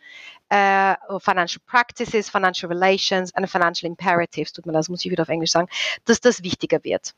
äh, 0.50 0.96
Financial 1.20 1.62
Practices, 1.66 2.30
Financial 2.30 2.70
Relations 2.70 3.34
and 3.36 3.50
Financial 3.50 3.90
Imperatives, 3.90 4.52
tut 4.52 4.66
mir 4.66 4.74
das, 4.74 4.90
muss 4.90 5.06
ich 5.06 5.12
wieder 5.12 5.22
auf 5.22 5.30
Englisch 5.30 5.52
sagen, 5.52 5.70
dass 6.06 6.20
das 6.20 6.44
wichtiger 6.44 6.84
wird. 6.84 7.14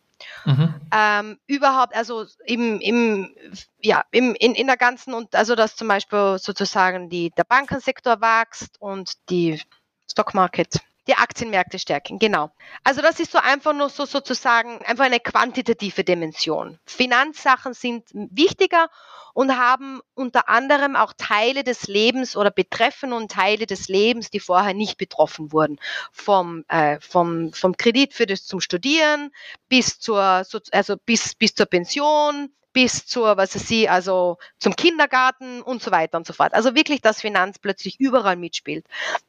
Mhm. 0.46 0.76
Ähm, 0.94 1.40
überhaupt, 1.48 1.96
also 1.96 2.26
im, 2.46 2.80
im, 2.80 3.36
ja, 3.82 4.04
im, 4.12 4.36
in, 4.36 4.54
in 4.54 4.68
der 4.68 4.78
ganzen, 4.78 5.14
und 5.16 5.34
also 5.36 5.56
dass 5.56 5.76
zum 5.76 5.88
Beispiel 5.88 6.38
sozusagen 6.38 7.10
die, 7.10 7.32
der 7.32 7.44
Bankensektor 7.44 8.22
wächst 8.22 8.80
und 8.80 9.14
die 9.30 9.60
Stock 10.08 10.36
Market 10.36 10.80
die 11.08 11.16
Aktienmärkte 11.16 11.80
stärken, 11.80 12.18
genau. 12.18 12.52
Also 12.84 13.02
das 13.02 13.20
ist 13.20 13.32
so 13.32 13.38
einfach 13.38 13.74
nur 13.74 13.90
so 13.90 14.06
sozusagen 14.06 14.82
einfach 14.86 15.06
eine 15.06 15.20
quantitative 15.20 16.04
Dimension. 16.04 16.80
Finanzsachen 16.86 17.74
sind 17.74 18.06
wichtiger 18.14 18.88
und 19.34 19.58
haben 19.58 20.02
unter 20.14 20.48
anderem 20.48 20.96
auch 20.96 21.14
Teile 21.18 21.64
des 21.64 21.88
Lebens 21.88 22.38
oder 22.38 22.52
betreffen 22.52 23.12
und 23.12 23.32
Teile 23.32 23.66
des 23.66 23.90
Lebens, 23.90 24.30
die 24.30 24.40
vorher 24.40 24.74
nicht 24.74 24.98
betroffen 24.98 25.52
wurden. 25.52 25.80
Vom, 26.12 26.64
äh, 26.70 27.00
vom, 27.02 27.52
vom 27.52 27.76
Kredit 27.76 28.14
für 28.14 28.26
das 28.26 28.46
zum 28.46 28.62
Studieren 28.62 29.32
bis 29.68 30.00
zur, 30.00 30.46
also 30.72 30.96
bis, 31.06 31.36
bis 31.36 31.56
zur 31.56 31.66
Pension, 31.66 32.54
bis 32.74 33.06
zur, 33.06 33.38
was 33.38 33.56
weiß 33.56 33.70
ich, 33.72 33.90
also 33.90 34.38
zum 34.58 34.76
Kindergarten 34.76 35.62
und 35.62 35.82
so 35.82 35.92
weiter 35.92 36.18
und 36.18 36.28
so 36.28 36.34
fort. 36.34 36.54
Also 36.54 36.76
wirklich, 36.76 37.02
dass 37.02 37.22
Finanz 37.22 37.60
plötzlich 37.60 38.00
überall 38.00 38.36
mitspielt, 38.36 38.86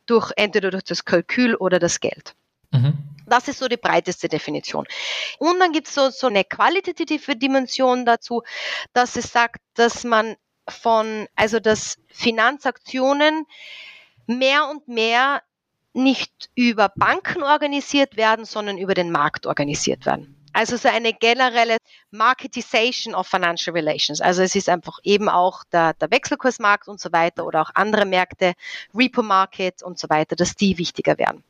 durch 0.06 0.32
entweder 0.36 0.70
durch 0.70 0.84
das 0.84 1.04
Kalkül 1.04 1.54
oder 1.54 1.78
das 1.78 2.00
Geld. 2.00 2.34
Mhm. 2.72 2.98
Das 3.26 3.48
ist 3.48 3.58
so 3.58 3.68
die 3.68 3.76
breiteste 3.76 4.28
Definition. 4.28 4.86
Und 5.38 5.58
dann 5.60 5.72
gibt 5.72 5.88
es 5.88 5.94
so, 5.94 6.10
so 6.10 6.26
eine 6.26 6.44
qualitative 6.44 7.36
Dimension 7.36 8.04
dazu, 8.04 8.42
dass 8.92 9.16
es 9.16 9.32
sagt, 9.32 9.60
dass 9.74 10.04
man 10.04 10.36
von, 10.68 11.26
also 11.36 11.60
dass 11.60 11.98
Finanzaktionen 12.08 13.46
mehr 14.26 14.68
und 14.68 14.88
mehr 14.88 15.42
nicht 15.92 16.50
über 16.54 16.88
Banken 16.88 17.42
organisiert 17.42 18.16
werden, 18.16 18.44
sondern 18.44 18.78
über 18.78 18.94
den 18.94 19.10
Markt 19.12 19.46
organisiert 19.46 20.06
werden. 20.06 20.36
Also 20.54 20.76
so 20.76 20.88
eine 20.88 21.12
generelle 21.12 21.78
Marketization 22.12 23.14
of 23.14 23.26
Financial 23.26 23.74
Relations. 23.76 24.20
Also 24.20 24.42
es 24.42 24.54
ist 24.54 24.68
einfach 24.68 24.98
eben 25.02 25.28
auch 25.28 25.64
der, 25.64 25.94
der 25.94 26.10
Wechselkursmarkt 26.12 26.86
und 26.86 27.00
so 27.00 27.12
weiter 27.12 27.44
oder 27.44 27.62
auch 27.62 27.70
andere 27.74 28.06
Märkte, 28.06 28.54
Repo 28.94 29.22
Market 29.22 29.82
und 29.82 29.98
so 29.98 30.08
weiter, 30.08 30.36
dass 30.36 30.54
die 30.54 30.78
wichtiger 30.78 31.18
werden. 31.18 31.42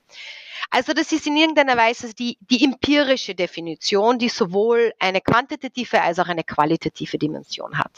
Also 0.70 0.94
das 0.94 1.12
ist 1.12 1.26
in 1.26 1.36
irgendeiner 1.36 1.76
Weise 1.76 2.14
die, 2.14 2.38
die 2.40 2.64
empirische 2.64 3.34
Definition, 3.34 4.18
die 4.18 4.30
sowohl 4.30 4.94
eine 4.98 5.20
quantitative 5.20 6.00
als 6.00 6.18
auch 6.18 6.28
eine 6.28 6.42
qualitative 6.42 7.18
Dimension 7.18 7.78
hat. 7.78 7.92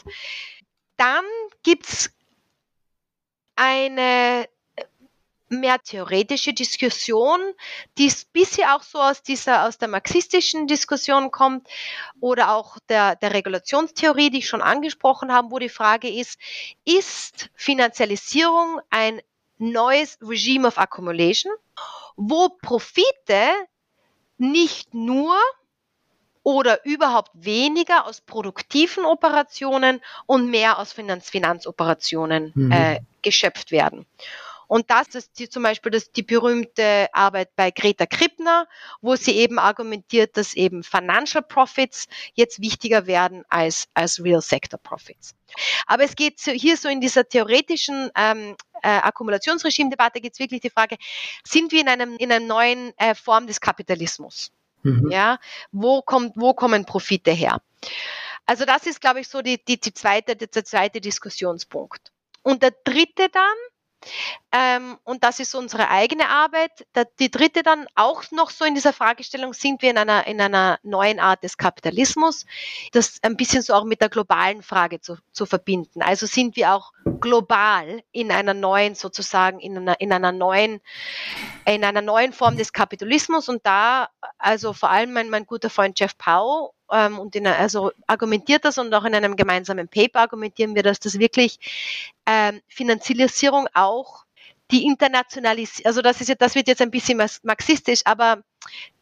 Dann 0.97 1.23
gibt's 1.63 2.11
eine 3.55 4.47
mehr 5.49 5.79
theoretische 5.79 6.53
Diskussion, 6.53 7.39
die 7.97 8.11
bisher 8.33 8.75
auch 8.75 8.83
so 8.83 8.99
aus 8.99 9.23
dieser, 9.23 9.65
aus 9.65 9.77
der 9.77 9.87
marxistischen 9.87 10.67
Diskussion 10.67 11.31
kommt 11.31 11.67
oder 12.19 12.53
auch 12.53 12.77
der, 12.89 13.15
der 13.15 13.33
Regulationstheorie, 13.33 14.29
die 14.29 14.39
ich 14.39 14.47
schon 14.47 14.61
angesprochen 14.61 15.31
habe, 15.31 15.51
wo 15.51 15.59
die 15.59 15.69
Frage 15.69 16.09
ist, 16.09 16.39
ist 16.85 17.49
Finanzialisierung 17.55 18.79
ein 18.89 19.21
neues 19.57 20.17
Regime 20.21 20.67
of 20.67 20.77
Accumulation, 20.77 21.53
wo 22.15 22.49
Profite 22.61 23.51
nicht 24.37 24.93
nur 24.93 25.35
oder 26.43 26.85
überhaupt 26.85 27.31
weniger 27.33 28.05
aus 28.05 28.21
produktiven 28.21 29.03
Operationen 29.03 29.99
und 30.27 30.49
mehr 30.49 30.79
aus 30.79 30.93
Finanz 30.93 31.29
Finanzoperationen 31.29 32.53
mhm. 32.55 32.71
äh, 32.71 32.99
geschöpft 33.21 33.71
werden. 33.71 34.05
Und 34.67 34.89
das 34.91 35.15
ist 35.15 35.39
die, 35.39 35.49
zum 35.49 35.63
Beispiel 35.63 35.91
das, 35.91 36.11
die 36.11 36.23
berühmte 36.23 37.07
Arbeit 37.13 37.55
bei 37.55 37.71
Greta 37.71 38.05
Krippner, 38.05 38.67
wo 39.01 39.15
sie 39.15 39.31
eben 39.31 39.59
argumentiert, 39.59 40.37
dass 40.37 40.53
eben 40.53 40.83
Financial 40.83 41.41
Profits 41.41 42.07
jetzt 42.33 42.61
wichtiger 42.61 43.07
werden 43.07 43.43
als, 43.49 43.87
als 43.93 44.23
Real 44.23 44.41
Sector 44.41 44.79
Profits. 44.79 45.33
Aber 45.85 46.03
es 46.03 46.15
geht 46.15 46.41
hier 46.41 46.77
so 46.77 46.89
in 46.89 47.01
dieser 47.01 47.27
theoretischen 47.27 48.11
ähm, 48.15 48.55
äh, 48.83 48.89
Akkumulationsregime-Debatte 48.89 50.21
geht 50.21 50.33
es 50.33 50.39
wirklich 50.39 50.61
die 50.61 50.69
Frage, 50.69 50.97
sind 51.43 51.71
wir 51.71 51.81
in 51.81 51.87
einem 51.87 52.17
in 52.17 52.31
einer 52.31 52.45
neuen 52.45 52.93
äh, 52.97 53.15
Form 53.15 53.47
des 53.47 53.59
Kapitalismus? 53.59 54.51
Mhm. 54.83 55.09
Ja, 55.09 55.39
wo 55.71 56.01
kommt, 56.01 56.33
wo 56.35 56.53
kommen 56.53 56.85
Profite 56.85 57.31
her? 57.31 57.61
Also 58.45 58.65
das 58.65 58.85
ist, 58.85 59.01
glaube 59.01 59.19
ich, 59.19 59.27
so 59.27 59.41
die, 59.41 59.63
die, 59.63 59.79
die 59.79 59.93
zweite, 59.93 60.35
der 60.35 60.63
zweite 60.63 61.01
Diskussionspunkt. 61.01 62.11
Und 62.43 62.63
der 62.63 62.71
dritte 62.85 63.27
dann 63.29 63.57
ähm, 64.51 64.97
und 65.03 65.23
das 65.23 65.39
ist 65.39 65.55
unsere 65.55 65.89
eigene 65.89 66.29
Arbeit. 66.29 66.87
Die 67.19 67.29
dritte 67.29 67.63
dann 67.63 67.87
auch 67.95 68.23
noch 68.31 68.49
so 68.49 68.65
in 68.65 68.75
dieser 68.75 68.93
Fragestellung, 68.93 69.53
sind 69.53 69.81
wir 69.81 69.89
in 69.89 69.97
einer, 69.97 70.25
in 70.27 70.39
einer 70.39 70.79
neuen 70.83 71.19
Art 71.19 71.43
des 71.43 71.57
Kapitalismus, 71.57 72.45
das 72.91 73.19
ein 73.23 73.35
bisschen 73.35 73.61
so 73.61 73.73
auch 73.73 73.83
mit 73.83 74.01
der 74.01 74.09
globalen 74.09 74.61
Frage 74.63 75.01
zu, 75.01 75.17
zu 75.31 75.45
verbinden. 75.45 76.01
Also 76.01 76.25
sind 76.25 76.55
wir 76.55 76.73
auch 76.73 76.93
global 77.19 78.01
in 78.11 78.31
einer 78.31 78.53
neuen, 78.53 78.95
sozusagen 78.95 79.59
in 79.59 79.77
einer, 79.77 79.99
in 79.99 80.13
einer 80.13 80.31
neuen, 80.31 80.79
in 81.65 81.83
einer 81.83 82.01
neuen 82.01 82.33
Form 82.33 82.57
des 82.57 82.73
Kapitalismus 82.73 83.49
und 83.49 83.65
da, 83.65 84.09
also 84.37 84.73
vor 84.73 84.89
allem 84.89 85.13
mein, 85.13 85.29
mein 85.29 85.45
guter 85.45 85.69
Freund 85.69 85.99
Jeff 85.99 86.17
Powell 86.17 86.69
ähm, 86.91 87.19
und 87.19 87.35
in, 87.35 87.47
also 87.47 87.91
argumentiert 88.07 88.65
das 88.65 88.77
und 88.77 88.93
auch 88.93 89.05
in 89.05 89.15
einem 89.15 89.35
gemeinsamen 89.35 89.87
Paper 89.87 90.21
argumentieren 90.21 90.75
wir, 90.75 90.83
dass 90.83 90.99
das 90.99 91.19
wirklich 91.19 91.59
ähm, 92.25 92.61
Finanzialisierung 92.67 93.67
auch 93.73 94.25
die 94.71 94.85
Internationalisierung, 94.85 95.87
also 95.87 96.01
das 96.01 96.19
ist 96.19 96.35
das 96.39 96.55
wird 96.55 96.67
jetzt 96.67 96.81
ein 96.81 96.91
bisschen 96.91 97.21
marxistisch, 97.43 98.01
aber 98.03 98.43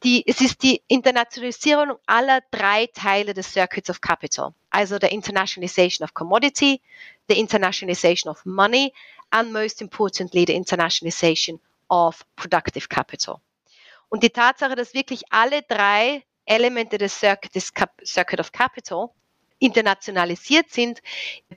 die, 0.03 0.23
es 0.27 0.41
ist 0.41 0.61
die 0.61 0.81
Internationalisierung 0.88 1.97
aller 2.05 2.41
drei 2.51 2.88
Teile 2.88 3.33
des 3.33 3.51
Circuits 3.51 3.89
of 3.89 4.01
Capital. 4.01 4.53
Also 4.69 4.99
der 4.99 5.11
Internationalization 5.11 6.03
of 6.03 6.13
Commodity, 6.13 6.81
the 7.29 7.39
Internationalization 7.39 8.29
of 8.29 8.45
Money 8.45 8.93
and 9.31 9.51
most 9.51 9.81
importantly 9.81 10.45
the 10.45 10.53
Internationalization 10.53 11.59
of 11.89 12.23
Productive 12.36 12.88
Capital. 12.88 13.39
Und 14.09 14.21
die 14.21 14.29
Tatsache, 14.29 14.75
dass 14.75 14.93
wirklich 14.93 15.23
alle 15.31 15.63
drei 15.63 16.23
Elemente 16.46 16.98
des 16.98 17.20
Circuit, 17.20 17.54
des 17.54 17.72
Circuit 18.06 18.39
of 18.39 18.52
Capital 18.52 19.10
internationalisiert 19.60 20.70
sind, 20.70 21.00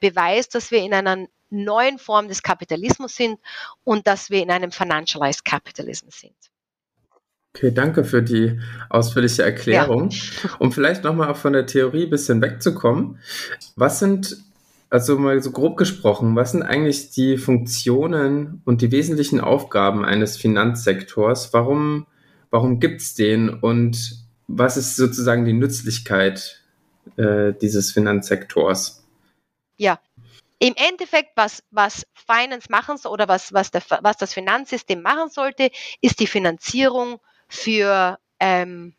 beweist, 0.01 0.55
dass 0.55 0.71
wir 0.71 0.83
in 0.83 0.95
einer 0.95 1.27
neuen 1.51 1.99
Form 1.99 2.29
des 2.29 2.43
Kapitalismus 2.43 3.17
sind 3.17 3.39
und 3.85 4.07
dass 4.07 4.31
wir 4.31 4.43
in 4.43 4.51
einem 4.51 4.71
Financialized 4.71 5.45
Capitalism 5.45 6.09
sind. 6.11 6.35
Okay, 7.55 7.73
danke 7.73 8.05
für 8.05 8.23
die 8.23 8.61
ausführliche 8.91 9.43
Erklärung. 9.43 10.11
Ja. 10.11 10.51
Um 10.59 10.71
vielleicht 10.71 11.03
nochmal 11.03 11.35
von 11.35 11.55
der 11.55 11.67
Theorie 11.67 12.05
ein 12.05 12.11
bisschen 12.11 12.43
wegzukommen. 12.43 13.19
Was 13.75 13.99
sind, 13.99 14.37
also 14.91 15.19
mal 15.19 15.43
so 15.43 15.51
grob 15.51 15.77
gesprochen, 15.77 16.37
was 16.37 16.53
sind 16.53 16.63
eigentlich 16.63 17.11
die 17.11 17.37
Funktionen 17.37 18.63
und 18.65 18.83
die 18.83 18.93
wesentlichen 18.93 19.41
Aufgaben 19.41 20.05
eines 20.05 20.37
Finanzsektors? 20.37 21.53
Warum, 21.53 22.07
warum 22.51 22.81
gibt 22.81 23.01
es 23.01 23.15
den 23.15 23.49
und 23.49 24.28
was 24.49 24.77
ist 24.77 24.97
sozusagen 24.97 25.45
die 25.45 25.53
Nützlichkeit 25.53 26.63
äh, 27.17 27.53
dieses 27.53 27.93
Finanzsektors? 27.93 29.05
Ja, 29.77 30.01
im 30.59 30.75
Endeffekt, 30.77 31.31
was, 31.37 31.63
was 31.71 32.05
Finance 32.15 32.67
machen 32.69 32.97
soll 32.97 33.13
oder 33.13 33.29
was, 33.29 33.53
was, 33.53 33.71
der, 33.71 33.83
was 34.03 34.17
das 34.17 34.35
Finanzsystem 34.35 35.01
machen 35.01 35.31
sollte, 35.31 35.71
ist 36.01 36.19
die 36.19 36.27
Finanzierung 36.27 37.21
für 37.49 38.19
ähm, 38.41 38.95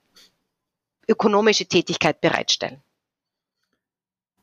ökonomische 1.07 1.65
Tätigkeit 1.65 2.21
bereitstellen. 2.21 2.81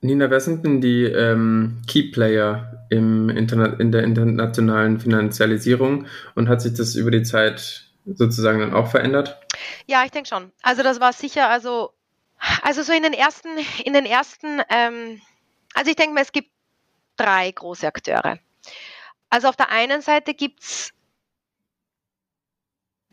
Nina, 0.03 0.31
wer 0.31 0.41
sind 0.41 0.65
denn 0.65 0.81
die 0.83 1.05
ähm, 1.05 1.83
Key-Player 1.87 2.87
im 2.91 3.31
Internet, 3.31 3.81
in 3.81 3.93
der 3.93 4.05
internationalen 4.05 5.01
Finanzialisierung 5.01 6.07
und 6.35 6.49
hat 6.49 6.61
sich 6.61 6.75
das 6.75 6.97
über 6.97 7.11
die 7.11 7.23
Zeit 7.23 7.86
sozusagen 8.07 8.61
dann 8.61 8.75
auch 8.75 8.89
verändert? 8.89 9.39
Ja, 9.87 10.05
ich 10.05 10.11
denke 10.11 10.29
schon. 10.29 10.53
Also 10.63 10.83
das 10.83 11.01
war 11.01 11.13
sicher, 11.13 11.49
also, 11.49 11.93
also 12.63 12.83
so 12.83 12.93
in 12.93 13.03
den 13.03 13.13
ersten, 13.13 13.49
in 13.85 13.93
den 13.93 14.07
ersten, 14.07 14.63
ähm, 14.69 15.21
also 15.75 15.91
ich 15.91 15.97
denke 15.97 16.15
mal, 16.15 16.23
es 16.23 16.33
gibt 16.33 16.51
drei 17.17 17.51
große 17.51 17.87
Akteure. 17.87 18.39
Also 19.31 19.49
auf 19.49 19.57
der 19.57 19.71
einen 19.71 20.03
Seite 20.03 20.35
gibt 20.35 20.63
es 20.63 20.93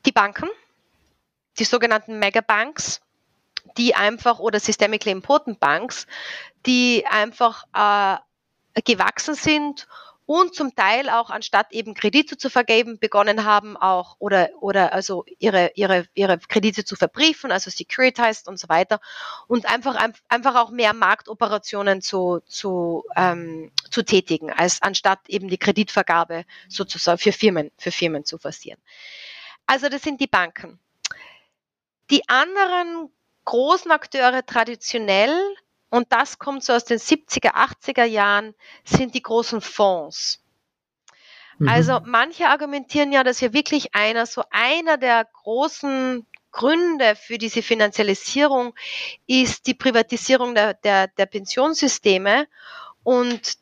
die 0.05 0.11
Banken, 0.11 0.49
die 1.57 1.63
sogenannten 1.63 2.19
Megabanks, 2.19 3.01
die 3.77 3.95
einfach, 3.95 4.39
oder 4.39 4.59
Systemically 4.59 5.11
Important 5.11 5.59
Banks, 5.59 6.05
die 6.65 7.05
einfach 7.09 7.65
äh, 7.73 8.81
gewachsen 8.81 9.35
sind 9.35 9.87
und 10.25 10.55
zum 10.55 10.75
Teil 10.75 11.09
auch 11.09 11.29
anstatt 11.29 11.71
eben 11.71 11.93
Kredite 11.93 12.37
zu 12.37 12.49
vergeben, 12.49 12.99
begonnen 12.99 13.43
haben 13.43 13.75
auch 13.75 14.15
oder, 14.19 14.49
oder 14.61 14.93
also 14.93 15.25
ihre, 15.39 15.71
ihre, 15.75 16.05
ihre 16.13 16.37
Kredite 16.37 16.85
zu 16.85 16.95
verbriefen, 16.95 17.51
also 17.51 17.69
securitized 17.69 18.47
und 18.47 18.59
so 18.59 18.69
weiter 18.69 18.99
und 19.47 19.65
einfach, 19.65 19.95
einfach 20.29 20.55
auch 20.55 20.69
mehr 20.71 20.93
Marktoperationen 20.93 22.01
zu, 22.01 22.41
zu, 22.47 23.03
ähm, 23.15 23.71
zu 23.89 24.03
tätigen, 24.03 24.51
als 24.51 24.81
anstatt 24.81 25.19
eben 25.27 25.49
die 25.49 25.57
Kreditvergabe 25.57 26.45
sozusagen 26.69 27.17
für 27.17 27.33
Firmen, 27.33 27.71
für 27.77 27.91
Firmen 27.91 28.25
zu 28.25 28.37
forcieren. 28.37 28.79
Also 29.65 29.89
das 29.89 30.03
sind 30.03 30.21
die 30.21 30.27
Banken. 30.27 30.79
Die 32.09 32.27
anderen 32.27 33.09
großen 33.45 33.91
Akteure 33.91 34.45
traditionell 34.45 35.33
und 35.93 36.11
das 36.11 36.39
kommt 36.39 36.63
so 36.63 36.73
aus 36.73 36.85
den 36.85 36.97
70er, 36.97 37.53
80er 37.53 38.03
Jahren, 38.03 38.55
sind 38.83 39.13
die 39.13 39.21
großen 39.21 39.61
Fonds. 39.61 40.41
Mhm. 41.59 41.69
Also 41.69 41.99
manche 42.03 42.47
argumentieren 42.47 43.11
ja, 43.11 43.23
dass 43.23 43.41
ja 43.41 43.53
wirklich 43.53 43.93
einer, 43.93 44.25
so 44.25 44.43
einer 44.49 44.97
der 44.97 45.23
großen 45.23 46.25
Gründe 46.51 47.15
für 47.15 47.37
diese 47.37 47.61
Finanzialisierung 47.61 48.73
ist 49.27 49.67
die 49.67 49.75
Privatisierung 49.75 50.55
der, 50.55 50.73
der, 50.73 51.09
der 51.09 51.27
Pensionssysteme 51.27 52.47
und 53.03 53.59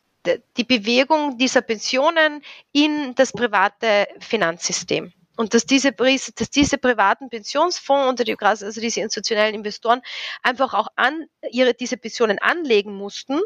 die 0.56 0.64
Bewegung 0.64 1.36
dieser 1.36 1.60
Pensionen 1.60 2.42
in 2.72 3.14
das 3.14 3.32
private 3.32 4.08
Finanzsystem. 4.20 5.12
Und 5.42 5.54
dass 5.54 5.66
diese, 5.66 5.90
dass 5.90 6.50
diese 6.50 6.78
privaten 6.78 7.28
Pensionsfonds 7.28 8.20
und 8.20 8.28
die, 8.28 8.36
also 8.38 8.80
diese 8.80 9.00
institutionellen 9.00 9.56
Investoren 9.56 10.00
einfach 10.40 10.72
auch 10.72 10.86
an 10.94 11.26
ihre, 11.50 11.74
diese 11.74 11.96
Pensionen 11.96 12.38
anlegen 12.38 12.94
mussten 12.94 13.40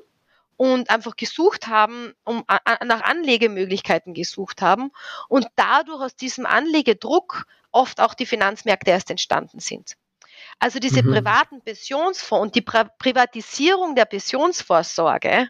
und 0.59 0.91
einfach 0.91 1.17
gesucht 1.17 1.69
haben, 1.69 2.13
um 2.25 2.45
nach 2.85 3.01
Anlegemöglichkeiten 3.01 4.13
gesucht 4.13 4.61
haben 4.61 4.93
und 5.31 5.47
dadurch 5.57 6.03
aus 6.03 6.17
diesem 6.17 6.45
Anlegedruck 6.45 7.47
oft 7.73 7.99
auch 8.03 8.13
die 8.13 8.27
Finanzmärkte 8.27 8.91
erst 8.91 9.11
entstanden 9.11 9.61
sind. 9.61 9.95
Also 10.59 10.81
diese 10.81 11.03
mhm. 11.03 11.13
privaten 11.13 11.63
Pensionsfonds 11.63 12.43
und 12.43 12.55
die 12.57 12.61
Privatisierung 12.99 13.95
der 13.95 14.05
Pensionsvorsorge 14.05 15.49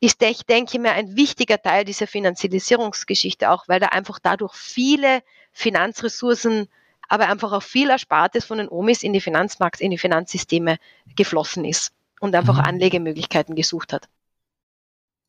ist, 0.00 0.20
ich 0.20 0.42
denke 0.46 0.80
mir, 0.80 0.94
ein 0.94 1.14
wichtiger 1.14 1.62
Teil 1.62 1.84
dieser 1.84 2.08
Finanzialisierungsgeschichte 2.08 3.50
auch, 3.50 3.68
weil 3.68 3.78
da 3.78 3.86
einfach 3.88 4.18
dadurch 4.18 4.54
viele 4.54 5.22
Finanzressourcen, 5.52 6.68
aber 7.08 7.28
einfach 7.28 7.52
auch 7.52 7.62
viel 7.62 7.90
Erspartes 7.90 8.44
von 8.44 8.58
den 8.58 8.68
Omis 8.68 9.02
in 9.02 9.12
die 9.12 9.20
Finanzmarkt, 9.20 9.80
in 9.80 9.90
die 9.90 9.98
Finanzsysteme 9.98 10.76
geflossen 11.16 11.64
ist 11.64 11.92
und 12.20 12.34
einfach 12.34 12.58
mhm. 12.58 12.64
Anlegemöglichkeiten 12.64 13.54
gesucht 13.56 13.92
hat. 13.92 14.08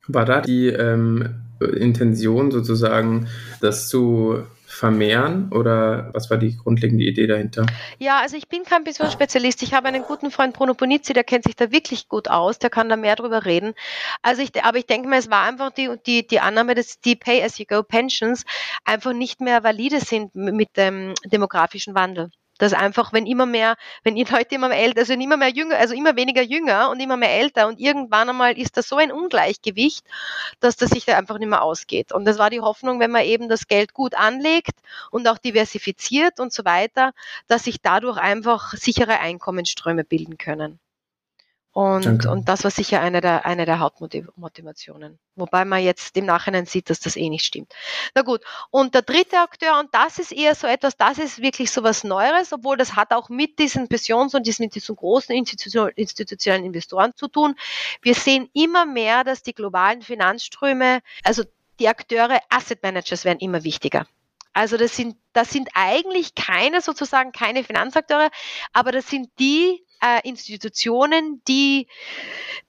War 0.08 0.26
da 0.26 0.42
die 0.42 0.68
ähm, 0.68 1.42
Intention 1.60 2.52
sozusagen, 2.52 3.28
das 3.62 3.88
zu 3.88 4.44
vermehren 4.72 5.52
oder 5.52 6.10
was 6.14 6.30
war 6.30 6.38
die 6.38 6.58
grundlegende 6.58 7.04
Idee 7.04 7.28
dahinter? 7.28 7.66
Ja, 8.00 8.20
also 8.20 8.38
ich 8.38 8.48
bin 8.48 8.64
kein 8.64 8.84
Pensionsspezialist. 8.84 9.62
Ich 9.64 9.74
habe 9.74 9.88
einen 9.88 10.04
guten 10.04 10.32
Freund 10.32 10.54
Bruno 10.54 10.74
Bonizzi, 10.74 11.14
der 11.14 11.24
kennt 11.24 11.44
sich 11.44 11.56
da 11.56 11.72
wirklich 11.72 12.08
gut 12.08 12.30
aus, 12.30 12.60
der 12.60 12.70
kann 12.70 12.90
da 12.90 12.96
mehr 12.96 13.16
drüber 13.16 13.46
reden. 13.46 13.74
Also 14.22 14.42
ich, 14.42 14.64
aber 14.64 14.78
ich 14.78 14.86
denke 14.86 15.08
mal, 15.08 15.20
es 15.20 15.30
war 15.30 15.44
einfach 15.44 15.72
die, 15.72 15.90
die, 16.06 16.26
die 16.26 16.40
Annahme, 16.40 16.76
dass 16.76 17.00
die 17.00 17.16
Pay-as-you-go-Pensions 17.16 18.46
einfach 18.86 19.14
nicht 19.14 19.42
mehr 19.42 19.64
valide 19.64 20.00
sind 20.00 20.34
mit 20.36 20.78
dem 20.78 21.14
demografischen 21.26 21.96
Wandel. 21.96 22.32
Dass 22.62 22.74
einfach, 22.74 23.12
wenn 23.12 23.26
immer 23.26 23.48
mehr, 23.48 23.76
wenn 24.04 24.16
die 24.16 24.24
Leute 24.24 24.54
immer 24.54 24.70
mehr 24.70 24.78
älter, 24.78 25.00
also 25.00 25.14
immer 25.14 25.36
mehr 25.36 25.50
jünger, 25.50 25.78
also 25.78 25.96
immer 25.96 26.16
weniger 26.16 26.44
jünger 26.44 26.92
und 26.92 27.00
immer 27.00 27.18
mehr 27.18 27.32
älter 27.32 27.68
und 27.68 27.80
irgendwann 27.80 28.30
einmal 28.30 28.56
ist 28.56 28.78
da 28.78 28.84
so 28.84 28.98
ein 28.98 29.12
Ungleichgewicht, 29.12 30.06
dass 30.60 30.78
das 30.78 30.92
sich 30.92 31.06
da 31.06 31.18
einfach 31.18 31.40
nicht 31.40 31.50
mehr 31.50 31.64
ausgeht. 31.64 32.12
Und 32.12 32.26
das 32.26 32.38
war 32.38 32.52
die 32.52 32.62
Hoffnung, 32.62 33.00
wenn 33.00 33.10
man 33.10 33.24
eben 33.24 33.50
das 33.50 33.68
Geld 33.68 33.96
gut 33.96 34.14
anlegt 34.14 34.76
und 35.10 35.28
auch 35.28 35.40
diversifiziert 35.40 36.40
und 36.40 36.54
so 36.54 36.64
weiter, 36.64 37.14
dass 37.48 37.64
sich 37.64 37.82
dadurch 37.82 38.18
einfach 38.18 38.74
sichere 38.74 39.20
Einkommensströme 39.20 40.04
bilden 40.04 40.38
können. 40.38 40.80
Und, 41.74 42.26
und 42.26 42.50
das 42.50 42.66
war 42.66 42.72
sicher 42.72 43.00
eine 43.00 43.22
der, 43.22 43.46
eine 43.46 43.66
der 43.66 43.80
Hauptmotivationen. 43.80 45.20
Wobei 45.36 45.64
man 45.64 45.82
jetzt 45.82 46.18
im 46.18 46.26
Nachhinein 46.26 46.66
sieht, 46.66 46.90
dass 46.90 47.00
das 47.00 47.16
eh 47.16 47.30
nicht 47.30 47.46
stimmt. 47.46 47.74
Na 48.14 48.24
gut. 48.24 48.42
Und 48.72 48.94
der 48.94 49.04
dritte 49.04 49.40
Akteur, 49.40 49.80
und 49.80 49.88
das 49.94 50.20
ist 50.20 50.34
eher 50.34 50.54
so 50.54 50.68
etwas, 50.68 50.98
das 50.98 51.18
ist 51.18 51.42
wirklich 51.42 51.72
so 51.72 51.82
was 51.82 52.04
Neues, 52.04 52.52
obwohl 52.52 52.76
das 52.76 52.98
hat 52.98 53.14
auch 53.14 53.30
mit 53.30 53.58
diesen 53.58 53.88
Pensions- 53.88 54.36
und 54.36 54.48
diesen, 54.48 54.64
mit 54.64 54.76
diesen 54.76 54.98
großen 54.98 55.34
institutionellen 55.34 56.66
Investoren 56.66 57.14
zu 57.16 57.30
tun. 57.30 57.56
Wir 58.02 58.16
sehen 58.16 58.50
immer 58.52 58.86
mehr, 58.86 59.24
dass 59.24 59.42
die 59.42 59.54
globalen 59.54 60.02
Finanzströme, 60.02 61.00
also 61.24 61.44
die 61.80 61.88
Akteure, 61.88 62.40
Asset 62.50 62.84
Managers 62.84 63.24
werden 63.24 63.40
immer 63.40 63.64
wichtiger. 63.64 64.06
Also 64.52 64.76
das 64.76 64.98
sind, 64.98 65.16
das 65.32 65.52
sind 65.52 65.70
eigentlich 65.74 66.36
keine 66.36 66.82
sozusagen 66.82 67.32
keine 67.32 67.64
Finanzakteure, 67.64 68.30
aber 68.74 68.92
das 68.92 69.08
sind 69.10 69.30
die 69.40 69.86
äh, 70.02 70.28
Institutionen, 70.28 71.42
die 71.48 71.88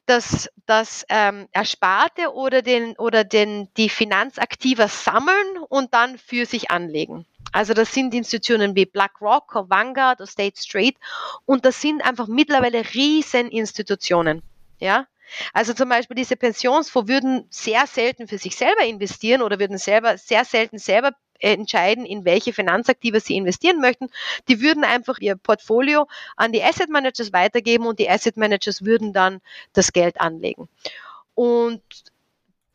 das, 0.07 0.49
das 0.66 1.05
ähm, 1.09 1.49
Ersparte 1.53 2.33
oder, 2.35 2.62
den, 2.62 2.97
oder 2.97 3.24
den, 3.24 3.68
die 3.76 3.89
Finanzaktiva 3.89 4.89
sammeln 4.89 5.59
und 5.68 5.95
dann 5.95 6.18
für 6.18 6.47
sich 6.47 6.70
anlegen. 6.70 7.26
Also 7.53 7.74
das 7.74 7.93
sind 7.93 8.14
Institutionen 8.14 8.74
wie 8.74 8.87
BlackRock, 8.87 9.55
Vanguard 9.68 10.20
oder 10.20 10.26
State 10.26 10.61
Street 10.61 10.97
und 11.45 11.64
das 11.64 11.80
sind 11.80 12.03
einfach 12.03 12.26
mittlerweile 12.26 12.83
Rieseninstitutionen. 12.95 14.43
Ja, 14.78 15.07
also 15.53 15.74
zum 15.74 15.89
Beispiel 15.89 16.16
diese 16.16 16.37
Pensionsfonds 16.37 17.09
würden 17.09 17.47
sehr 17.51 17.87
selten 17.87 18.26
für 18.26 18.39
sich 18.39 18.57
selber 18.57 18.85
investieren 18.85 19.43
oder 19.43 19.59
würden 19.59 19.78
selber 19.78 20.18
sehr 20.18 20.45
selten 20.45 20.78
selber 20.78 21.12
entscheiden, 21.43 22.07
in 22.07 22.24
welche 22.24 22.53
Finanzaktive 22.53 23.20
sie 23.20 23.36
investieren 23.36 23.80
möchten. 23.80 24.09
Die 24.49 24.61
würden 24.61 24.84
einfach 24.84 25.18
ihr 25.18 25.36
Portfolio 25.36 26.07
an 26.36 26.53
die 26.53 26.62
Asset 26.62 26.88
Managers 26.88 27.32
weitergeben 27.32 27.86
und 27.86 27.99
die 27.99 28.09
Asset 28.09 28.36
Managers 28.36 28.84
würden 28.84 29.12
dann 29.12 29.40
das 29.72 29.93
Geld 29.93 30.20
anlegen. 30.20 30.68
Und 31.34 31.82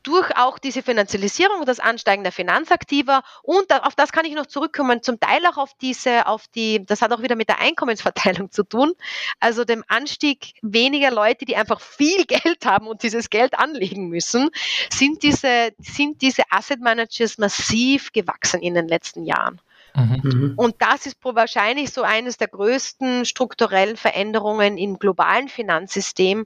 durch 0.07 0.35
auch 0.37 0.57
diese 0.57 0.81
Finanzialisierung, 0.81 1.65
das 1.65 1.81
Ansteigen 1.81 2.23
der 2.23 2.31
Finanzaktiver 2.31 3.23
und 3.43 3.71
auf 3.73 3.93
das 3.93 4.13
kann 4.13 4.23
ich 4.23 4.33
noch 4.33 4.45
zurückkommen, 4.45 5.03
zum 5.03 5.19
Teil 5.19 5.45
auch 5.45 5.57
auf 5.57 5.73
diese, 5.81 6.27
auf 6.27 6.47
die, 6.47 6.85
das 6.85 7.01
hat 7.01 7.11
auch 7.11 7.21
wieder 7.21 7.35
mit 7.35 7.49
der 7.49 7.59
Einkommensverteilung 7.59 8.49
zu 8.51 8.63
tun, 8.63 8.93
also 9.41 9.65
dem 9.65 9.83
Anstieg 9.89 10.53
weniger 10.61 11.11
Leute, 11.11 11.43
die 11.43 11.57
einfach 11.57 11.81
viel 11.81 12.25
Geld 12.27 12.65
haben 12.65 12.87
und 12.87 13.03
dieses 13.03 13.29
Geld 13.29 13.59
anlegen 13.59 14.07
müssen, 14.07 14.49
sind 14.91 15.23
diese, 15.23 15.71
sind 15.77 16.21
diese 16.21 16.43
Asset 16.51 16.79
Managers 16.79 17.37
massiv 17.37 18.13
gewachsen 18.13 18.61
in 18.61 18.75
den 18.75 18.87
letzten 18.87 19.25
Jahren. 19.25 19.59
Mhm. 19.97 20.21
mhm. 20.23 20.53
Und 20.55 20.75
das 20.79 21.05
ist 21.05 21.17
wahrscheinlich 21.23 21.91
so 21.91 22.03
eines 22.03 22.37
der 22.37 22.47
größten 22.47 23.25
strukturellen 23.25 23.97
Veränderungen 23.97 24.77
im 24.77 24.99
globalen 24.99 25.49
Finanzsystem, 25.49 26.45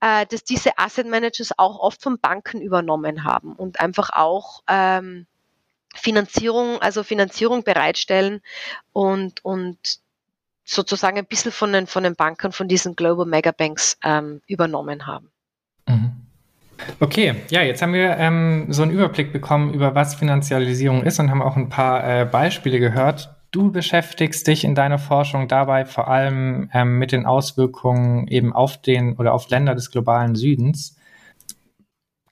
äh, 0.00 0.26
dass 0.26 0.44
diese 0.44 0.78
Asset 0.78 1.06
Managers 1.06 1.52
auch 1.58 1.78
oft 1.78 2.02
von 2.02 2.18
Banken 2.18 2.60
übernommen 2.60 3.24
haben 3.24 3.54
und 3.54 3.80
einfach 3.80 4.10
auch 4.10 4.62
ähm, 4.68 5.26
Finanzierung, 5.94 6.80
also 6.80 7.02
Finanzierung 7.02 7.64
bereitstellen 7.64 8.40
und, 8.92 9.44
und 9.44 9.78
sozusagen 10.64 11.18
ein 11.18 11.26
bisschen 11.26 11.52
von 11.52 11.72
den, 11.72 11.86
von 11.86 12.04
den 12.04 12.14
Banken, 12.14 12.52
von 12.52 12.68
diesen 12.68 12.94
Global 12.94 13.26
Megabanks 13.26 13.98
ähm, 14.04 14.40
übernommen 14.46 15.06
haben. 15.06 15.30
Mhm. 15.88 16.12
Okay, 16.98 17.34
ja, 17.50 17.62
jetzt 17.62 17.82
haben 17.82 17.92
wir 17.92 18.16
ähm, 18.16 18.66
so 18.70 18.82
einen 18.82 18.92
Überblick 18.92 19.32
bekommen, 19.32 19.74
über 19.74 19.94
was 19.94 20.14
Finanzialisierung 20.14 21.02
ist 21.02 21.18
und 21.18 21.30
haben 21.30 21.42
auch 21.42 21.56
ein 21.56 21.68
paar 21.68 22.22
äh, 22.22 22.24
Beispiele 22.24 22.78
gehört. 22.80 23.34
Du 23.50 23.72
beschäftigst 23.72 24.46
dich 24.46 24.62
in 24.64 24.76
deiner 24.76 24.98
Forschung 24.98 25.48
dabei 25.48 25.84
vor 25.84 26.08
allem 26.08 26.70
ähm, 26.72 26.98
mit 26.98 27.10
den 27.10 27.26
Auswirkungen 27.26 28.28
eben 28.28 28.52
auf 28.52 28.80
den 28.80 29.14
oder 29.14 29.34
auf 29.34 29.50
Länder 29.50 29.74
des 29.74 29.90
globalen 29.90 30.36
Südens. 30.36 30.96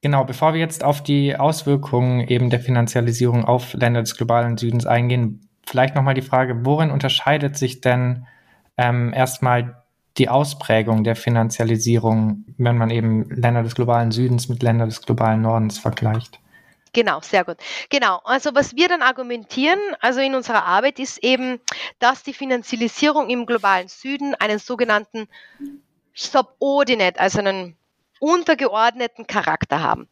Genau, 0.00 0.24
bevor 0.24 0.54
wir 0.54 0.60
jetzt 0.60 0.84
auf 0.84 1.02
die 1.02 1.36
Auswirkungen 1.36 2.20
eben 2.20 2.50
der 2.50 2.60
Finanzialisierung 2.60 3.44
auf 3.44 3.72
Länder 3.74 4.00
des 4.00 4.16
globalen 4.16 4.56
Südens 4.56 4.86
eingehen, 4.86 5.48
vielleicht 5.66 5.96
nochmal 5.96 6.14
die 6.14 6.22
Frage, 6.22 6.64
worin 6.64 6.92
unterscheidet 6.92 7.56
sich 7.56 7.80
denn 7.80 8.26
ähm, 8.76 9.12
erstmal 9.12 9.82
die 10.18 10.28
Ausprägung 10.28 11.02
der 11.02 11.16
Finanzialisierung, 11.16 12.44
wenn 12.58 12.78
man 12.78 12.90
eben 12.90 13.28
Länder 13.28 13.64
des 13.64 13.74
globalen 13.74 14.12
Südens 14.12 14.48
mit 14.48 14.62
Ländern 14.62 14.88
des 14.88 15.02
globalen 15.02 15.42
Nordens 15.42 15.80
vergleicht? 15.80 16.38
Genau, 16.92 17.20
sehr 17.20 17.44
gut. 17.44 17.56
Genau. 17.90 18.20
Also 18.24 18.54
was 18.54 18.74
wir 18.76 18.88
dann 18.88 19.02
argumentieren, 19.02 19.78
also 20.00 20.20
in 20.20 20.34
unserer 20.34 20.64
Arbeit 20.64 20.98
ist 20.98 21.18
eben, 21.18 21.60
dass 21.98 22.22
die 22.22 22.34
Finanzialisierung 22.34 23.28
im 23.28 23.46
globalen 23.46 23.88
Süden 23.88 24.34
einen 24.34 24.58
sogenannten 24.58 25.28
Subordinate, 26.14 27.20
also 27.20 27.40
einen 27.40 27.76
untergeordneten 28.20 29.26
Charakter 29.26 29.82
haben. 29.82 30.08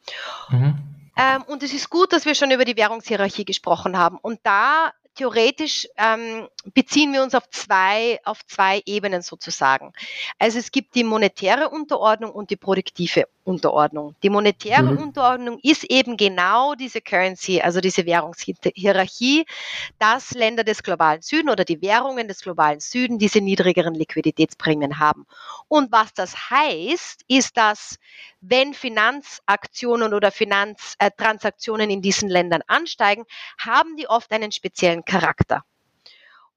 Mhm. 0.50 0.78
Ähm, 1.16 1.42
und 1.46 1.62
es 1.62 1.72
ist 1.72 1.90
gut, 1.90 2.12
dass 2.12 2.26
wir 2.26 2.34
schon 2.34 2.50
über 2.50 2.64
die 2.64 2.76
Währungshierarchie 2.76 3.44
gesprochen 3.44 3.96
haben. 3.96 4.18
Und 4.18 4.40
da 4.42 4.92
theoretisch 5.16 5.88
ähm, 5.96 6.48
beziehen 6.74 7.12
wir 7.12 7.22
uns 7.22 7.34
auf 7.34 7.48
zwei, 7.50 8.20
auf 8.24 8.46
zwei 8.46 8.82
Ebenen 8.86 9.22
sozusagen. 9.22 9.92
Also 10.38 10.58
es 10.58 10.70
gibt 10.70 10.94
die 10.94 11.04
monetäre 11.04 11.70
Unterordnung 11.70 12.30
und 12.32 12.50
die 12.50 12.56
produktive 12.56 13.26
Unterordnung. 13.44 14.14
Die 14.22 14.30
monetäre 14.30 14.82
mhm. 14.82 14.98
Unterordnung 14.98 15.58
ist 15.62 15.84
eben 15.84 16.16
genau 16.16 16.74
diese 16.74 17.00
Currency, 17.00 17.60
also 17.60 17.80
diese 17.80 18.04
Währungshierarchie, 18.04 19.46
dass 19.98 20.32
Länder 20.32 20.64
des 20.64 20.82
globalen 20.82 21.22
Süden 21.22 21.48
oder 21.48 21.64
die 21.64 21.80
Währungen 21.80 22.28
des 22.28 22.42
globalen 22.42 22.80
Süden 22.80 23.18
diese 23.18 23.40
niedrigeren 23.40 23.94
Liquiditätsprämien 23.94 24.98
haben. 24.98 25.26
Und 25.68 25.92
was 25.92 26.12
das 26.12 26.50
heißt, 26.50 27.24
ist, 27.28 27.56
dass 27.56 27.98
wenn 28.48 28.74
Finanzaktionen 28.74 30.14
oder 30.14 30.30
Finanztransaktionen 30.30 31.90
in 31.90 32.02
diesen 32.02 32.28
Ländern 32.28 32.62
ansteigen, 32.66 33.24
haben 33.58 33.96
die 33.96 34.08
oft 34.08 34.30
einen 34.32 34.52
speziellen 34.52 35.04
Charakter. 35.04 35.62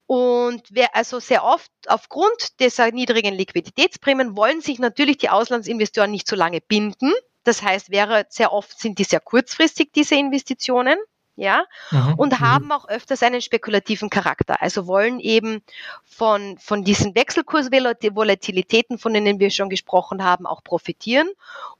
Und 0.06 0.62
wer 0.70 0.96
also 0.96 1.20
sehr 1.20 1.44
oft 1.44 1.70
aufgrund 1.86 2.58
dieser 2.58 2.90
niedrigen 2.90 3.32
Liquiditätsprämien 3.34 4.36
wollen 4.36 4.60
sich 4.60 4.80
natürlich 4.80 5.18
die 5.18 5.28
Auslandsinvestoren 5.28 6.10
nicht 6.10 6.26
so 6.26 6.34
lange 6.34 6.60
binden. 6.60 7.12
Das 7.44 7.62
heißt, 7.62 7.90
wäre 7.90 8.26
sehr 8.28 8.52
oft 8.52 8.78
sind 8.78 8.98
die 8.98 9.04
sehr 9.04 9.20
kurzfristig, 9.20 9.92
diese 9.92 10.16
Investitionen 10.16 10.96
ja, 11.36 11.64
mhm. 11.90 12.14
und 12.14 12.32
mhm. 12.32 12.40
haben 12.40 12.72
auch 12.72 12.88
öfters 12.88 13.22
einen 13.22 13.40
spekulativen 13.40 14.10
Charakter. 14.10 14.60
Also 14.60 14.86
wollen 14.86 15.20
eben 15.20 15.62
von, 16.04 16.58
von 16.58 16.84
diesen 16.84 17.14
Wechselkursvolatilitäten, 17.14 18.98
von 18.98 19.14
denen 19.14 19.40
wir 19.40 19.50
schon 19.50 19.70
gesprochen 19.70 20.22
haben, 20.22 20.46
auch 20.46 20.62
profitieren 20.62 21.30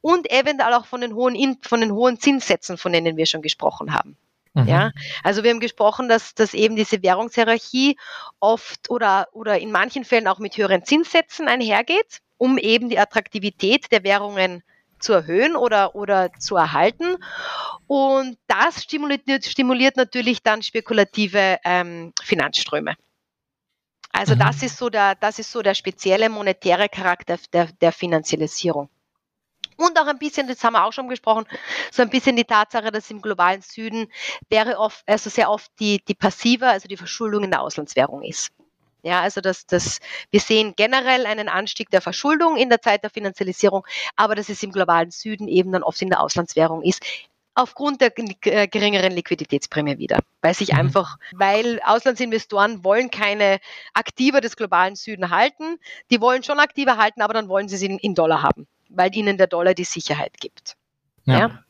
und 0.01 0.31
eventuell 0.31 0.75
auch 0.75 0.87
von 0.87 1.01
den 1.01 1.15
hohen, 1.15 1.59
von 1.63 1.81
den 1.81 1.93
hohen 1.93 2.19
Zinssätzen, 2.19 2.79
von 2.79 2.93
denen 2.93 3.17
wir 3.17 3.27
schon 3.27 3.43
gesprochen 3.43 3.93
haben. 3.93 4.17
Ja, 4.67 4.91
also 5.23 5.45
wir 5.45 5.51
haben 5.51 5.61
gesprochen, 5.61 6.09
dass, 6.09 6.35
dass 6.35 6.55
eben 6.55 6.75
diese 6.75 7.03
Währungshierarchie 7.03 7.97
oft 8.41 8.91
oder, 8.91 9.29
oder 9.33 9.61
in 9.61 9.71
manchen 9.71 10.05
Fällen 10.05 10.27
auch 10.27 10.41
mit 10.41 10.57
höheren 10.57 10.85
Zinssätzen 10.85 11.47
einhergeht, 11.47 12.21
um 12.37 12.59
eben 12.59 12.89
die 12.89 12.99
Attraktivität 12.99 13.93
der 13.93 14.03
Währungen 14.03 14.65
zu 15.01 15.13
erhöhen 15.13 15.57
oder, 15.57 15.95
oder 15.95 16.33
zu 16.39 16.57
erhalten. 16.57 17.17
Und 17.87 18.39
das 18.47 18.85
stimuliert, 18.85 19.45
stimuliert 19.45 19.97
natürlich 19.97 20.43
dann 20.43 20.63
spekulative 20.63 21.59
ähm, 21.65 22.13
Finanzströme. 22.23 22.95
Also 24.13 24.35
mhm. 24.35 24.41
das 24.41 24.63
ist 24.63 24.77
so 24.77 24.91
der, 24.91 25.15
das 25.15 25.39
ist 25.39 25.51
so 25.51 25.63
der 25.63 25.75
spezielle 25.75 26.29
monetäre 26.29 26.89
Charakter 26.89 27.39
der, 27.53 27.67
der 27.81 27.93
Finanzialisierung. 27.93 28.89
Und 29.77 29.99
auch 29.99 30.07
ein 30.07 30.19
bisschen, 30.19 30.47
das 30.47 30.63
haben 30.63 30.75
wir 30.75 30.85
auch 30.85 30.93
schon 30.93 31.09
gesprochen, 31.09 31.47
so 31.91 32.03
ein 32.03 32.11
bisschen 32.11 32.37
die 32.37 32.45
Tatsache, 32.45 32.91
dass 32.93 33.11
im 33.11 33.23
globalen 33.23 33.63
Süden 33.63 34.09
wäre 34.51 34.79
oft, 34.79 35.03
also 35.09 35.31
sehr 35.31 35.51
oft 35.51 35.71
die, 35.81 36.05
die 36.05 36.15
passive, 36.15 36.67
also 36.67 36.87
die 36.87 36.99
Verschuldung 36.99 37.45
in 37.45 37.51
der 37.51 37.63
Auslandswährung 37.63 38.23
ist. 38.23 38.53
Ja, 39.03 39.21
also 39.21 39.41
das, 39.41 39.67
das, 39.67 39.99
wir 40.31 40.41
sehen 40.41 40.75
generell 40.77 41.27
einen 41.27 41.49
Anstieg 41.49 41.91
der 41.91 42.01
Verschuldung 42.01 42.57
in 42.57 42.69
der 42.69 42.81
Zeit 42.81 43.03
der 43.03 43.11
Finanzialisierung, 43.11 43.87
aber 44.17 44.35
dass 44.35 44.49
es 44.49 44.63
im 44.63 44.73
globalen 44.73 45.11
Süden 45.11 45.49
eben 45.49 45.73
dann 45.73 45.83
oft 45.83 46.01
in 46.03 46.11
der 46.11 46.21
Auslandswährung 46.21 46.83
ist, 46.83 47.03
aufgrund 47.55 48.01
der 48.01 48.13
äh, 48.17 48.69
geringeren 48.69 49.13
Liquiditätsprämie 49.13 49.99
wieder, 49.99 50.19
weil 50.41 50.55
sich 50.55 50.73
mhm. 50.73 50.79
einfach, 50.79 51.19
weil 51.33 51.81
Auslandsinvestoren 51.85 52.85
wollen 52.85 53.11
keine 53.11 53.59
Aktive 53.93 54.41
des 54.41 54.57
globalen 54.57 54.97
Süden 54.97 55.31
halten, 55.31 55.79
die 56.11 56.21
wollen 56.21 56.43
schon 56.43 56.59
Aktive 56.59 56.97
halten, 56.97 57.23
aber 57.23 57.35
dann 57.35 57.49
wollen 57.49 57.69
sie 57.69 57.77
sie 57.77 57.87
in, 57.87 57.99
in 57.99 58.15
Dollar 58.15 58.43
haben, 58.43 58.67
weil 58.89 59.15
ihnen 59.15 59.37
der 59.37 59.47
Dollar 59.47 59.75
die 59.75 59.85
Sicherheit 59.85 60.39
gibt. 60.41 60.77
ja? 61.25 61.39
ja? 61.39 61.65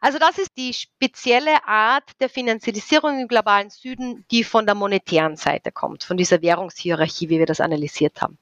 Also 0.00 0.18
das 0.18 0.38
ist 0.38 0.56
die 0.56 0.74
spezielle 0.74 1.64
Art 1.66 2.04
der 2.20 2.28
Finanzialisierung 2.28 3.20
im 3.20 3.28
globalen 3.28 3.70
Süden, 3.70 4.24
die 4.30 4.44
von 4.44 4.66
der 4.66 4.74
monetären 4.74 5.36
Seite 5.36 5.72
kommt, 5.72 6.04
von 6.04 6.16
dieser 6.16 6.42
Währungshierarchie, 6.42 7.28
wie 7.28 7.38
wir 7.38 7.46
das 7.46 7.60
analysiert 7.60 8.20
haben. 8.20 8.38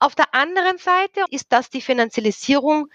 Auf 0.00 0.14
der 0.14 0.34
anderen 0.34 0.78
Seite 0.78 1.24
ist 1.30 1.46
das 1.52 1.70
die 1.70 1.80
Finanzialisierung 1.80 2.88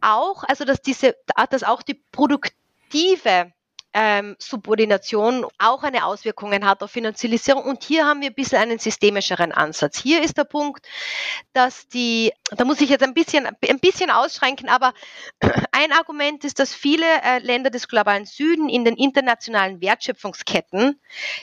auch, 0.00 0.44
also 0.44 0.64
dass 0.64 0.80
diese, 0.80 1.16
dass 1.50 1.62
auch 1.62 1.82
die 1.82 1.94
produktive 2.12 3.52
ähm, 3.94 4.36
Subordination 4.38 5.46
auch 5.58 5.82
eine 5.82 6.04
Auswirkungen 6.04 6.66
hat 6.66 6.82
auf 6.82 6.90
Finanzialisierung. 6.90 7.64
Und 7.64 7.82
hier 7.82 8.06
haben 8.06 8.20
wir 8.20 8.28
ein 8.28 8.34
bisschen 8.34 8.58
einen 8.58 8.78
systemischeren 8.78 9.52
Ansatz. 9.52 9.98
Hier 9.98 10.22
ist 10.22 10.36
der 10.36 10.44
Punkt, 10.44 10.86
dass 11.52 11.88
die, 11.88 12.32
da 12.50 12.64
muss 12.64 12.80
ich 12.80 12.90
jetzt 12.90 13.02
ein 13.02 13.14
bisschen, 13.14 13.46
ein 13.46 13.80
bisschen 13.80 14.10
ausschränken, 14.10 14.68
aber 14.68 14.92
ein 15.72 15.92
Argument 15.92 16.44
ist, 16.44 16.58
dass 16.58 16.74
viele 16.74 17.06
äh, 17.22 17.38
Länder 17.38 17.70
des 17.70 17.88
globalen 17.88 18.26
Süden 18.26 18.68
in 18.68 18.84
den 18.84 18.96
internationalen 18.96 19.80
Wertschöpfungsketten, 19.80 21.00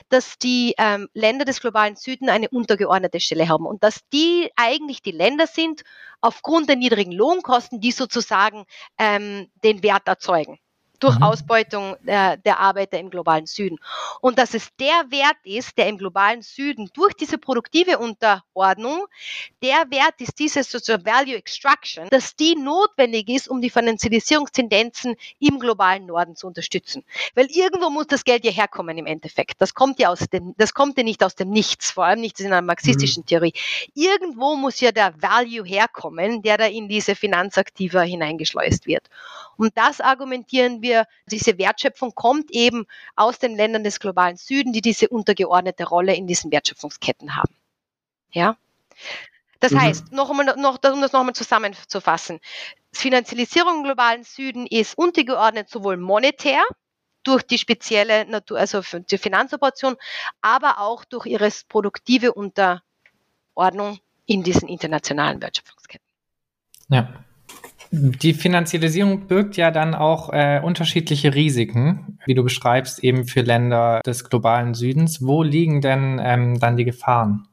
dass 0.10 0.38
die 0.38 0.76
ähm, 0.78 1.10
Länder 1.14 1.46
des 1.46 1.62
globalen 1.62 1.96
Süden 1.96 2.30
eine 2.30 2.50
untergeordnete 2.50 3.20
Stelle 3.20 3.50
haben 3.50 3.66
und 3.66 3.84
dass 3.84 4.02
die 4.14 4.52
eigentlich 4.56 5.02
die 5.02 5.12
Länder 5.12 5.48
sind, 5.48 5.82
aufgrund 6.22 6.70
der 6.70 6.76
niedrigen 6.76 7.12
Lohnkosten, 7.12 7.82
die 7.82 7.92
sozusagen 7.92 8.66
ähm, 8.98 9.50
den 9.64 9.84
Wert 9.84 10.08
erzeugen 10.08 10.60
durch 11.06 11.18
mhm. 11.18 11.24
Ausbeutung 11.24 11.96
der, 12.02 12.38
der, 12.38 12.60
Arbeiter 12.60 12.98
im 13.00 13.12
globalen 13.12 13.46
Süden. 13.46 13.78
Und 14.22 14.40
dass 14.40 14.56
es 14.56 14.70
der 14.80 15.12
Wert 15.12 15.38
ist, 15.44 15.78
der 15.78 15.88
im 15.88 15.98
globalen 16.00 16.42
Süden 16.42 16.90
durch 16.94 17.14
diese 17.14 17.38
produktive 17.38 18.00
Unterordnung, 18.00 19.06
der 19.62 19.86
Wert 19.92 20.20
ist 20.20 20.40
diese 20.40 20.64
sozusagen 20.64 21.06
Value 21.06 21.36
Extraction, 21.36 22.08
dass 22.10 22.36
die 22.36 22.56
notwendig 22.56 23.30
ist, 23.30 23.48
um 23.48 23.62
die 23.62 23.70
Finanzialisierungstendenzen 23.70 25.16
im 25.40 25.60
globalen 25.60 26.08
Norden 26.08 26.36
zu 26.36 26.48
unterstützen. 26.48 27.04
Weil 27.36 27.48
irgendwo 27.52 27.92
muss 27.92 28.08
das 28.08 28.24
Geld 28.24 28.44
ja 28.44 28.52
herkommen 28.52 28.98
im 28.98 29.06
Endeffekt. 29.06 29.62
Das 29.62 29.76
kommt 29.76 30.00
ja 30.00 30.10
aus 30.10 30.22
dem, 30.32 30.56
das 30.58 30.74
kommt 30.74 30.98
ja 30.98 31.04
nicht 31.04 31.24
aus 31.24 31.36
dem 31.36 31.52
Nichts, 31.52 31.92
vor 31.92 32.06
allem 32.06 32.22
nicht 32.22 32.40
in 32.40 32.48
einer 32.48 32.64
marxistischen 32.64 33.22
mhm. 33.22 33.28
Theorie. 33.28 33.54
Irgendwo 33.94 34.56
muss 34.56 34.80
ja 34.80 34.92
der 34.92 35.14
Value 35.22 35.64
herkommen, 35.66 36.42
der 36.42 36.58
da 36.58 36.66
in 36.66 36.88
diese 36.88 37.14
Finanzaktiva 37.16 38.02
hineingeschleust 38.02 38.88
wird. 38.88 39.08
Und 39.58 39.78
das 39.78 40.02
argumentieren 40.02 40.82
wir, 40.82 40.95
diese 41.28 41.58
Wertschöpfung 41.58 42.16
kommt 42.16 42.52
eben 42.52 42.86
aus 43.16 43.40
den 43.40 43.56
Ländern 43.56 43.84
des 43.84 44.00
globalen 44.00 44.38
Süden, 44.38 44.74
die 44.74 44.82
diese 44.82 45.10
untergeordnete 45.10 45.86
Rolle 45.86 46.16
in 46.16 46.28
diesen 46.28 46.52
Wertschöpfungsketten 46.52 47.36
haben. 47.36 47.56
Ja? 48.32 48.58
Das 49.60 49.72
mhm. 49.72 49.82
heißt, 49.82 50.12
noch 50.12 50.30
einmal, 50.30 50.46
noch, 50.58 50.80
um 50.84 51.02
das 51.02 51.12
nochmal 51.12 51.34
zusammenzufassen, 51.34 52.40
Finanzialisierung 52.94 53.78
im 53.78 53.84
globalen 53.84 54.24
Süden 54.24 54.68
ist 54.68 54.98
untergeordnet 54.98 55.70
sowohl 55.70 55.98
monetär, 55.98 56.64
durch 57.26 57.44
die 57.44 57.58
spezielle 57.58 58.26
Natur, 58.26 58.60
also 58.60 58.82
die 58.82 59.18
Finanzoperation, 59.18 59.98
aber 60.42 60.80
auch 60.80 61.04
durch 61.04 61.26
ihre 61.26 61.50
produktive 61.68 62.34
Unterordnung 62.34 64.00
in 64.26 64.44
diesen 64.44 64.70
internationalen 64.70 65.42
Wertschöpfungsketten. 65.42 66.08
Ja. 66.90 67.26
Die 67.98 68.34
Finanzialisierung 68.34 69.28
birgt 69.28 69.56
ja 69.56 69.72
dann 69.72 69.96
auch 69.96 70.34
äh, 70.34 70.60
unterschiedliche 70.62 71.34
Risiken, 71.34 72.20
wie 72.26 72.34
du 72.34 72.44
beschreibst, 72.44 73.04
eben 73.04 73.26
für 73.26 73.42
Länder 73.42 74.02
des 74.06 74.30
globalen 74.30 74.74
Südens. 74.74 75.26
Wo 75.26 75.44
liegen 75.44 75.80
denn 75.80 76.20
ähm, 76.22 76.60
dann 76.60 76.76
die 76.76 76.84
Gefahren? 76.84 77.48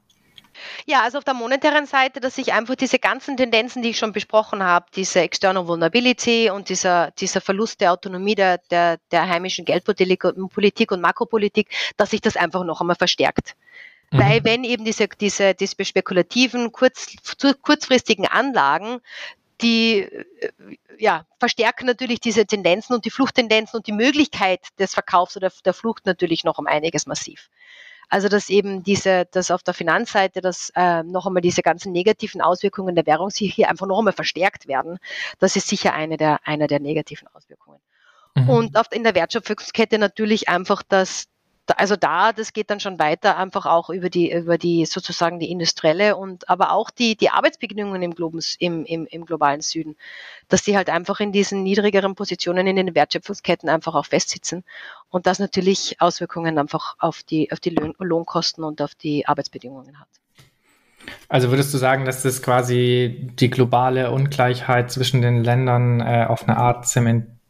Ja, 0.86 1.02
also 1.02 1.18
auf 1.18 1.24
der 1.24 1.34
monetären 1.34 1.86
Seite, 1.86 2.20
dass 2.20 2.36
sich 2.36 2.52
einfach 2.52 2.74
diese 2.74 2.98
ganzen 2.98 3.36
Tendenzen, 3.36 3.82
die 3.82 3.90
ich 3.90 3.98
schon 3.98 4.12
besprochen 4.12 4.62
habe, 4.62 4.86
diese 4.94 5.20
External 5.20 5.66
Vulnerability 5.66 6.50
und 6.50 6.68
dieser, 6.68 7.12
dieser 7.12 7.40
Verlust 7.40 7.80
der 7.80 7.92
Autonomie 7.92 8.34
der, 8.34 8.58
der, 8.70 8.98
der 9.10 9.28
heimischen 9.28 9.64
Geldpolitik 9.64 10.92
und 10.92 11.00
Makropolitik, 11.00 11.68
dass 11.96 12.10
sich 12.10 12.20
das 12.20 12.36
einfach 12.36 12.64
noch 12.64 12.80
einmal 12.80 12.96
verstärkt. 12.96 13.54
Mhm. 14.10 14.18
Weil 14.18 14.44
wenn 14.44 14.64
eben 14.64 14.84
diese, 14.84 15.08
diese, 15.08 15.54
diese 15.54 15.84
spekulativen, 15.84 16.72
kurz, 16.72 17.14
kurzfristigen 17.62 18.26
Anlagen 18.26 19.00
die 19.62 20.00
äh, 20.00 20.50
ja, 20.98 21.26
verstärken 21.38 21.86
natürlich 21.86 22.20
diese 22.20 22.46
Tendenzen 22.46 22.94
und 22.94 23.04
die 23.04 23.10
Fluchttendenzen 23.10 23.76
und 23.78 23.86
die 23.86 23.92
Möglichkeit 23.92 24.60
des 24.78 24.94
Verkaufs 24.94 25.36
oder 25.36 25.50
der 25.64 25.74
Flucht 25.74 26.06
natürlich 26.06 26.44
noch 26.44 26.58
um 26.58 26.66
einiges 26.66 27.06
massiv. 27.06 27.48
Also 28.08 28.28
dass 28.28 28.50
eben 28.50 28.82
diese, 28.82 29.24
dass 29.30 29.50
auf 29.50 29.62
der 29.62 29.72
Finanzseite, 29.72 30.42
dass 30.42 30.70
äh, 30.76 31.02
noch 31.02 31.26
einmal 31.26 31.40
diese 31.40 31.62
ganzen 31.62 31.92
negativen 31.92 32.42
Auswirkungen 32.42 32.94
der 32.94 33.06
Währung 33.06 33.30
hier 33.32 33.70
einfach 33.70 33.86
noch 33.86 33.98
einmal 33.98 34.12
verstärkt 34.12 34.68
werden, 34.68 34.98
das 35.38 35.56
ist 35.56 35.68
sicher 35.68 35.94
eine 35.94 36.18
der, 36.18 36.40
eine 36.44 36.66
der 36.66 36.80
negativen 36.80 37.26
Auswirkungen. 37.28 37.80
Mhm. 38.34 38.48
Und 38.50 38.78
auf, 38.78 38.86
in 38.90 39.04
der 39.04 39.14
Wertschöpfungskette 39.14 39.98
natürlich 39.98 40.48
einfach, 40.48 40.82
dass, 40.82 41.24
also 41.76 41.96
da, 41.96 42.32
das 42.32 42.52
geht 42.52 42.70
dann 42.70 42.80
schon 42.80 42.98
weiter, 42.98 43.36
einfach 43.36 43.66
auch 43.66 43.90
über 43.90 44.10
die, 44.10 44.32
über 44.32 44.58
die 44.58 44.86
sozusagen 44.86 45.38
die 45.38 45.50
industrielle 45.50 46.16
und 46.16 46.48
aber 46.48 46.72
auch 46.72 46.90
die, 46.90 47.16
die 47.16 47.30
Arbeitsbedingungen 47.30 48.02
im, 48.02 48.14
Globus, 48.14 48.56
im, 48.58 48.84
im, 48.84 49.06
im 49.06 49.24
globalen 49.26 49.60
Süden, 49.60 49.96
dass 50.48 50.62
die 50.62 50.76
halt 50.76 50.88
einfach 50.88 51.20
in 51.20 51.32
diesen 51.32 51.62
niedrigeren 51.62 52.14
Positionen 52.14 52.66
in 52.66 52.76
den 52.76 52.94
Wertschöpfungsketten 52.94 53.68
einfach 53.68 53.94
auch 53.94 54.06
festsitzen 54.06 54.64
und 55.10 55.26
das 55.26 55.38
natürlich 55.38 56.00
Auswirkungen 56.00 56.58
einfach 56.58 56.96
auf 56.98 57.22
die, 57.22 57.50
auf 57.52 57.60
die 57.60 57.76
Lohnkosten 57.98 58.64
und 58.64 58.80
auf 58.80 58.94
die 58.94 59.26
Arbeitsbedingungen 59.26 60.00
hat. 60.00 60.08
Also 61.28 61.50
würdest 61.50 61.74
du 61.74 61.78
sagen, 61.78 62.04
dass 62.04 62.22
das 62.22 62.42
quasi 62.42 63.30
die 63.34 63.50
globale 63.50 64.10
Ungleichheit 64.10 64.90
zwischen 64.90 65.22
den 65.22 65.42
Ländern 65.42 66.00
äh, 66.00 66.26
auf 66.28 66.48
eine 66.48 66.56
Art 66.56 66.86
zementiert? 66.86 67.41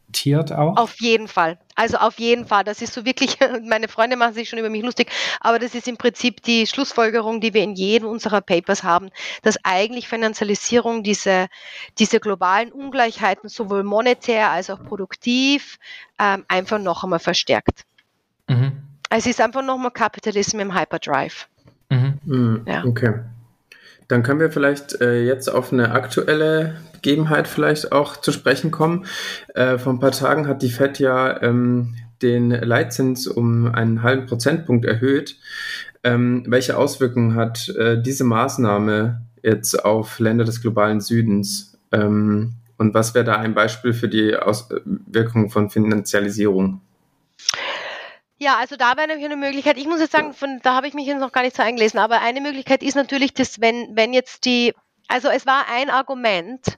Auch? 0.51 0.77
Auf 0.77 0.99
jeden 0.99 1.27
Fall. 1.27 1.57
Also 1.75 1.97
auf 1.97 2.19
jeden 2.19 2.45
Fall. 2.45 2.63
Das 2.63 2.81
ist 2.81 2.93
so 2.93 3.05
wirklich, 3.05 3.37
meine 3.63 3.87
Freunde 3.87 4.15
machen 4.15 4.33
sich 4.33 4.49
schon 4.49 4.59
über 4.59 4.69
mich 4.69 4.83
lustig, 4.83 5.11
aber 5.39 5.59
das 5.59 5.75
ist 5.75 5.87
im 5.87 5.97
Prinzip 5.97 6.41
die 6.43 6.67
Schlussfolgerung, 6.67 7.41
die 7.41 7.53
wir 7.53 7.63
in 7.63 7.73
jedem 7.73 8.07
unserer 8.07 8.41
Papers 8.41 8.83
haben, 8.83 9.09
dass 9.41 9.57
eigentlich 9.63 10.07
Finanzialisierung 10.07 11.03
diese, 11.03 11.47
diese 11.99 12.19
globalen 12.19 12.71
Ungleichheiten 12.71 13.49
sowohl 13.49 13.83
monetär 13.83 14.49
als 14.49 14.69
auch 14.69 14.83
produktiv 14.83 15.79
ähm, 16.19 16.45
einfach 16.47 16.79
noch 16.79 17.03
einmal 17.03 17.19
verstärkt. 17.19 17.83
Mhm. 18.47 18.83
Es 19.09 19.25
ist 19.25 19.41
einfach 19.41 19.63
nochmal 19.63 19.91
Kapitalismus 19.91 20.61
im 20.61 20.75
Hyperdrive. 20.75 21.47
Mhm. 21.89 22.19
Mhm. 22.25 22.65
Ja. 22.67 22.83
Okay. 22.85 23.19
Dann 24.07 24.23
können 24.23 24.39
wir 24.39 24.51
vielleicht 24.51 25.01
äh, 25.01 25.23
jetzt 25.23 25.49
auf 25.49 25.71
eine 25.71 25.91
aktuelle 25.91 26.75
Gegebenheit 26.93 27.47
vielleicht 27.47 27.91
auch 27.91 28.17
zu 28.17 28.31
sprechen 28.31 28.71
kommen. 28.71 29.05
Äh, 29.53 29.77
vor 29.77 29.93
ein 29.93 29.99
paar 29.99 30.11
Tagen 30.11 30.47
hat 30.47 30.61
die 30.61 30.69
FED 30.69 30.99
ja 30.99 31.41
ähm, 31.41 31.95
den 32.21 32.49
Leitzins 32.49 33.27
um 33.27 33.67
einen 33.67 34.01
halben 34.01 34.25
Prozentpunkt 34.25 34.85
erhöht. 34.85 35.37
Ähm, 36.03 36.43
welche 36.47 36.77
Auswirkungen 36.77 37.35
hat 37.35 37.69
äh, 37.69 38.01
diese 38.01 38.23
Maßnahme 38.23 39.21
jetzt 39.41 39.83
auf 39.83 40.19
Länder 40.19 40.45
des 40.45 40.61
globalen 40.61 41.01
Südens? 41.01 41.77
Ähm, 41.91 42.55
und 42.77 42.93
was 42.93 43.13
wäre 43.13 43.25
da 43.25 43.37
ein 43.37 43.53
Beispiel 43.53 43.93
für 43.93 44.09
die 44.09 44.35
Auswirkungen 44.35 45.49
von 45.49 45.69
Finanzialisierung? 45.69 46.81
Ja, 48.43 48.57
also 48.57 48.75
da 48.75 48.97
wäre 48.97 49.13
eine 49.13 49.37
Möglichkeit. 49.37 49.77
Ich 49.77 49.87
muss 49.87 50.01
jetzt 50.01 50.11
sagen, 50.11 50.33
von, 50.33 50.59
da 50.63 50.75
habe 50.75 50.85
ich 50.85 50.93
mich 50.93 51.07
jetzt 51.07 51.21
noch 51.21 51.31
gar 51.31 51.43
nicht 51.43 51.55
so 51.55 51.63
eingelesen, 51.63 51.97
aber 51.97 52.19
eine 52.19 52.41
Möglichkeit 52.41 52.83
ist 52.83 52.95
natürlich, 52.95 53.33
dass 53.33 53.61
wenn, 53.61 53.95
wenn 53.95 54.11
jetzt 54.11 54.43
die 54.43 54.73
also 55.07 55.29
es 55.29 55.45
war 55.45 55.67
ein 55.69 55.89
Argument, 55.89 56.77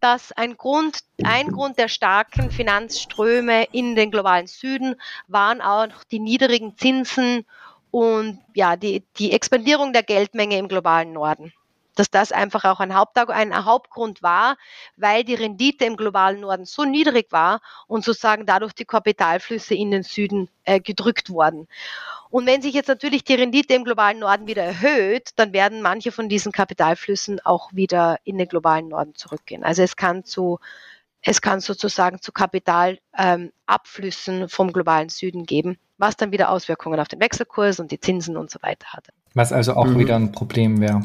dass 0.00 0.32
ein 0.32 0.56
Grund, 0.56 1.00
ein 1.22 1.48
Grund 1.48 1.78
der 1.78 1.88
starken 1.88 2.50
Finanzströme 2.50 3.64
in 3.72 3.94
den 3.94 4.10
globalen 4.10 4.46
Süden 4.46 4.96
waren 5.26 5.60
auch 5.60 6.04
die 6.10 6.18
niedrigen 6.18 6.76
Zinsen 6.78 7.44
und 7.90 8.40
ja, 8.54 8.76
die, 8.76 9.04
die 9.18 9.32
Expandierung 9.32 9.92
der 9.92 10.02
Geldmenge 10.02 10.56
im 10.56 10.68
globalen 10.68 11.12
Norden 11.12 11.52
dass 11.94 12.10
das 12.10 12.32
einfach 12.32 12.64
auch 12.64 12.80
ein, 12.80 12.94
Haupt, 12.94 13.16
ein 13.16 13.64
Hauptgrund 13.64 14.22
war, 14.22 14.56
weil 14.96 15.24
die 15.24 15.34
Rendite 15.34 15.84
im 15.84 15.96
globalen 15.96 16.40
Norden 16.40 16.64
so 16.64 16.84
niedrig 16.84 17.30
war 17.30 17.60
und 17.86 18.04
sozusagen 18.04 18.46
dadurch 18.46 18.72
die 18.72 18.84
Kapitalflüsse 18.84 19.74
in 19.74 19.90
den 19.90 20.02
Süden 20.02 20.48
äh, 20.64 20.80
gedrückt 20.80 21.30
wurden. 21.30 21.68
Und 22.30 22.46
wenn 22.46 22.62
sich 22.62 22.74
jetzt 22.74 22.88
natürlich 22.88 23.24
die 23.24 23.34
Rendite 23.34 23.74
im 23.74 23.84
globalen 23.84 24.20
Norden 24.20 24.46
wieder 24.46 24.62
erhöht, 24.62 25.30
dann 25.36 25.52
werden 25.52 25.82
manche 25.82 26.12
von 26.12 26.28
diesen 26.28 26.50
Kapitalflüssen 26.50 27.40
auch 27.40 27.72
wieder 27.72 28.18
in 28.24 28.38
den 28.38 28.48
globalen 28.48 28.88
Norden 28.88 29.14
zurückgehen. 29.14 29.64
Also 29.64 29.82
es 29.82 29.96
kann 29.96 30.24
zu 30.24 30.58
es 31.22 31.40
kann 31.40 31.60
sozusagen 31.60 32.20
zu 32.20 32.32
Kapitalabflüssen 32.32 34.42
ähm, 34.42 34.48
vom 34.48 34.72
globalen 34.72 35.08
Süden 35.08 35.46
geben, 35.46 35.78
was 35.96 36.16
dann 36.16 36.32
wieder 36.32 36.50
Auswirkungen 36.50 36.98
auf 36.98 37.06
den 37.06 37.20
Wechselkurs 37.20 37.78
und 37.78 37.92
die 37.92 38.00
Zinsen 38.00 38.36
und 38.36 38.50
so 38.50 38.58
weiter 38.60 38.88
hat. 38.88 39.06
Was 39.34 39.52
also 39.52 39.74
auch 39.74 39.86
mhm. 39.86 40.00
wieder 40.00 40.16
ein 40.16 40.32
Problem 40.32 40.80
wäre. 40.80 41.02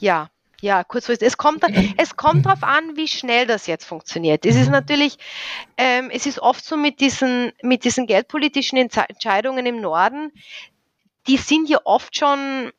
Ja, 0.00 0.30
ja, 0.60 0.84
kurzfristig. 0.84 1.26
Es 1.26 1.36
kommt, 1.38 1.64
es 1.96 2.16
kommt 2.16 2.44
darauf 2.44 2.62
an, 2.62 2.96
wie 2.96 3.08
schnell 3.08 3.46
das 3.46 3.66
jetzt 3.66 3.84
funktioniert. 3.84 4.44
Es 4.44 4.56
ist 4.56 4.66
mhm. 4.66 4.72
natürlich, 4.72 5.16
ähm, 5.76 6.10
es 6.12 6.26
ist 6.26 6.38
oft 6.40 6.64
so 6.64 6.76
mit 6.76 7.00
diesen, 7.00 7.52
mit 7.62 7.84
diesen 7.84 8.06
geldpolitischen 8.06 8.76
Entscheidungen 8.76 9.64
im 9.64 9.80
Norden, 9.80 10.32
die 11.28 11.38
sind 11.38 11.68
ja 11.68 11.78
oft 11.84 12.16
schon, 12.16 12.72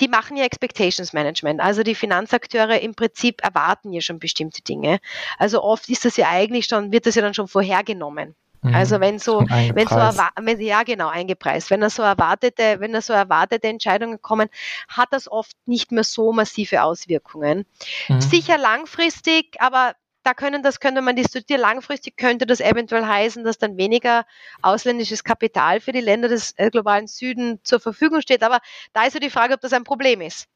die 0.00 0.08
machen 0.08 0.36
ja 0.36 0.44
Expectations 0.44 1.12
Management. 1.12 1.60
Also 1.60 1.82
die 1.82 1.94
Finanzakteure 1.94 2.80
im 2.80 2.94
Prinzip 2.94 3.42
erwarten 3.42 3.92
ja 3.92 4.00
schon 4.00 4.18
bestimmte 4.18 4.62
Dinge. 4.62 4.98
Also 5.38 5.62
oft 5.62 5.88
ist 5.88 6.04
das 6.04 6.16
ja 6.16 6.28
eigentlich 6.30 6.66
schon, 6.66 6.90
wird 6.90 7.06
das 7.06 7.14
ja 7.14 7.22
dann 7.22 7.34
schon 7.34 7.48
vorhergenommen. 7.48 8.34
Mhm. 8.64 8.74
Also 8.74 8.98
wenn 8.98 9.18
so, 9.18 9.40
wenn 9.40 9.86
so 9.86 9.96
wenn, 9.96 10.60
ja 10.60 10.82
genau 10.82 11.08
eingepreist, 11.08 11.70
wenn 11.70 11.82
er 11.82 11.90
so 11.90 12.02
erwartete, 12.02 12.80
wenn 12.80 12.94
er 12.94 13.02
so 13.02 13.12
erwartete 13.12 13.68
Entscheidungen 13.68 14.22
kommen, 14.22 14.48
hat 14.88 15.08
das 15.12 15.30
oft 15.30 15.54
nicht 15.66 15.92
mehr 15.92 16.04
so 16.04 16.32
massive 16.32 16.82
Auswirkungen. 16.82 17.66
Mhm. 18.08 18.20
Sicher 18.20 18.56
langfristig, 18.56 19.56
aber 19.60 19.92
da 20.22 20.32
können 20.32 20.62
das 20.62 20.80
könnte 20.80 21.02
man 21.02 21.14
diskutieren. 21.14 21.60
Langfristig 21.60 22.16
könnte 22.16 22.46
das 22.46 22.60
eventuell 22.60 23.04
heißen, 23.04 23.44
dass 23.44 23.58
dann 23.58 23.76
weniger 23.76 24.24
ausländisches 24.62 25.22
Kapital 25.22 25.80
für 25.80 25.92
die 25.92 26.00
Länder 26.00 26.28
des 26.28 26.54
äh, 26.56 26.70
globalen 26.70 27.06
Süden 27.06 27.60
zur 27.62 27.80
Verfügung 27.80 28.22
steht. 28.22 28.42
Aber 28.42 28.60
da 28.94 29.04
ist 29.04 29.12
so 29.12 29.18
die 29.18 29.28
Frage, 29.28 29.52
ob 29.52 29.60
das 29.60 29.74
ein 29.74 29.84
Problem 29.84 30.22
ist. 30.22 30.48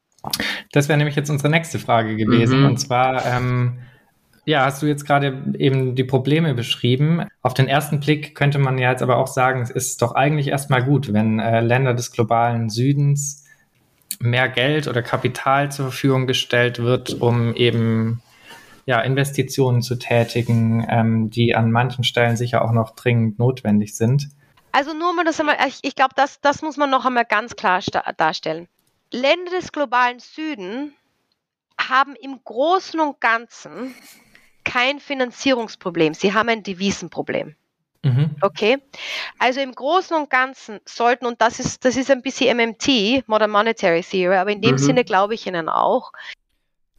Das 0.71 0.89
wäre 0.89 0.97
nämlich 0.97 1.15
jetzt 1.15 1.29
unsere 1.29 1.49
nächste 1.49 1.77
Frage 1.77 2.15
gewesen. 2.15 2.61
Mhm. 2.61 2.65
Und 2.65 2.77
zwar, 2.77 3.23
ähm, 3.25 3.79
ja, 4.49 4.65
hast 4.65 4.81
du 4.81 4.87
jetzt 4.87 5.05
gerade 5.05 5.43
eben 5.59 5.93
die 5.93 6.03
Probleme 6.03 6.55
beschrieben. 6.55 7.27
Auf 7.43 7.53
den 7.53 7.67
ersten 7.67 7.99
Blick 7.99 8.33
könnte 8.33 8.57
man 8.57 8.79
ja 8.79 8.89
jetzt 8.89 9.03
aber 9.03 9.17
auch 9.17 9.27
sagen, 9.27 9.61
es 9.61 9.69
ist 9.69 10.01
doch 10.01 10.15
eigentlich 10.15 10.47
erstmal 10.47 10.83
gut, 10.83 11.13
wenn 11.13 11.37
äh, 11.37 11.61
Länder 11.61 11.93
des 11.93 12.11
globalen 12.11 12.71
Südens 12.71 13.45
mehr 14.19 14.49
Geld 14.49 14.87
oder 14.87 15.03
Kapital 15.03 15.71
zur 15.71 15.85
Verfügung 15.85 16.25
gestellt 16.25 16.79
wird, 16.79 17.21
um 17.21 17.53
eben 17.53 18.23
ja, 18.87 19.01
Investitionen 19.01 19.83
zu 19.83 19.99
tätigen, 19.99 20.83
ähm, 20.89 21.29
die 21.29 21.53
an 21.53 21.71
manchen 21.71 22.03
Stellen 22.03 22.35
sicher 22.35 22.65
auch 22.65 22.71
noch 22.71 22.95
dringend 22.95 23.37
notwendig 23.37 23.95
sind. 23.95 24.29
Also 24.71 24.95
nur 24.95 25.13
mal 25.13 25.25
das 25.25 25.39
einmal, 25.39 25.57
ich, 25.67 25.77
ich 25.83 25.93
glaube, 25.93 26.15
das, 26.15 26.41
das 26.41 26.63
muss 26.63 26.75
man 26.75 26.89
noch 26.89 27.05
einmal 27.05 27.25
ganz 27.25 27.55
klar 27.55 27.81
darstellen. 28.17 28.67
Länder 29.11 29.51
des 29.51 29.71
globalen 29.71 30.17
Süden 30.17 30.93
haben 31.79 32.15
im 32.15 32.39
Großen 32.43 32.99
und 32.99 33.21
Ganzen 33.21 33.93
kein 34.63 34.99
Finanzierungsproblem, 34.99 36.13
sie 36.13 36.33
haben 36.33 36.49
ein 36.49 36.63
Devisenproblem. 36.63 37.55
Mhm. 38.01 38.35
Okay, 38.41 38.77
also 39.39 39.59
im 39.59 39.73
Großen 39.73 40.15
und 40.15 40.29
Ganzen 40.29 40.79
sollten, 40.85 41.25
und 41.25 41.41
das 41.41 41.59
ist, 41.59 41.83
das 41.83 41.97
ist 41.97 42.09
ein 42.09 42.21
bisschen 42.21 42.55
MMT, 42.55 43.27
Modern 43.27 43.51
Monetary 43.51 44.01
Theory, 44.01 44.37
aber 44.37 44.51
in 44.51 44.61
dem 44.61 44.73
mhm. 44.73 44.77
Sinne 44.77 45.03
glaube 45.03 45.33
ich 45.33 45.47
Ihnen 45.47 45.67
auch. 45.67 46.11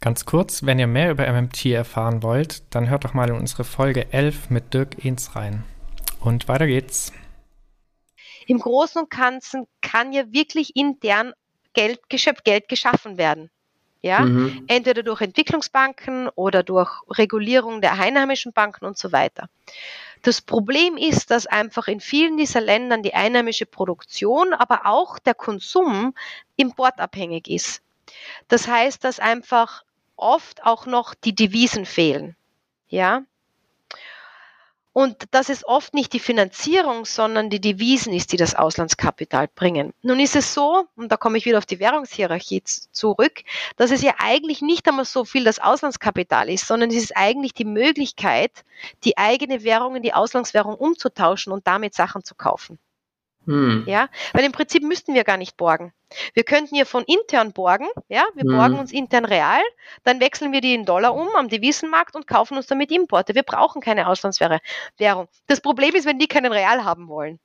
Ganz 0.01 0.25
kurz, 0.25 0.65
wenn 0.65 0.79
ihr 0.79 0.87
mehr 0.87 1.11
über 1.11 1.31
MMT 1.31 1.67
erfahren 1.67 2.23
wollt, 2.23 2.75
dann 2.75 2.89
hört 2.89 3.05
doch 3.05 3.13
mal 3.13 3.29
in 3.29 3.37
unsere 3.37 3.65
Folge 3.65 4.13
11 4.13 4.49
mit 4.51 4.73
Dirk 4.73 5.05
Ehns 5.05 5.37
rein. 5.37 5.65
Und 6.21 6.49
weiter 6.49 6.67
geht's. 6.67 7.13
Im 8.47 8.59
Großen 8.59 9.03
und 9.03 9.11
Ganzen 9.11 9.67
kann 9.83 10.13
ja 10.13 10.33
wirklich 10.33 10.75
intern 10.75 11.33
Geld, 11.75 12.01
Geld 12.45 12.69
geschaffen 12.69 13.17
werden. 13.19 13.51
Ja, 14.03 14.21
mhm. 14.21 14.65
entweder 14.67 15.03
durch 15.03 15.21
Entwicklungsbanken 15.21 16.29
oder 16.31 16.63
durch 16.63 16.91
Regulierung 17.11 17.83
der 17.83 17.93
einheimischen 17.93 18.53
Banken 18.53 18.87
und 18.87 18.97
so 18.97 19.13
weiter. 19.13 19.49
Das 20.23 20.41
Problem 20.41 20.97
ist, 20.97 21.31
dass 21.31 21.47
einfach 21.47 21.89
in 21.89 22.01
vielen 22.01 22.37
dieser 22.37 22.61
Ländern 22.61 23.03
die 23.03 23.15
einheimische 23.15 23.67
Produktion, 23.67 24.53
aber 24.53 24.87
auch 24.87 25.19
der 25.19 25.35
Konsum 25.35 26.15
importabhängig 26.57 27.49
ist. 27.49 27.83
Das 28.49 28.69
heißt, 28.69 29.05
dass 29.05 29.19
einfach 29.19 29.85
oft 30.17 30.65
auch 30.65 30.87
noch 30.87 31.15
die 31.15 31.35
Devisen 31.35 31.87
fehlen. 31.87 32.37
Ja, 32.89 33.23
und 34.93 35.25
dass 35.31 35.49
es 35.49 35.67
oft 35.67 35.95
nicht 35.95 36.13
die 36.13 36.19
Finanzierung, 36.19 37.05
sondern 37.05 37.49
die 37.49 37.61
Devisen 37.61 38.13
ist, 38.13 38.33
die 38.33 38.37
das 38.37 38.55
Auslandskapital 38.55 39.49
bringen. 39.49 39.93
Nun 40.03 40.19
ist 40.19 40.37
es 40.37 40.53
so, 40.53 40.87
und 40.97 41.13
da 41.13 41.17
komme 41.17 41.39
ich 41.39 41.45
wieder 41.45 41.59
auf 41.59 41.67
die 41.67 41.79
Währungshierarchie 41.79 42.63
zurück, 42.65 43.43
dass 43.77 43.91
es 43.93 44.03
ja 44.03 44.15
eigentlich 44.19 44.63
nicht 44.63 44.89
einmal 44.89 45.05
so 45.05 45.25
viel 45.25 45.45
das 45.45 45.61
Auslandskapital 45.61 46.51
ist, 46.51 46.67
sondern 46.67 46.91
es 46.91 46.97
ist 46.97 47.17
eigentlich 47.17 47.55
die 47.55 47.65
Möglichkeit, 47.65 48.65
die 49.05 49.17
eigene 49.17 49.63
Währung 49.63 49.97
in 49.97 50.03
die 50.03 50.15
Auslandswährung 50.15 50.75
umzutauschen 50.75 51.53
und 51.53 51.67
damit 51.67 51.95
Sachen 51.95 52.25
zu 52.25 52.35
kaufen. 52.35 52.79
Hm. 53.51 53.83
Ja, 53.87 54.09
weil 54.33 54.45
im 54.45 54.53
Prinzip 54.53 54.85
müssten 54.85 55.13
wir 55.13 55.25
gar 55.25 55.37
nicht 55.37 55.57
borgen. 55.57 55.93
Wir 56.35 56.45
könnten 56.45 56.77
ja 56.77 56.85
von 56.85 57.03
intern 57.05 57.53
borgen, 57.53 57.89
ja, 58.09 58.25
wir 58.35 58.49
hm. 58.49 58.57
borgen 58.57 58.79
uns 58.79 58.93
intern 58.93 59.25
real, 59.25 59.61
dann 60.05 60.21
wechseln 60.21 60.53
wir 60.53 60.61
die 60.61 60.75
in 60.75 60.85
Dollar 60.85 61.17
um 61.17 61.29
am 61.35 61.49
Devisenmarkt 61.49 62.15
und 62.15 62.29
kaufen 62.29 62.57
uns 62.57 62.69
damit 62.69 62.93
Importe. 62.93 63.35
Wir 63.35 63.43
brauchen 63.43 63.83
keine 63.83 64.07
Auslandswährung. 64.07 64.61
Das 65.49 65.61
Problem 65.61 65.97
ist, 65.97 66.07
wenn 66.07 66.21
die 66.21 66.29
keinen 66.29 66.53
Real 66.53 66.85
haben 66.85 67.09
wollen. 67.09 67.41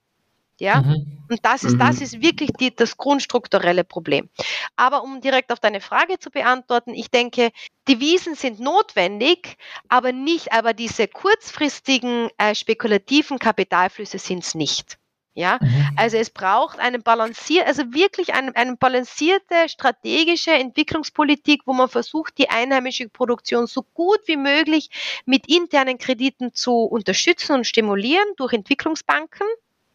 Ja, 0.59 0.81
mhm. 0.83 1.25
und 1.29 1.39
das 1.43 1.63
ist, 1.63 1.73
mhm. 1.73 1.79
das 1.79 1.99
ist 1.99 2.21
wirklich 2.21 2.51
die, 2.59 2.73
das 2.73 2.95
grundstrukturelle 2.97 3.83
Problem. 3.83 4.29
Aber 4.75 5.03
um 5.03 5.19
direkt 5.21 5.51
auf 5.51 5.59
deine 5.59 5.81
Frage 5.81 6.19
zu 6.19 6.29
beantworten, 6.29 6.93
ich 6.93 7.09
denke, 7.09 7.51
Devisen 7.89 8.35
sind 8.35 8.59
notwendig, 8.59 9.57
aber 9.89 10.11
nicht, 10.11 10.53
aber 10.53 10.73
diese 10.73 11.07
kurzfristigen 11.07 12.29
äh, 12.37 12.55
spekulativen 12.55 13.37
Kapitalflüsse 13.37 14.17
sind 14.17 14.45
es 14.45 14.55
nicht. 14.55 14.97
Ja, 15.37 15.59
mhm. 15.61 15.89
also 15.97 16.15
es 16.15 16.29
braucht 16.29 16.79
einen 16.79 17.03
balancier, 17.03 17.67
also 17.67 17.93
wirklich 17.93 18.33
eine, 18.33 18.55
eine 18.55 18.77
balancierte 18.77 19.67
strategische 19.67 20.51
Entwicklungspolitik, 20.51 21.63
wo 21.65 21.73
man 21.73 21.89
versucht, 21.89 22.37
die 22.37 22.49
einheimische 22.49 23.09
Produktion 23.09 23.67
so 23.67 23.83
gut 23.83 24.19
wie 24.27 24.37
möglich 24.37 24.89
mit 25.25 25.49
internen 25.49 25.97
Krediten 25.97 26.53
zu 26.53 26.85
unterstützen 26.85 27.51
und 27.51 27.67
stimulieren 27.67 28.25
durch 28.37 28.53
Entwicklungsbanken. 28.53 29.45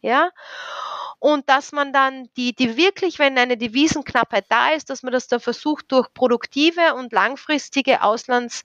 Ja, 0.03 0.29
und 1.19 1.47
dass 1.49 1.71
man 1.71 1.93
dann 1.93 2.29
die, 2.35 2.55
die 2.55 2.77
wirklich, 2.77 3.19
wenn 3.19 3.37
eine 3.37 3.55
Devisenknappheit 3.55 4.45
da 4.49 4.69
ist, 4.69 4.89
dass 4.89 5.03
man 5.03 5.13
das 5.13 5.27
dann 5.27 5.39
versucht, 5.39 5.91
durch 5.91 6.11
produktive 6.15 6.95
und 6.95 7.13
langfristige 7.13 8.01
Auslands, 8.01 8.63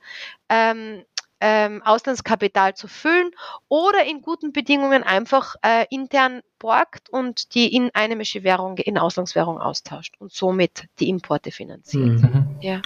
ähm, 0.48 1.04
ähm, 1.40 1.82
Auslandskapital 1.82 2.74
zu 2.74 2.88
füllen 2.88 3.30
oder 3.68 4.04
in 4.04 4.22
guten 4.22 4.52
Bedingungen 4.52 5.02
einfach 5.02 5.56
äh, 5.62 5.84
intern 5.90 6.40
borgt 6.58 7.10
und 7.10 7.54
die 7.54 7.74
in 7.74 7.90
einheimische 7.94 8.42
Währung, 8.42 8.78
in 8.78 8.98
Auslandswährung 8.98 9.58
austauscht 9.58 10.14
und 10.18 10.32
somit 10.32 10.86
die 10.98 11.08
Importe 11.08 11.50
finanziert. 11.50 12.22
Mhm. 12.22 12.56
Ja. 12.60 12.80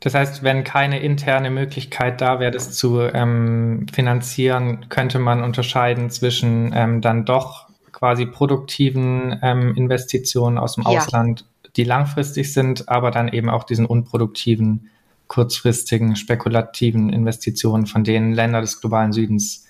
Das 0.00 0.14
heißt, 0.14 0.42
wenn 0.42 0.64
keine 0.64 1.00
interne 1.00 1.50
Möglichkeit 1.50 2.20
da 2.20 2.40
wäre, 2.40 2.50
das 2.50 2.72
zu 2.72 3.00
ähm, 3.00 3.86
finanzieren, 3.92 4.86
könnte 4.88 5.20
man 5.20 5.44
unterscheiden 5.44 6.10
zwischen 6.10 6.72
ähm, 6.74 7.00
dann 7.00 7.24
doch 7.24 7.68
quasi 7.92 8.26
produktiven 8.26 9.38
ähm, 9.42 9.76
Investitionen 9.76 10.58
aus 10.58 10.74
dem 10.74 10.84
ja. 10.84 10.98
Ausland, 10.98 11.44
die 11.76 11.84
langfristig 11.84 12.52
sind, 12.52 12.88
aber 12.88 13.12
dann 13.12 13.28
eben 13.28 13.48
auch 13.48 13.62
diesen 13.62 13.86
unproduktiven 13.86 14.90
kurzfristigen, 15.32 16.14
spekulativen 16.14 17.10
Investitionen, 17.10 17.86
von 17.86 18.04
denen 18.04 18.34
Länder 18.34 18.60
des 18.60 18.82
globalen 18.82 19.14
Südens 19.14 19.66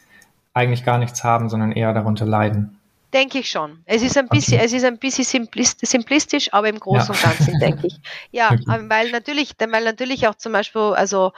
eigentlich 0.54 0.84
gar 0.84 0.98
nichts 0.98 1.22
haben, 1.22 1.48
sondern 1.48 1.70
eher 1.70 1.94
darunter 1.94 2.26
leiden. 2.26 2.80
Denke 3.14 3.38
ich 3.38 3.48
schon. 3.48 3.78
Es 3.84 4.02
ist 4.02 4.18
ein 4.18 4.26
bisschen, 4.26 4.56
okay. 4.56 4.66
es 4.66 4.72
ist 4.72 4.84
ein 4.84 4.98
bisschen 4.98 5.48
simplistisch, 5.82 6.52
aber 6.52 6.68
im 6.68 6.80
Großen 6.80 7.14
ja. 7.14 7.20
und 7.20 7.22
Ganzen 7.22 7.60
denke 7.60 7.86
ich. 7.86 8.00
Ja, 8.32 8.50
okay. 8.50 8.84
weil 8.88 9.12
natürlich, 9.12 9.52
weil 9.56 9.84
natürlich 9.84 10.26
auch 10.26 10.34
zum 10.34 10.52
Beispiel, 10.52 10.80
also 10.80 11.32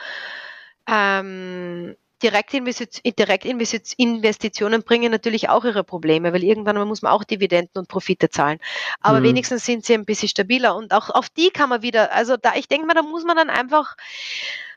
ähm, 0.89 1.95
Direktinvestitionen 2.25 4.83
bringen 4.83 5.13
natürlich 5.13 5.49
auch 5.49 5.65
ihre 5.65 5.85
Probleme, 5.85 6.33
weil 6.33 6.43
irgendwann 6.43 6.89
muss 6.89 7.03
man 7.03 7.13
auch 7.13 7.23
Dividenden 7.25 7.79
und 7.79 7.87
Profite 7.89 8.31
zahlen. 8.31 8.59
Aber 9.01 9.21
mhm. 9.21 9.25
wenigstens 9.25 9.65
sind 9.65 9.85
sie 9.85 9.95
ein 9.95 10.05
bisschen 10.05 10.29
stabiler 10.29 10.75
und 10.77 10.93
auch 10.93 11.11
auf 11.11 11.29
die 11.29 11.51
kann 11.51 11.69
man 11.69 11.83
wieder, 11.83 12.13
also 12.13 12.37
da, 12.37 12.55
ich 12.57 12.69
denke 12.69 12.87
mal, 12.87 12.95
da 12.95 13.03
muss 13.03 13.25
man 13.25 13.37
dann 13.37 13.51
einfach, 13.51 13.97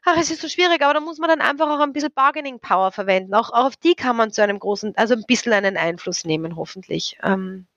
ach, 0.04 0.18
es 0.20 0.32
ist 0.32 0.41
so 0.41 0.50
schwierig, 0.50 0.82
aber 0.82 0.93
da 0.93 1.00
muss 1.00 1.20
man 1.20 1.30
dann 1.30 1.41
einfach 1.41 1.70
auch 1.70 1.80
ein 1.80 1.93
bisschen 1.93 2.12
Bargaining 2.14 2.60
Power 2.60 2.91
verwenden. 2.91 3.34
Auch, 3.34 3.52
auch 3.52 3.68
auf 3.68 3.78
die 3.78 3.95
kann 3.95 4.16
man 4.16 4.32
zu 4.32 4.43
einem 4.43 4.60
großen, 4.60 4.95
also 4.98 5.16
ein 5.16 5.24
bisschen 5.28 5.54
einen 5.54 5.78
Einfluss 5.78 6.26
nehmen, 6.26 6.56
hoffentlich. 6.56 7.18
Ähm, 7.24 7.68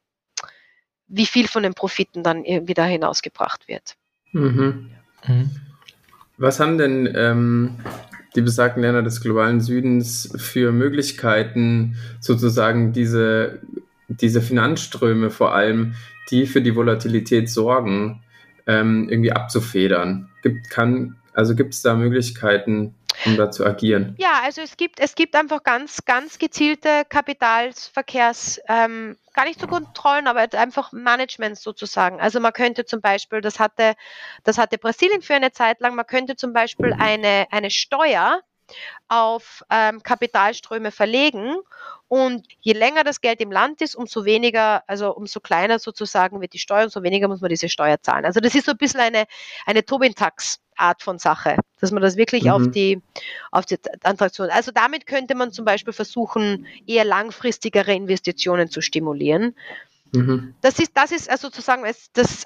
wie 1.11 1.27
viel 1.27 1.49
von 1.49 1.65
den 1.65 1.75
Profiten 1.75 2.23
dann 2.23 2.45
irgendwie 2.45 2.75
da 2.75 2.85
hinausgebracht 2.85 3.69
wird. 3.69 3.97
Mhm. 4.33 4.91
Mhm. 5.27 5.51
Was 6.39 6.61
haben 6.61 6.79
denn 6.79 7.13
ähm, 7.15 7.77
die 8.35 8.43
besagten 8.43 8.83
Länder 8.83 9.03
des 9.03 9.21
globalen 9.21 9.61
Südens 9.61 10.33
für 10.37 10.73
Möglichkeiten, 10.73 11.97
sozusagen 12.21 12.93
diese, 12.93 13.61
diese 14.09 14.41
Finanzströme 14.41 15.31
vor 15.31 15.55
allem, 15.55 15.95
die 16.31 16.47
für 16.47 16.63
die 16.63 16.77
Volatilität 16.77 17.51
sorgen, 17.51 18.23
ähm, 18.67 19.09
irgendwie 19.09 19.33
abzufedern? 19.33 20.29
Gibt, 20.43 20.71
kann, 20.71 21.17
also 21.33 21.55
gibt 21.55 21.75
es 21.75 21.83
da 21.83 21.95
Möglichkeiten, 21.95 22.95
um 23.27 23.37
da 23.37 23.51
zu 23.51 23.65
agieren? 23.65 24.15
Ja, 24.19 24.41
also 24.43 24.61
es 24.61 24.77
gibt, 24.77 25.01
es 25.01 25.15
gibt 25.15 25.35
einfach 25.37 25.63
ganz, 25.63 26.05
ganz 26.05 26.39
gezielte 26.39 27.05
Kapitalverkehrs, 27.09 28.61
ähm, 28.69 29.17
gar 29.35 29.45
nicht 29.45 29.61
so 29.61 29.67
Kontrollen, 29.67 30.27
aber 30.27 30.47
einfach 30.55 30.93
Management 30.93 31.59
sozusagen. 31.59 32.21
Also 32.21 32.41
man 32.41 32.53
könnte 32.53 32.85
zum 32.85 33.01
Beispiel, 33.01 33.41
das 33.41 33.59
hatte, 33.59 33.95
das 34.45 34.59
hatte 34.59 34.79
Brasilien 34.79 35.23
für 35.23 35.35
eine 35.35 35.53
Zeit 35.53 35.81
lang, 35.81 35.95
man 35.95 36.07
könnte 36.07 36.37
zum 36.37 36.53
Beispiel 36.53 36.93
eine, 36.93 37.47
eine 37.51 37.71
Steuer 37.71 38.43
auf 39.09 39.65
ähm, 39.71 40.03
Kapitalströme 40.03 40.91
verlegen. 40.91 41.57
Und 42.11 42.49
je 42.59 42.73
länger 42.73 43.05
das 43.05 43.21
Geld 43.21 43.41
im 43.41 43.53
Land 43.53 43.81
ist, 43.81 43.95
umso 43.95 44.25
weniger, 44.25 44.83
also 44.89 45.15
umso 45.15 45.39
kleiner 45.39 45.79
sozusagen 45.79 46.41
wird 46.41 46.53
die 46.55 46.59
Steuer, 46.59 46.83
umso 46.83 47.05
weniger 47.05 47.29
muss 47.29 47.41
man 47.41 47.51
diese 47.51 47.69
Steuer 47.69 48.03
zahlen. 48.03 48.25
Also 48.25 48.41
das 48.41 48.57
ist 48.57 48.67
so 48.67 48.73
ein 48.73 48.79
bisschen 48.79 48.99
eine, 48.99 49.27
eine 49.65 49.85
Tobin-Tax. 49.85 50.59
Art 50.77 51.03
von 51.03 51.19
Sache, 51.19 51.57
dass 51.79 51.91
man 51.91 52.03
das 52.03 52.17
wirklich 52.17 52.45
mhm. 52.45 52.51
auf 52.51 52.71
die 52.71 53.03
auf 53.51 53.67
die 53.67 53.77
Transaktion. 53.77 54.49
Also 54.49 54.71
damit 54.73 55.07
könnte 55.07 55.35
man 55.35 55.53
zum 55.53 55.67
Beispiel 55.67 55.93
versuchen, 55.93 56.67
eher 56.87 57.05
langfristigere 57.05 57.93
Investitionen 57.93 58.71
zu 58.71 58.81
stimulieren. 58.81 59.55
Mhm. 60.13 60.55
Das 60.63 60.79
ist 60.79 60.93
das 60.95 61.13
ist 61.13 61.29
also 61.29 61.49
sozusagen 61.49 61.85
das 62.15 62.45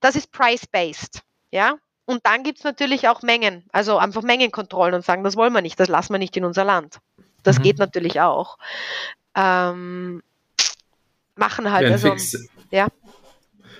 das 0.00 0.16
ist 0.16 0.32
price-based, 0.32 1.20
ja. 1.50 1.76
Und 2.06 2.24
dann 2.24 2.44
gibt 2.44 2.58
es 2.58 2.64
natürlich 2.64 3.08
auch 3.08 3.20
Mengen, 3.20 3.64
also 3.72 3.98
einfach 3.98 4.22
Mengenkontrollen 4.22 4.94
und 4.94 5.04
sagen, 5.04 5.22
das 5.22 5.36
wollen 5.36 5.52
wir 5.52 5.60
nicht, 5.60 5.78
das 5.78 5.88
lassen 5.88 6.14
wir 6.14 6.18
nicht 6.18 6.36
in 6.38 6.46
unser 6.46 6.64
Land. 6.64 6.98
Das 7.44 7.58
mhm. 7.58 7.62
geht 7.62 7.78
natürlich 7.78 8.20
auch. 8.20 8.58
Ähm, 9.36 10.22
machen 11.36 11.70
halt, 11.70 11.84
wären 11.84 11.92
also, 11.92 12.10
fix, 12.10 12.48
ja. 12.70 12.88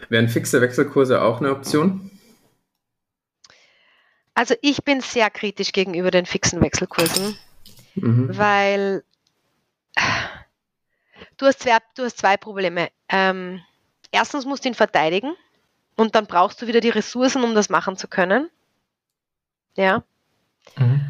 Wären 0.09 0.29
fixe 0.29 0.61
Wechselkurse 0.61 1.21
auch 1.23 1.41
eine 1.41 1.51
Option? 1.51 2.11
Also 4.35 4.55
ich 4.63 4.85
bin 4.85 5.01
sehr 5.01 5.31
kritisch 5.31 5.73
gegenüber 5.73 6.11
den 6.11 6.27
fixen 6.27 6.61
Wechselkursen, 6.61 7.37
mhm. 7.95 8.37
weil 8.37 9.05
du 11.37 11.47
hast 11.47 11.61
zwei, 11.61 11.79
du 11.97 12.05
hast 12.05 12.19
zwei 12.19 12.37
Probleme. 12.37 12.91
Ähm, 13.09 13.61
erstens 14.11 14.45
musst 14.45 14.65
du 14.65 14.69
ihn 14.69 14.75
verteidigen. 14.75 15.35
Und 15.97 16.15
dann 16.15 16.27
brauchst 16.27 16.61
du 16.61 16.67
wieder 16.67 16.81
die 16.81 16.91
Ressourcen, 16.91 17.45
um 17.45 17.55
das 17.55 17.69
machen 17.69 17.97
zu 17.97 18.09
können. 18.09 18.51
Ja. 19.77 20.03
Mhm. 20.77 21.01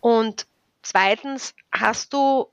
Und 0.00 0.46
zweitens 0.82 1.54
hast 1.72 2.12
du 2.12 2.48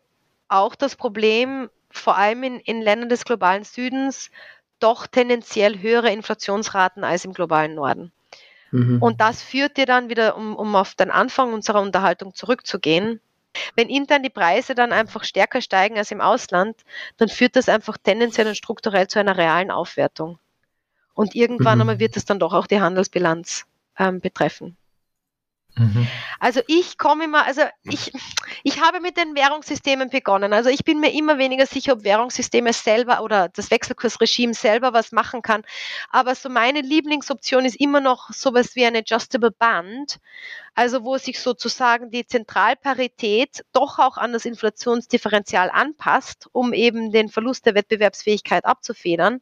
auch 0.47 0.75
das 0.75 0.95
Problem, 0.95 1.69
vor 1.89 2.17
allem 2.17 2.43
in, 2.43 2.59
in 2.59 2.81
Ländern 2.81 3.09
des 3.09 3.25
globalen 3.25 3.63
Südens, 3.63 4.29
doch 4.79 5.07
tendenziell 5.07 5.79
höhere 5.79 6.11
Inflationsraten 6.11 7.03
als 7.03 7.25
im 7.25 7.33
globalen 7.33 7.75
Norden. 7.75 8.11
Mhm. 8.71 9.01
Und 9.01 9.21
das 9.21 9.41
führt 9.41 9.77
dir 9.77 9.85
dann 9.85 10.09
wieder, 10.09 10.37
um, 10.37 10.55
um 10.55 10.75
auf 10.75 10.95
den 10.95 11.11
Anfang 11.11 11.53
unserer 11.53 11.81
Unterhaltung 11.81 12.33
zurückzugehen, 12.33 13.21
wenn 13.75 13.89
intern 13.89 14.23
die 14.23 14.29
Preise 14.29 14.75
dann 14.75 14.91
einfach 14.91 15.23
stärker 15.23 15.61
steigen 15.61 15.97
als 15.97 16.11
im 16.11 16.21
Ausland, 16.21 16.75
dann 17.17 17.29
führt 17.29 17.55
das 17.55 17.69
einfach 17.69 17.97
tendenziell 17.97 18.47
und 18.47 18.57
strukturell 18.57 19.07
zu 19.07 19.19
einer 19.19 19.37
realen 19.37 19.71
Aufwertung. 19.71 20.37
Und 21.13 21.33
irgendwann 21.33 21.77
mhm. 21.77 21.81
einmal 21.81 21.99
wird 21.99 22.17
es 22.17 22.25
dann 22.25 22.39
doch 22.39 22.53
auch 22.53 22.67
die 22.67 22.79
Handelsbilanz 22.79 23.65
ähm, 23.97 24.19
betreffen. 24.19 24.77
Mhm. 25.77 26.07
Also 26.39 26.61
ich 26.67 26.97
komme 26.97 27.25
immer, 27.25 27.45
also 27.45 27.61
ich, 27.83 28.11
ich 28.63 28.81
habe 28.81 28.99
mit 28.99 29.17
den 29.17 29.35
Währungssystemen 29.35 30.09
begonnen. 30.09 30.53
Also 30.53 30.69
ich 30.69 30.83
bin 30.83 30.99
mir 30.99 31.13
immer 31.13 31.37
weniger 31.37 31.65
sicher, 31.65 31.93
ob 31.93 32.03
Währungssysteme 32.03 32.73
selber 32.73 33.21
oder 33.21 33.49
das 33.49 33.71
Wechselkursregime 33.71 34.53
selber 34.53 34.93
was 34.93 35.11
machen 35.11 35.41
kann. 35.41 35.63
Aber 36.09 36.35
so 36.35 36.49
meine 36.49 36.81
Lieblingsoption 36.81 37.65
ist 37.65 37.79
immer 37.79 38.01
noch 38.01 38.29
sowas 38.31 38.75
wie 38.75 38.85
ein 38.85 38.95
Adjustable 38.95 39.51
Band. 39.51 40.19
Also 40.73 41.03
wo 41.03 41.17
sich 41.17 41.39
sozusagen 41.39 42.11
die 42.11 42.25
Zentralparität 42.25 43.63
doch 43.73 43.97
auch 43.97 44.17
an 44.17 44.33
das 44.33 44.45
Inflationsdifferenzial 44.45 45.71
anpasst, 45.71 46.47
um 46.51 46.73
eben 46.73 47.11
den 47.11 47.29
Verlust 47.29 47.65
der 47.65 47.73
Wettbewerbsfähigkeit 47.75 48.65
abzufedern 48.65 49.41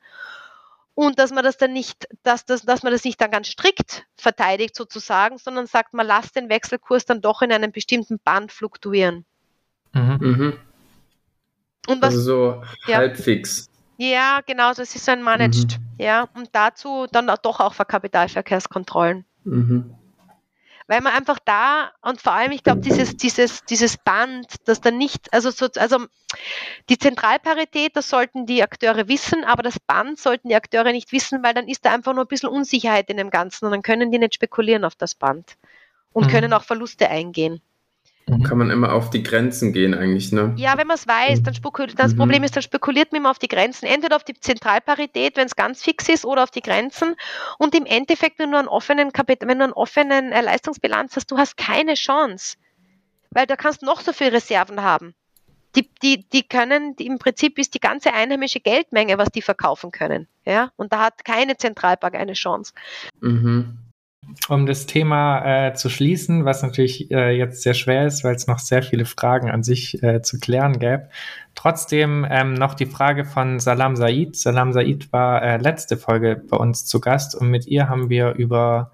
und 0.96 1.20
dass 1.20 1.32
man 1.32 1.43
das 1.43 1.58
dann 1.58 1.74
nicht, 1.74 2.08
dass, 2.24 2.46
dass, 2.46 2.64
dass 2.64 2.82
man 2.82 2.91
das 2.91 3.04
nicht 3.04 3.20
dann 3.22 3.30
ganz 3.30 3.48
strikt 3.48 4.06
verteidigt 4.18 4.76
sozusagen, 4.76 5.38
sondern 5.38 5.68
sagt, 5.68 5.93
man 5.93 6.08
lasst 6.08 6.36
den 6.36 6.50
Wechselkurs 6.50 7.06
dann 7.06 7.22
doch 7.22 7.41
in 7.41 7.52
einem 7.52 7.72
bestimmten 7.72 8.18
Band 8.20 8.52
fluktuieren. 8.52 9.26
Mhm. 9.93 10.18
mhm. 10.20 10.54
Und 11.88 12.02
was, 12.02 12.16
also 12.16 12.22
so 12.22 12.64
ja. 12.88 12.98
halbfix. 12.98 13.70
Ja, 13.98 14.39
genau, 14.46 14.74
das 14.74 14.96
ist 14.96 15.08
ein 15.08 15.22
Managed. 15.22 15.80
Mhm. 15.80 16.04
Ja, 16.04 16.28
und 16.34 16.50
dazu 16.54 17.06
dann 17.12 17.32
doch 17.43 17.60
auch 17.60 17.76
für 17.76 17.86
Kapitalverkehrskontrollen. 17.86 19.24
Mhm 19.43 19.96
weil 20.88 21.02
man 21.02 21.14
einfach 21.14 21.40
da 21.44 21.92
und 22.02 22.22
vor 22.22 22.34
allem, 22.34 22.52
ich 22.52 22.64
glaube, 22.64 22.82
dieses, 22.82 23.18
dieses, 23.18 23.64
dieses 23.66 23.98
Band, 23.98 24.48
das 24.66 24.82
dann 24.82 24.98
nicht, 24.98 25.34
also 25.34 25.50
so, 25.50 25.68
also 25.78 26.06
die 26.90 26.98
Zentralparität, 26.98 27.96
das 27.96 28.10
sollten 28.10 28.46
die 28.46 28.62
Akteure 28.62 29.08
wissen, 29.08 29.44
aber 29.44 29.64
das 29.64 29.80
Band 29.80 30.20
sollten 30.20 30.50
die 30.50 30.56
Akteure 30.56 30.92
nicht 30.92 31.12
wissen, 31.12 31.44
weil 31.44 31.54
dann 31.54 31.68
ist 31.68 31.86
da 31.86 31.94
einfach 31.94 32.14
nur 32.14 32.26
ein 32.26 32.28
bisschen 32.28 32.50
Unsicherheit 32.50 33.10
in 33.10 33.18
dem 33.18 33.32
Ganzen 33.32 33.66
und 33.66 33.72
dann 33.72 33.82
können 33.82 34.12
die 34.12 34.20
nicht 34.20 34.36
spekulieren 34.36 34.86
auf 34.86 34.96
das 34.96 35.16
Band 35.16 35.58
und 36.14 36.28
mhm. 36.28 36.32
können 36.32 36.54
auch 36.54 36.64
Verluste 36.64 37.10
eingehen. 37.10 37.62
Mhm. 38.28 38.43
Kann 38.43 38.57
man 38.57 38.71
immer 38.71 38.93
auf 38.93 39.11
die 39.11 39.21
Grenzen 39.21 39.71
gehen 39.71 39.93
eigentlich, 39.93 40.32
ne? 40.32 40.53
Ja, 40.57 40.78
wenn 40.78 40.88
man 40.88 40.95
es 40.95 41.07
weiß, 41.07 41.43
dann 41.43 41.53
spekuliert, 41.53 41.99
das 41.99 42.13
mhm. 42.13 42.17
Problem 42.17 42.43
ist, 42.43 42.55
dann 42.55 42.63
spekuliert 42.63 43.11
man 43.11 43.21
immer 43.21 43.30
auf 43.30 43.38
die 43.38 43.47
Grenzen, 43.47 43.86
entweder 43.86 44.15
auf 44.15 44.23
die 44.23 44.34
Zentralparität, 44.34 45.38
wenn 45.38 45.45
es 45.45 45.55
ganz 45.55 45.84
fix 45.84 46.09
ist, 46.09 46.26
oder 46.26 46.41
auf 46.41 46.49
die 46.49 46.61
Grenzen. 46.61 47.15
Und 47.59 47.76
im 47.76 47.86
Endeffekt, 47.86 48.39
wenn 48.39 48.51
du 48.51 48.57
einen 48.57 48.67
offenen 48.67 49.11
Kapital, 49.11 49.47
wenn 49.47 49.59
du 49.59 49.65
einen 49.65 49.73
offenen 49.73 50.32
äh, 50.32 50.41
Leistungsbilanz 50.41 51.15
hast, 51.15 51.30
du 51.32 51.38
hast 51.38 51.55
keine 51.55 51.93
Chance. 51.93 52.57
Weil 53.30 53.45
da 53.45 53.55
kannst 53.55 53.84
noch 53.84 54.01
so 54.01 54.11
viele 54.11 54.34
Reserven 54.34 54.82
haben. 54.82 55.13
die, 55.76 55.89
die, 56.01 56.28
die 56.30 56.43
können, 56.43 56.95
die, 56.95 57.05
im 57.05 57.19
Prinzip 57.19 57.59
ist 57.59 57.73
die 57.73 57.80
ganze 57.80 58.13
einheimische 58.13 58.59
Geldmenge, 58.59 59.17
was 59.17 59.30
die 59.30 59.41
verkaufen 59.41 59.91
können. 59.91 60.28
Ja, 60.45 60.71
und 60.78 60.93
da 60.93 61.03
hat 61.03 61.26
keine 61.26 61.57
Zentralbank 61.57 62.15
eine 62.15 62.34
Chance. 62.34 62.73
Mhm. 63.19 63.78
Um 64.49 64.65
das 64.65 64.86
Thema 64.86 65.67
äh, 65.67 65.73
zu 65.73 65.89
schließen, 65.89 66.45
was 66.45 66.61
natürlich 66.61 67.09
äh, 67.11 67.36
jetzt 67.38 67.61
sehr 67.63 67.73
schwer 67.73 68.05
ist, 68.05 68.23
weil 68.23 68.36
es 68.36 68.47
noch 68.47 68.59
sehr 68.59 68.84
viele 68.84 69.05
Fragen 69.05 69.49
an 69.49 69.63
sich 69.63 70.01
äh, 70.03 70.21
zu 70.21 70.39
klären 70.39 70.80
gäbe. 70.80 71.09
Trotzdem 71.55 72.26
ähm, 72.30 72.53
noch 72.53 72.73
die 72.73 72.86
Frage 72.86 73.26
von 73.26 73.59
Salam 73.59 73.95
Said. 73.95 74.36
Salam 74.36 74.73
Said 74.73 75.11
war 75.11 75.41
äh, 75.41 75.57
letzte 75.57 75.97
Folge 75.97 76.41
bei 76.49 76.57
uns 76.57 76.86
zu 76.86 76.99
Gast 76.99 77.36
und 77.36 77.49
mit 77.49 77.65
ihr 77.67 77.89
haben 77.89 78.09
wir 78.09 78.34
über 78.34 78.91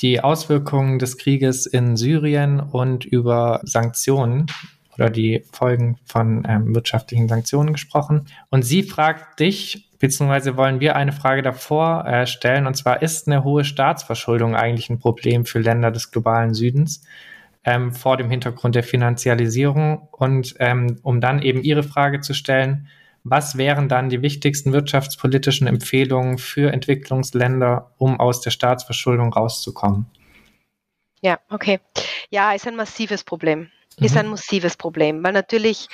die 0.00 0.20
Auswirkungen 0.20 0.98
des 0.98 1.18
Krieges 1.18 1.66
in 1.66 1.96
Syrien 1.96 2.60
und 2.60 3.04
über 3.04 3.60
Sanktionen 3.64 4.46
oder 4.94 5.10
die 5.10 5.44
Folgen 5.52 5.98
von 6.04 6.46
ähm, 6.48 6.74
wirtschaftlichen 6.74 7.28
Sanktionen 7.28 7.72
gesprochen. 7.72 8.26
Und 8.50 8.64
sie 8.64 8.82
fragt 8.82 9.40
dich, 9.40 9.89
beziehungsweise 10.00 10.56
wollen 10.56 10.80
wir 10.80 10.96
eine 10.96 11.12
Frage 11.12 11.42
davor 11.42 12.04
äh, 12.04 12.26
stellen, 12.26 12.66
und 12.66 12.74
zwar 12.74 13.02
ist 13.02 13.28
eine 13.28 13.44
hohe 13.44 13.64
Staatsverschuldung 13.64 14.56
eigentlich 14.56 14.90
ein 14.90 14.98
Problem 14.98 15.44
für 15.44 15.60
Länder 15.60 15.92
des 15.92 16.10
globalen 16.10 16.54
Südens 16.54 17.04
ähm, 17.62 17.92
vor 17.92 18.16
dem 18.16 18.28
Hintergrund 18.30 18.74
der 18.74 18.82
Finanzialisierung? 18.82 20.08
Und 20.10 20.56
ähm, 20.58 20.98
um 21.02 21.20
dann 21.20 21.40
eben 21.42 21.62
Ihre 21.62 21.84
Frage 21.84 22.20
zu 22.20 22.34
stellen, 22.34 22.88
was 23.22 23.56
wären 23.56 23.88
dann 23.88 24.08
die 24.08 24.22
wichtigsten 24.22 24.72
wirtschaftspolitischen 24.72 25.68
Empfehlungen 25.68 26.38
für 26.38 26.72
Entwicklungsländer, 26.72 27.92
um 27.98 28.18
aus 28.18 28.40
der 28.40 28.50
Staatsverschuldung 28.50 29.32
rauszukommen? 29.32 30.06
Ja, 31.20 31.38
okay. 31.50 31.78
Ja, 32.30 32.52
ist 32.52 32.66
ein 32.66 32.76
massives 32.76 33.22
Problem 33.22 33.68
ist 34.00 34.16
ein 34.16 34.26
mhm. 34.26 34.32
massives 34.32 34.76
Problem, 34.76 35.22
weil 35.22 35.32
natürlich 35.32 35.88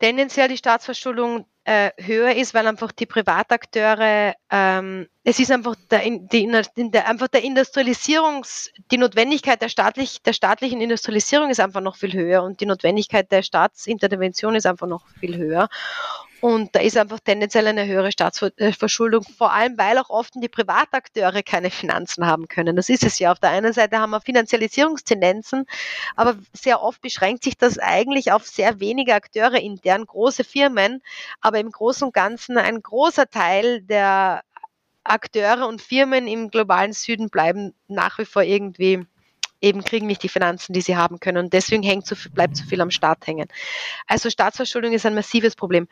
tendenziell 0.00 0.48
die 0.48 0.56
Staatsverschuldung 0.56 1.46
äh, 1.64 1.90
höher 1.98 2.34
ist, 2.34 2.54
weil 2.54 2.66
einfach 2.66 2.90
die 2.90 3.06
Privatakteure, 3.06 4.34
ähm, 4.50 5.06
es 5.24 5.38
ist 5.38 5.52
einfach 5.52 5.76
der, 5.90 6.00
die, 6.00 6.50
der, 6.76 7.06
einfach 7.06 7.28
der 7.28 7.44
Industrialisierungs, 7.44 8.70
die 8.90 8.96
Notwendigkeit 8.96 9.60
der, 9.60 9.68
staatlich, 9.68 10.22
der 10.22 10.32
staatlichen 10.32 10.80
Industrialisierung 10.80 11.50
ist 11.50 11.60
einfach 11.60 11.82
noch 11.82 11.96
viel 11.96 12.14
höher 12.14 12.42
und 12.42 12.60
die 12.60 12.66
Notwendigkeit 12.66 13.30
der 13.30 13.42
Staatsintervention 13.42 14.54
ist 14.54 14.66
einfach 14.66 14.86
noch 14.86 15.06
viel 15.20 15.36
höher. 15.36 15.68
Und 16.40 16.74
da 16.74 16.80
ist 16.80 16.96
einfach 16.96 17.20
tendenziell 17.20 17.66
eine 17.66 17.86
höhere 17.86 18.12
Staatsverschuldung, 18.12 19.24
vor 19.24 19.52
allem 19.52 19.76
weil 19.76 19.98
auch 19.98 20.08
oft 20.08 20.32
die 20.36 20.48
Privatakteure 20.48 21.42
keine 21.42 21.70
Finanzen 21.70 22.26
haben 22.26 22.48
können. 22.48 22.76
Das 22.76 22.88
ist 22.88 23.04
es 23.04 23.18
ja. 23.18 23.30
Auf 23.30 23.40
der 23.40 23.50
einen 23.50 23.72
Seite 23.72 23.98
haben 23.98 24.10
wir 24.10 24.20
Finanzialisierungstendenzen, 24.20 25.66
aber 26.16 26.36
sehr 26.54 26.82
oft 26.82 27.02
beschränkt 27.02 27.44
sich 27.44 27.58
das 27.58 27.78
eigentlich 27.78 28.32
auf 28.32 28.46
sehr 28.46 28.80
wenige 28.80 29.14
Akteure 29.14 29.60
intern, 29.60 30.06
große 30.06 30.44
Firmen. 30.44 31.02
Aber 31.42 31.58
im 31.58 31.70
Großen 31.70 32.06
und 32.06 32.14
Ganzen 32.14 32.56
ein 32.56 32.82
großer 32.82 33.28
Teil 33.28 33.82
der 33.82 34.42
Akteure 35.04 35.66
und 35.66 35.82
Firmen 35.82 36.26
im 36.26 36.50
globalen 36.50 36.92
Süden 36.92 37.28
bleiben 37.28 37.74
nach 37.88 38.18
wie 38.18 38.24
vor 38.24 38.42
irgendwie 38.42 39.06
eben 39.60 39.84
kriegen 39.84 40.06
nicht 40.06 40.22
die 40.22 40.28
Finanzen, 40.28 40.72
die 40.72 40.80
sie 40.80 40.96
haben 40.96 41.20
können. 41.20 41.44
Und 41.44 41.52
deswegen 41.52 41.82
hängt 41.82 42.06
so 42.06 42.14
viel, 42.14 42.30
bleibt 42.30 42.56
so 42.56 42.64
viel 42.64 42.80
am 42.80 42.90
Staat 42.90 43.26
hängen. 43.26 43.48
Also 44.06 44.30
Staatsverschuldung 44.30 44.92
ist 44.92 45.06
ein 45.06 45.14
massives 45.14 45.56
Problem. 45.56 45.88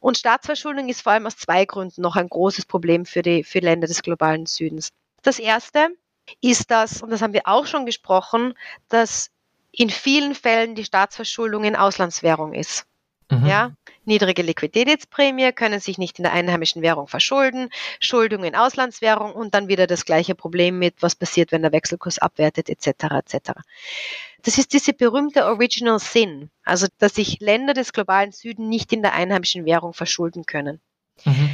Und 0.00 0.18
Staatsverschuldung 0.18 0.88
ist 0.88 1.02
vor 1.02 1.12
allem 1.12 1.26
aus 1.26 1.36
zwei 1.36 1.64
Gründen 1.64 2.02
noch 2.02 2.16
ein 2.16 2.28
großes 2.28 2.66
Problem 2.66 3.04
für 3.04 3.22
die 3.22 3.44
für 3.44 3.58
Länder 3.58 3.86
des 3.86 4.02
globalen 4.02 4.46
Südens. 4.46 4.90
Das 5.22 5.38
erste 5.38 5.88
ist 6.40 6.70
das, 6.70 7.02
und 7.02 7.10
das 7.10 7.22
haben 7.22 7.34
wir 7.34 7.42
auch 7.44 7.66
schon 7.66 7.86
gesprochen, 7.86 8.54
dass 8.88 9.30
in 9.72 9.90
vielen 9.90 10.34
Fällen 10.34 10.74
die 10.74 10.84
Staatsverschuldung 10.84 11.64
in 11.64 11.76
Auslandswährung 11.76 12.54
ist. 12.54 12.86
Mhm. 13.30 13.46
Ja, 13.46 13.72
niedrige 14.04 14.42
Liquiditätsprämie, 14.42 15.52
können 15.52 15.78
sich 15.80 15.98
nicht 15.98 16.18
in 16.18 16.24
der 16.24 16.32
einheimischen 16.32 16.82
Währung 16.82 17.06
verschulden, 17.06 17.70
Schuldung 18.00 18.44
in 18.44 18.56
Auslandswährung 18.56 19.32
und 19.32 19.54
dann 19.54 19.68
wieder 19.68 19.86
das 19.86 20.04
gleiche 20.04 20.34
Problem 20.34 20.78
mit, 20.78 20.96
was 21.00 21.14
passiert, 21.14 21.52
wenn 21.52 21.62
der 21.62 21.72
Wechselkurs 21.72 22.18
abwertet, 22.18 22.68
etc. 22.68 23.04
etc. 23.24 23.52
Das 24.42 24.58
ist 24.58 24.72
diese 24.72 24.92
berühmte 24.92 25.44
Original 25.46 25.98
Sin, 26.00 26.50
also 26.64 26.86
dass 26.98 27.14
sich 27.14 27.40
Länder 27.40 27.72
des 27.72 27.92
globalen 27.92 28.32
Süden 28.32 28.68
nicht 28.68 28.92
in 28.92 29.02
der 29.02 29.12
einheimischen 29.12 29.64
Währung 29.64 29.92
verschulden 29.92 30.44
können. 30.44 30.80
Mhm. 31.24 31.50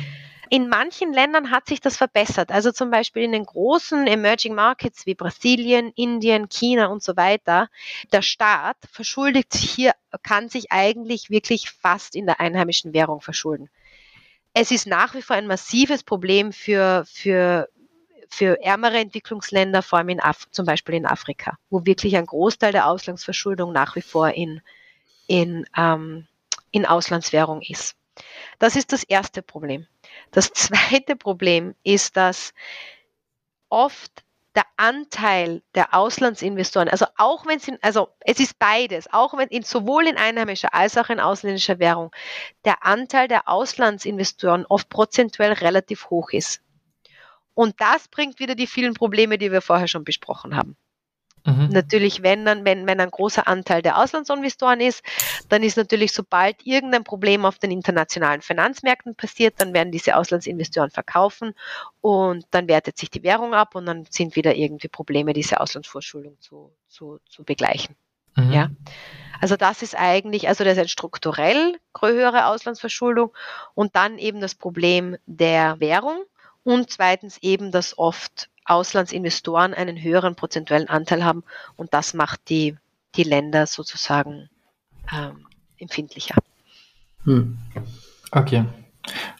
In 0.49 0.69
manchen 0.69 1.13
Ländern 1.13 1.51
hat 1.51 1.67
sich 1.67 1.81
das 1.81 1.97
verbessert. 1.97 2.53
Also 2.53 2.71
zum 2.71 2.91
Beispiel 2.91 3.23
in 3.23 3.33
den 3.33 3.45
großen 3.45 4.07
Emerging 4.07 4.55
Markets 4.55 5.05
wie 5.07 5.15
Brasilien, 5.15 5.93
Indien, 5.97 6.49
China 6.49 6.87
und 6.87 7.03
so 7.03 7.17
weiter. 7.17 7.69
Der 8.13 8.23
Staat 8.23 8.77
verschuldet 8.91 9.53
sich 9.53 9.71
hier, 9.71 9.93
kann 10.23 10.49
sich 10.49 10.71
eigentlich 10.71 11.31
wirklich 11.31 11.71
fast 11.71 12.15
in 12.15 12.27
der 12.27 12.41
einheimischen 12.41 12.93
Währung 12.93 13.21
verschulden. 13.21 13.69
Es 14.55 14.71
ist 14.71 14.87
nach 14.87 15.15
wie 15.15 15.23
vor 15.23 15.37
ein 15.37 15.49
massives 15.49 16.03
Problem 16.03 16.53
für, 16.53 17.05
für, 17.07 17.69
für 18.29 18.63
ärmere 18.63 18.99
Entwicklungsländer, 18.99 19.83
vor 19.83 19.99
allem 19.99 20.11
in 20.11 20.21
Af 20.21 20.49
zum 20.51 20.65
Beispiel 20.65 20.95
in 20.95 21.07
Afrika, 21.07 21.59
wo 21.71 21.85
wirklich 21.85 22.17
ein 22.17 22.27
Großteil 22.27 22.73
der 22.73 22.87
Auslandsverschuldung 22.87 23.73
nach 23.73 23.97
wie 23.97 24.03
vor 24.03 24.31
in, 24.31 24.63
in, 25.27 25.67
ähm, 25.77 26.27
in 26.71 26.87
Auslandswährung 26.87 27.61
ist. 27.63 27.97
Das 28.59 28.77
ist 28.77 28.93
das 28.93 29.05
erste 29.05 29.43
Problem. 29.43 29.87
Das 30.31 30.53
zweite 30.53 31.17
Problem 31.17 31.75
ist, 31.83 32.17
dass 32.17 32.53
oft 33.69 34.25
der 34.57 34.65
Anteil 34.79 35.63
der 35.75 35.93
Auslandsinvestoren, 35.93 36.89
also 36.89 37.05
auch 37.17 37.47
wenn 37.47 37.59
es, 37.59 37.71
also 37.83 38.09
es 38.21 38.41
ist 38.41 38.59
beides, 38.59 39.13
auch 39.13 39.37
wenn 39.37 39.49
in, 39.49 39.63
sowohl 39.63 40.07
in 40.07 40.17
einheimischer 40.17 40.73
als 40.73 40.97
auch 40.97 41.11
in 41.11 41.21
ausländischer 41.21 41.79
Währung, 41.79 42.11
der 42.65 42.85
Anteil 42.85 43.29
der 43.29 43.49
Auslandsinvestoren 43.49 44.65
oft 44.67 44.89
prozentuell 44.89 45.53
relativ 45.53 46.09
hoch 46.09 46.31
ist. 46.31 46.63
Und 47.53 47.81
das 47.81 48.09
bringt 48.09 48.39
wieder 48.39 48.55
die 48.55 48.67
vielen 48.67 48.95
Probleme, 48.95 49.37
die 49.37 49.53
wir 49.53 49.61
vorher 49.61 49.89
schon 49.89 50.05
besprochen 50.05 50.57
haben. 50.57 50.77
Mhm. 51.47 51.69
Natürlich, 51.71 52.23
wenn, 52.23 52.45
dann, 52.45 52.65
wenn, 52.65 52.87
wenn 52.87 53.01
ein 53.01 53.11
großer 53.11 53.47
Anteil 53.47 53.81
der 53.81 53.99
Auslandsinvestoren 53.99 54.81
ist, 54.81 55.03
dann 55.49 55.63
ist 55.63 55.77
natürlich, 55.77 56.13
sobald 56.13 56.67
irgendein 56.67 57.05
Problem 57.05 57.45
auf 57.45 57.59
den 57.59 57.71
internationalen 57.71 58.43
Finanzmärkten 58.43 59.15
passiert, 59.15 59.55
dann 59.59 59.73
werden 59.73 59.93
diese 59.93 60.17
Auslandsinvestoren 60.17 60.91
verkaufen 60.91 61.55
und 62.01 62.45
dann 62.51 62.67
wertet 62.67 62.99
sich 62.99 63.11
die 63.11 63.23
Währung 63.23 63.55
ab 63.55 63.77
und 63.77 63.87
dann 63.87 64.07
sind 64.11 64.35
wieder 64.35 64.57
irgendwie 64.57 64.89
Probleme, 64.89 65.33
diese 65.33 65.61
Auslandsvorschuldung 65.61 66.37
zu, 66.41 66.73
zu, 66.89 67.21
zu 67.29 67.45
begleichen. 67.45 67.95
Mhm. 68.35 68.53
Ja. 68.53 68.71
Also 69.41 69.57
das 69.57 69.83
ist 69.83 69.95
eigentlich, 69.97 70.49
also 70.49 70.65
das 70.65 70.75
ist 70.75 70.79
eine 70.79 70.89
strukturell 70.89 71.77
höhere 72.01 72.47
Auslandsverschuldung 72.47 73.33
und 73.75 73.95
dann 73.95 74.19
eben 74.19 74.41
das 74.41 74.55
Problem 74.55 75.17
der 75.27 75.79
Währung 75.79 76.25
und 76.67 76.91
zweitens 76.91 77.39
eben, 77.43 77.71
dass 77.71 77.97
oft 77.97 78.51
Auslandsinvestoren 78.65 79.73
einen 79.73 80.03
höheren 80.03 80.35
prozentuellen 80.35 80.89
Anteil 80.89 81.25
haben 81.25 81.45
und 81.77 81.95
das 81.95 82.13
macht 82.13 82.41
die, 82.49 82.77
die 83.15 83.23
Länder 83.23 83.69
sozusagen 83.69 84.51
ähm, 85.13 85.47
empfindlicher. 85.79 86.35
Hm. 87.23 87.57
Okay. 88.33 88.65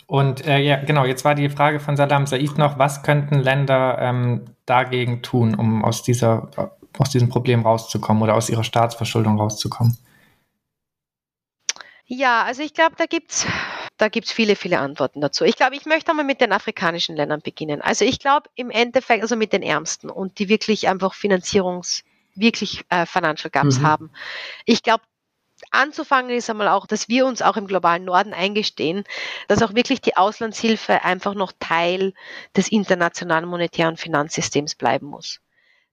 Und 0.07 0.47
äh, 0.47 0.59
ja, 0.59 0.77
genau, 0.77 1.05
jetzt 1.05 1.25
war 1.25 1.35
die 1.35 1.49
Frage 1.49 1.81
von 1.81 1.97
Saddam 1.97 2.27
Said 2.27 2.59
noch, 2.59 2.79
was 2.79 3.03
könnten 3.03 3.41
Länder 3.41 3.99
ähm, 4.01 4.45
dagegen 4.65 5.23
tun, 5.23 5.57
um 5.57 5.85
aus, 5.85 6.05
dieser, 6.05 6.71
aus 6.97 7.11
diesem 7.11 7.29
Problem 7.29 7.63
rauszukommen 7.63 8.23
oder 8.23 8.37
aus 8.37 8.49
ihrer 8.49 8.63
Staatsverschuldung 8.63 9.37
rauszukommen? 9.37 9.99
Ja, 12.05 12.45
also 12.45 12.63
ich 12.63 12.73
glaube, 12.73 12.95
da 12.97 13.07
gibt 13.07 13.33
es 13.33 13.47
da 13.97 14.09
gibt's 14.09 14.33
viele, 14.33 14.57
viele 14.57 14.79
Antworten 14.79 15.21
dazu. 15.21 15.45
Ich 15.45 15.57
glaube, 15.57 15.77
ich 15.77 15.87
möchte 15.87 16.11
einmal 16.11 16.27
mit 16.27 16.41
den 16.41 16.53
afrikanischen 16.53 17.17
Ländern 17.17 17.41
beginnen. 17.41 17.81
Also 17.81 18.05
ich 18.05 18.19
glaube 18.19 18.51
im 18.55 18.71
Endeffekt, 18.71 19.23
also 19.23 19.37
mit 19.37 19.53
den 19.53 19.63
Ärmsten 19.63 20.11
und 20.11 20.39
die 20.39 20.49
wirklich 20.49 20.89
einfach 20.89 21.15
Finanzierungs, 21.15 22.05
wirklich 22.35 22.85
äh, 22.91 23.07
Financial 23.07 23.51
Gaps 23.51 23.79
mhm. 23.79 23.87
haben. 23.87 24.11
Ich 24.67 24.83
glaube, 24.83 25.03
anzufangen 25.71 26.31
ist 26.31 26.51
einmal 26.51 26.69
auch, 26.69 26.87
dass 26.87 27.09
wir 27.09 27.25
uns 27.27 27.41
auch 27.41 27.57
im 27.57 27.67
globalen 27.67 28.05
Norden 28.05 28.35
eingestehen, 28.35 29.05
dass 29.49 29.63
auch 29.63 29.75
wirklich 29.75 30.03
die 30.03 30.17
Auslandshilfe 30.17 31.03
einfach 31.03 31.35
noch 31.35 31.53
Teil 31.59 32.13
des 32.55 32.69
internationalen 32.69 33.49
monetären 33.49 33.97
Finanzsystems 33.97 34.75
bleiben 34.75 35.07
muss. 35.07 35.41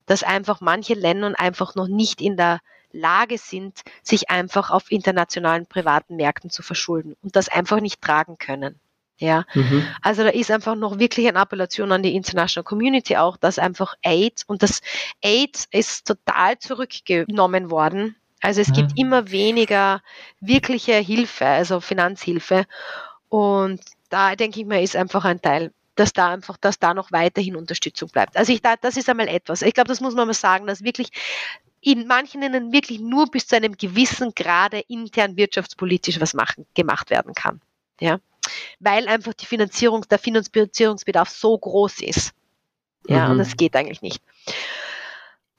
Dass 0.05 0.23
einfach 0.23 0.59
manche 0.59 0.95
Länder 0.95 1.33
einfach 1.37 1.75
noch 1.75 1.87
nicht 1.87 2.21
in 2.21 2.35
der 2.35 2.59
Lage 2.93 3.37
sind, 3.37 3.81
sich 4.01 4.29
einfach 4.29 4.69
auf 4.69 4.91
internationalen 4.91 5.65
privaten 5.65 6.15
Märkten 6.15 6.49
zu 6.49 6.63
verschulden 6.63 7.15
und 7.21 7.35
das 7.35 7.49
einfach 7.49 7.81
nicht 7.81 8.01
tragen 8.01 8.37
können. 8.37 8.79
Ja, 9.17 9.45
mhm. 9.53 9.85
also 10.01 10.23
da 10.23 10.29
ist 10.29 10.51
einfach 10.51 10.75
noch 10.75 10.99
wirklich 10.99 11.27
eine 11.27 11.39
Appellation 11.39 11.91
an 11.91 12.03
die 12.03 12.15
International 12.15 12.63
Community 12.63 13.15
auch, 13.15 13.37
dass 13.37 13.59
einfach 13.59 13.95
Aid 14.01 14.41
und 14.47 14.63
das 14.63 14.81
Aid 15.21 15.65
ist 15.71 16.07
total 16.07 16.57
zurückgenommen 16.57 17.69
worden. 17.69 18.15
Also 18.41 18.61
es 18.61 18.69
mhm. 18.69 18.73
gibt 18.73 18.99
immer 18.99 19.31
weniger 19.31 20.01
wirkliche 20.41 20.95
Hilfe, 20.95 21.45
also 21.45 21.79
Finanzhilfe. 21.79 22.65
Und 23.29 23.81
da 24.09 24.35
denke 24.35 24.59
ich 24.59 24.65
mir, 24.65 24.81
ist 24.81 24.95
einfach 24.95 25.25
ein 25.25 25.41
Teil 25.41 25.71
dass 25.95 26.13
da 26.13 26.29
einfach, 26.29 26.57
dass 26.57 26.79
da 26.79 26.93
noch 26.93 27.11
weiterhin 27.11 27.55
Unterstützung 27.55 28.09
bleibt. 28.09 28.35
Also 28.37 28.51
ich 28.51 28.61
da, 28.61 28.75
das 28.75 28.97
ist 28.97 29.09
einmal 29.09 29.27
etwas. 29.27 29.61
Ich 29.61 29.73
glaube, 29.73 29.89
das 29.89 30.01
muss 30.01 30.15
man 30.15 30.27
mal 30.27 30.33
sagen, 30.33 30.65
dass 30.67 30.83
wirklich 30.83 31.09
in 31.83 32.07
manchen 32.07 32.41
Ländern 32.41 32.71
wirklich 32.71 32.99
nur 32.99 33.29
bis 33.29 33.47
zu 33.47 33.57
einem 33.57 33.75
gewissen 33.75 34.33
Grade 34.33 34.79
intern 34.87 35.35
wirtschaftspolitisch 35.35 36.19
was 36.21 36.33
machen, 36.33 36.65
gemacht 36.73 37.09
werden 37.09 37.33
kann. 37.33 37.61
Ja? 37.99 38.19
Weil 38.79 39.07
einfach 39.07 39.33
die 39.33 39.45
Finanzierung, 39.45 40.05
der 40.09 40.19
Finanzierungsbedarf 40.19 41.29
so 41.29 41.57
groß 41.57 42.01
ist. 42.01 42.33
Ja, 43.07 43.25
mhm. 43.25 43.31
und 43.31 43.37
das 43.39 43.57
geht 43.57 43.75
eigentlich 43.75 44.01
nicht. 44.01 44.21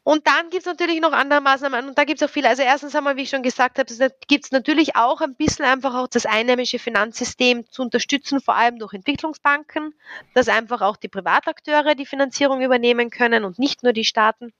Und 0.03 0.27
dann 0.27 0.51
gibt 0.51 0.61
es 0.61 0.66
natürlich 0.66 1.01
noch 1.01 1.12
andere 1.12 1.41
Maßnahmen 1.41 1.89
und 1.89 1.97
da 1.97 2.05
gibt 2.05 2.20
es 2.20 2.29
auch 2.29 2.33
viele. 2.33 2.49
Also 2.49 2.62
erstens 2.62 2.95
einmal, 2.95 3.16
wie 3.16 3.22
ich 3.22 3.31
schon 3.31 3.43
gesagt 3.43 3.79
habe, 3.79 3.91
gibt 4.27 4.45
es 4.45 4.53
natürlich 4.53 4.97
auch 4.97 5.22
ein 5.22 5.35
bisschen 5.35 5.64
einfach 5.64 5.95
auch 5.95 6.09
das 6.09 6.27
einheimische 6.27 6.79
Finanzsystem 6.79 7.70
zu 7.70 7.83
unterstützen, 7.83 8.41
vor 8.41 8.55
allem 8.55 8.79
durch 8.79 8.93
Entwicklungsbanken, 8.93 9.95
dass 10.35 10.49
einfach 10.49 10.83
auch 10.83 10.99
die 10.99 11.09
Privatakteure 11.09 11.95
die 11.95 12.05
Finanzierung 12.05 12.61
übernehmen 12.61 13.09
können 13.09 13.45
und 13.45 13.59
nicht 13.59 13.83
nur 13.83 13.95
die 13.95 14.05
Staaten. 14.05 14.53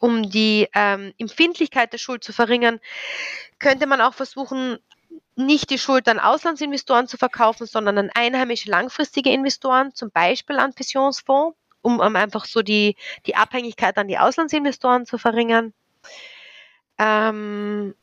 Um 0.00 0.28
die 0.30 0.68
ähm, 0.74 1.12
Empfindlichkeit 1.18 1.92
der 1.92 1.98
Schuld 1.98 2.24
zu 2.24 2.32
verringern, 2.32 2.80
könnte 3.58 3.86
man 3.86 4.00
auch 4.00 4.14
versuchen, 4.14 4.78
nicht 5.36 5.70
die 5.70 5.78
Schuld 5.78 6.08
an 6.08 6.18
Auslandsinvestoren 6.18 7.06
zu 7.06 7.16
verkaufen, 7.16 7.66
sondern 7.66 7.98
an 7.98 8.10
einheimische 8.14 8.70
langfristige 8.70 9.30
Investoren, 9.30 9.94
zum 9.94 10.10
Beispiel 10.10 10.58
an 10.58 10.74
Pensionsfonds 10.74 11.56
um, 11.82 12.00
um 12.00 12.16
einfach 12.16 12.44
so 12.44 12.62
die, 12.62 12.96
die 13.26 13.36
Abhängigkeit 13.36 13.96
an 13.98 14.08
die 14.08 14.18
Auslandsinvestoren 14.18 15.06
zu 15.06 15.18
verringern. 15.18 15.72
Ähm, 16.98 17.94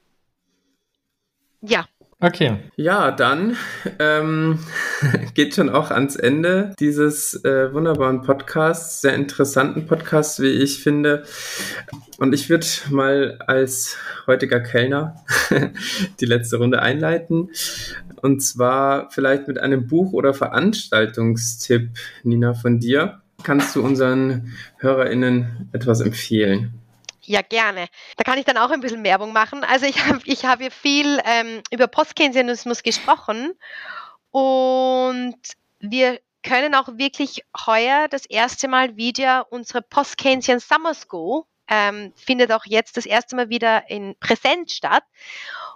ja. 1.61 1.87
Okay. 2.25 2.57
Ja, 2.75 3.11
dann 3.11 3.55
ähm, 3.99 4.57
geht 5.35 5.53
schon 5.53 5.69
auch 5.69 5.91
ans 5.91 6.15
Ende 6.15 6.73
dieses 6.79 7.35
äh, 7.45 7.71
wunderbaren 7.71 8.23
Podcasts, 8.23 9.01
sehr 9.01 9.13
interessanten 9.13 9.85
Podcasts, 9.85 10.39
wie 10.39 10.49
ich 10.49 10.81
finde. 10.81 11.23
Und 12.17 12.33
ich 12.33 12.49
würde 12.49 12.65
mal 12.89 13.37
als 13.45 13.97
heutiger 14.25 14.59
Kellner 14.59 15.23
die 16.19 16.25
letzte 16.25 16.57
Runde 16.57 16.81
einleiten. 16.81 17.51
Und 18.23 18.41
zwar 18.41 19.11
vielleicht 19.11 19.47
mit 19.47 19.59
einem 19.59 19.85
Buch- 19.85 20.13
oder 20.13 20.33
Veranstaltungstipp, 20.33 21.91
Nina, 22.23 22.55
von 22.55 22.79
dir 22.79 23.21
kannst 23.43 23.75
du 23.75 23.83
unseren 23.83 24.51
HörerInnen 24.77 25.69
etwas 25.73 26.01
empfehlen? 26.01 26.73
Ja, 27.27 27.41
gerne. 27.41 27.87
Da 28.17 28.23
kann 28.23 28.37
ich 28.37 28.45
dann 28.45 28.57
auch 28.57 28.69
ein 28.69 28.81
bisschen 28.81 29.03
Werbung 29.03 29.33
machen. 29.33 29.63
Also 29.63 29.85
ich 29.85 29.97
habe 30.05 30.21
ich 30.25 30.45
hab 30.45 30.59
hier 30.59 30.71
viel 30.71 31.19
ähm, 31.25 31.61
über 31.71 31.87
Postkeynesianismus 31.87 32.83
gesprochen 32.83 33.53
und 34.31 35.37
wir 35.79 36.19
können 36.43 36.75
auch 36.75 36.89
wirklich 36.97 37.41
heuer 37.65 38.07
das 38.07 38.25
erste 38.25 38.67
Mal 38.67 38.95
wieder 38.97 39.51
unsere 39.51 39.81
Post-Keynesian 39.81 40.59
Summer 40.59 40.93
School 40.93 41.43
ähm, 41.67 42.13
findet 42.15 42.51
auch 42.51 42.65
jetzt 42.65 42.97
das 42.97 43.05
erste 43.05 43.35
Mal 43.35 43.49
wieder 43.49 43.89
in 43.89 44.15
Präsenz 44.19 44.73
statt. 44.73 45.03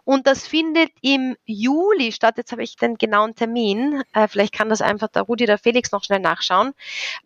Und 0.09 0.25
das 0.25 0.47
findet 0.47 0.89
im 1.01 1.35
Juli 1.45 2.11
statt. 2.11 2.35
Jetzt 2.37 2.51
habe 2.51 2.63
ich 2.63 2.75
den 2.75 2.97
genauen 2.97 3.35
Termin. 3.35 4.01
Äh, 4.13 4.27
vielleicht 4.27 4.53
kann 4.53 4.69
das 4.69 4.81
einfach 4.81 5.07
der 5.09 5.23
Rudi 5.23 5.43
oder 5.43 5.59
Felix 5.59 5.91
noch 5.91 6.03
schnell 6.03 6.19
nachschauen. 6.19 6.73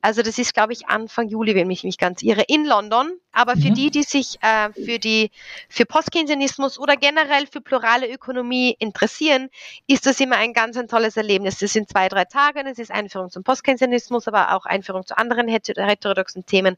Also 0.01 0.21
das 0.21 0.37
ist, 0.37 0.53
glaube 0.53 0.73
ich, 0.73 0.87
Anfang 0.87 1.29
Juli, 1.29 1.55
wenn 1.55 1.71
ich 1.71 1.83
mich 1.83 1.97
ganz 1.97 2.21
irre, 2.21 2.43
in 2.47 2.65
London. 2.65 3.11
Aber 3.31 3.53
für 3.53 3.69
mhm. 3.69 3.75
die, 3.75 3.89
die 3.89 4.03
sich 4.03 4.37
äh, 4.41 4.71
für 4.73 4.99
die 4.99 5.31
für 5.69 5.85
Postkeynesianismus 5.85 6.77
oder 6.77 6.97
generell 6.97 7.47
für 7.47 7.61
plurale 7.61 8.11
Ökonomie 8.11 8.75
interessieren, 8.77 9.49
ist 9.87 10.05
das 10.05 10.19
immer 10.19 10.35
ein 10.35 10.53
ganz 10.53 10.77
ein 10.77 10.87
tolles 10.87 11.17
Erlebnis. 11.17 11.59
Das 11.59 11.73
sind 11.73 11.89
zwei, 11.89 12.09
drei 12.09 12.25
Tage. 12.25 12.63
Es 12.65 12.79
ist 12.79 12.91
Einführung 12.91 13.31
zum 13.31 13.43
Postkeynesianismus, 13.43 14.27
aber 14.27 14.53
auch 14.53 14.65
Einführung 14.65 15.05
zu 15.05 15.17
anderen 15.17 15.47
heterodoxen 15.47 16.45
Themen. 16.45 16.77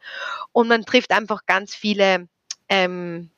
Und 0.53 0.67
man 0.67 0.85
trifft 0.85 1.11
einfach 1.11 1.45
ganz 1.45 1.74
viele 1.75 2.27
ähm, 2.69 3.29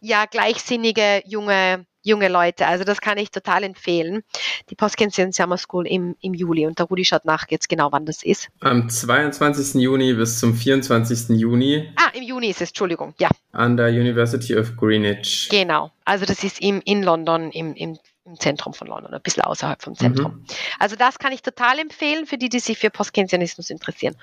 ja, 0.00 0.24
gleichsinnige 0.26 1.22
junge 1.26 1.86
junge 2.02 2.28
Leute. 2.28 2.66
Also 2.66 2.84
das 2.84 3.00
kann 3.00 3.18
ich 3.18 3.30
total 3.30 3.62
empfehlen. 3.62 4.22
Die 4.70 4.74
Postkension 4.74 5.32
Summer 5.32 5.56
School 5.56 5.86
im, 5.86 6.16
im 6.20 6.34
Juli. 6.34 6.66
Und 6.66 6.78
der 6.78 6.86
Rudi 6.86 7.04
schaut 7.04 7.24
nach 7.24 7.46
jetzt 7.48 7.68
genau, 7.68 7.90
wann 7.92 8.06
das 8.06 8.22
ist. 8.22 8.48
Am 8.60 8.88
22. 8.88 9.80
Juni 9.80 10.12
bis 10.14 10.38
zum 10.38 10.54
24. 10.54 11.36
Juni. 11.38 11.92
Ah, 11.96 12.10
im 12.14 12.22
Juni 12.24 12.48
ist 12.48 12.60
es, 12.60 12.70
Entschuldigung, 12.70 13.14
ja. 13.18 13.28
An 13.52 13.76
der 13.76 13.88
University 13.88 14.56
of 14.56 14.76
Greenwich. 14.76 15.48
Genau. 15.50 15.90
Also 16.04 16.24
das 16.26 16.42
ist 16.44 16.60
im, 16.60 16.80
in 16.84 17.02
London, 17.02 17.50
im, 17.52 17.74
im, 17.74 17.98
im 18.24 18.38
Zentrum 18.38 18.74
von 18.74 18.88
London, 18.88 19.14
ein 19.14 19.22
bisschen 19.22 19.44
außerhalb 19.44 19.82
vom 19.82 19.94
Zentrum. 19.94 20.32
Mhm. 20.32 20.44
Also 20.78 20.96
das 20.96 21.18
kann 21.18 21.32
ich 21.32 21.42
total 21.42 21.78
empfehlen 21.78 22.26
für 22.26 22.38
die, 22.38 22.48
die 22.48 22.60
sich 22.60 22.78
für 22.78 22.90
Postkensianismus 22.90 23.70
interessieren. 23.70 24.16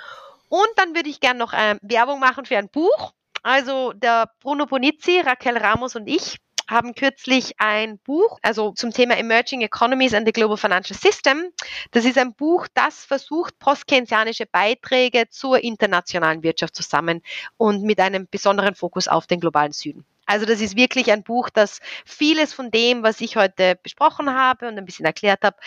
Und 0.49 0.67
dann 0.77 0.95
würde 0.95 1.09
ich 1.09 1.19
gerne 1.19 1.39
noch 1.39 1.53
äh, 1.53 1.75
Werbung 1.81 2.19
machen 2.19 2.45
für 2.45 2.57
ein 2.57 2.69
Buch. 2.69 3.13
Also 3.43 3.93
der 3.93 4.31
Bruno 4.41 4.65
Bonizzi, 4.65 5.19
Raquel 5.19 5.57
Ramos 5.57 5.95
und 5.95 6.07
ich 6.07 6.37
haben 6.69 6.93
kürzlich 6.93 7.53
ein 7.57 7.97
Buch, 7.99 8.37
also 8.43 8.71
zum 8.73 8.91
Thema 8.91 9.17
Emerging 9.17 9.61
Economies 9.61 10.13
and 10.13 10.27
the 10.27 10.31
Global 10.31 10.57
Financial 10.57 10.97
System. 10.97 11.51
Das 11.91 12.05
ist 12.05 12.17
ein 12.17 12.35
Buch, 12.35 12.67
das 12.73 13.03
versucht, 13.05 13.57
postkeynesianische 13.57 14.45
Beiträge 14.45 15.29
zur 15.29 15.63
internationalen 15.63 16.43
Wirtschaft 16.43 16.75
zusammen 16.75 17.21
und 17.57 17.81
mit 17.83 17.99
einem 17.99 18.27
besonderen 18.29 18.75
Fokus 18.75 19.07
auf 19.07 19.25
den 19.25 19.39
globalen 19.39 19.71
Süden. 19.71 20.05
Also 20.27 20.45
das 20.45 20.61
ist 20.61 20.75
wirklich 20.75 21.11
ein 21.11 21.23
Buch, 21.23 21.49
das 21.49 21.79
vieles 22.05 22.53
von 22.53 22.69
dem, 22.69 23.01
was 23.01 23.19
ich 23.19 23.35
heute 23.35 23.79
besprochen 23.81 24.31
habe 24.31 24.67
und 24.67 24.77
ein 24.77 24.85
bisschen 24.85 25.07
erklärt 25.07 25.43
habe, 25.43 25.57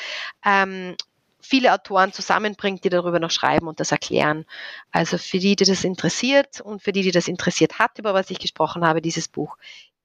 ähm, 0.44 0.96
viele 1.43 1.72
Autoren 1.72 2.12
zusammenbringt, 2.12 2.84
die 2.84 2.88
darüber 2.88 3.18
noch 3.20 3.30
schreiben 3.30 3.68
und 3.68 3.80
das 3.80 3.93
erklären. 3.93 4.45
Also 4.90 5.18
für 5.18 5.38
die, 5.38 5.57
die 5.57 5.64
das 5.64 5.84
interessiert 5.84 6.61
und 6.61 6.82
für 6.82 6.93
die, 6.93 7.03
die 7.03 7.11
das 7.11 7.28
interessiert 7.28 7.78
hat, 7.78 7.99
über 7.99 8.14
was 8.14 8.30
ich 8.30 8.38
gesprochen 8.38 8.86
habe, 8.86 9.03
dieses 9.03 9.28
Buch 9.28 9.57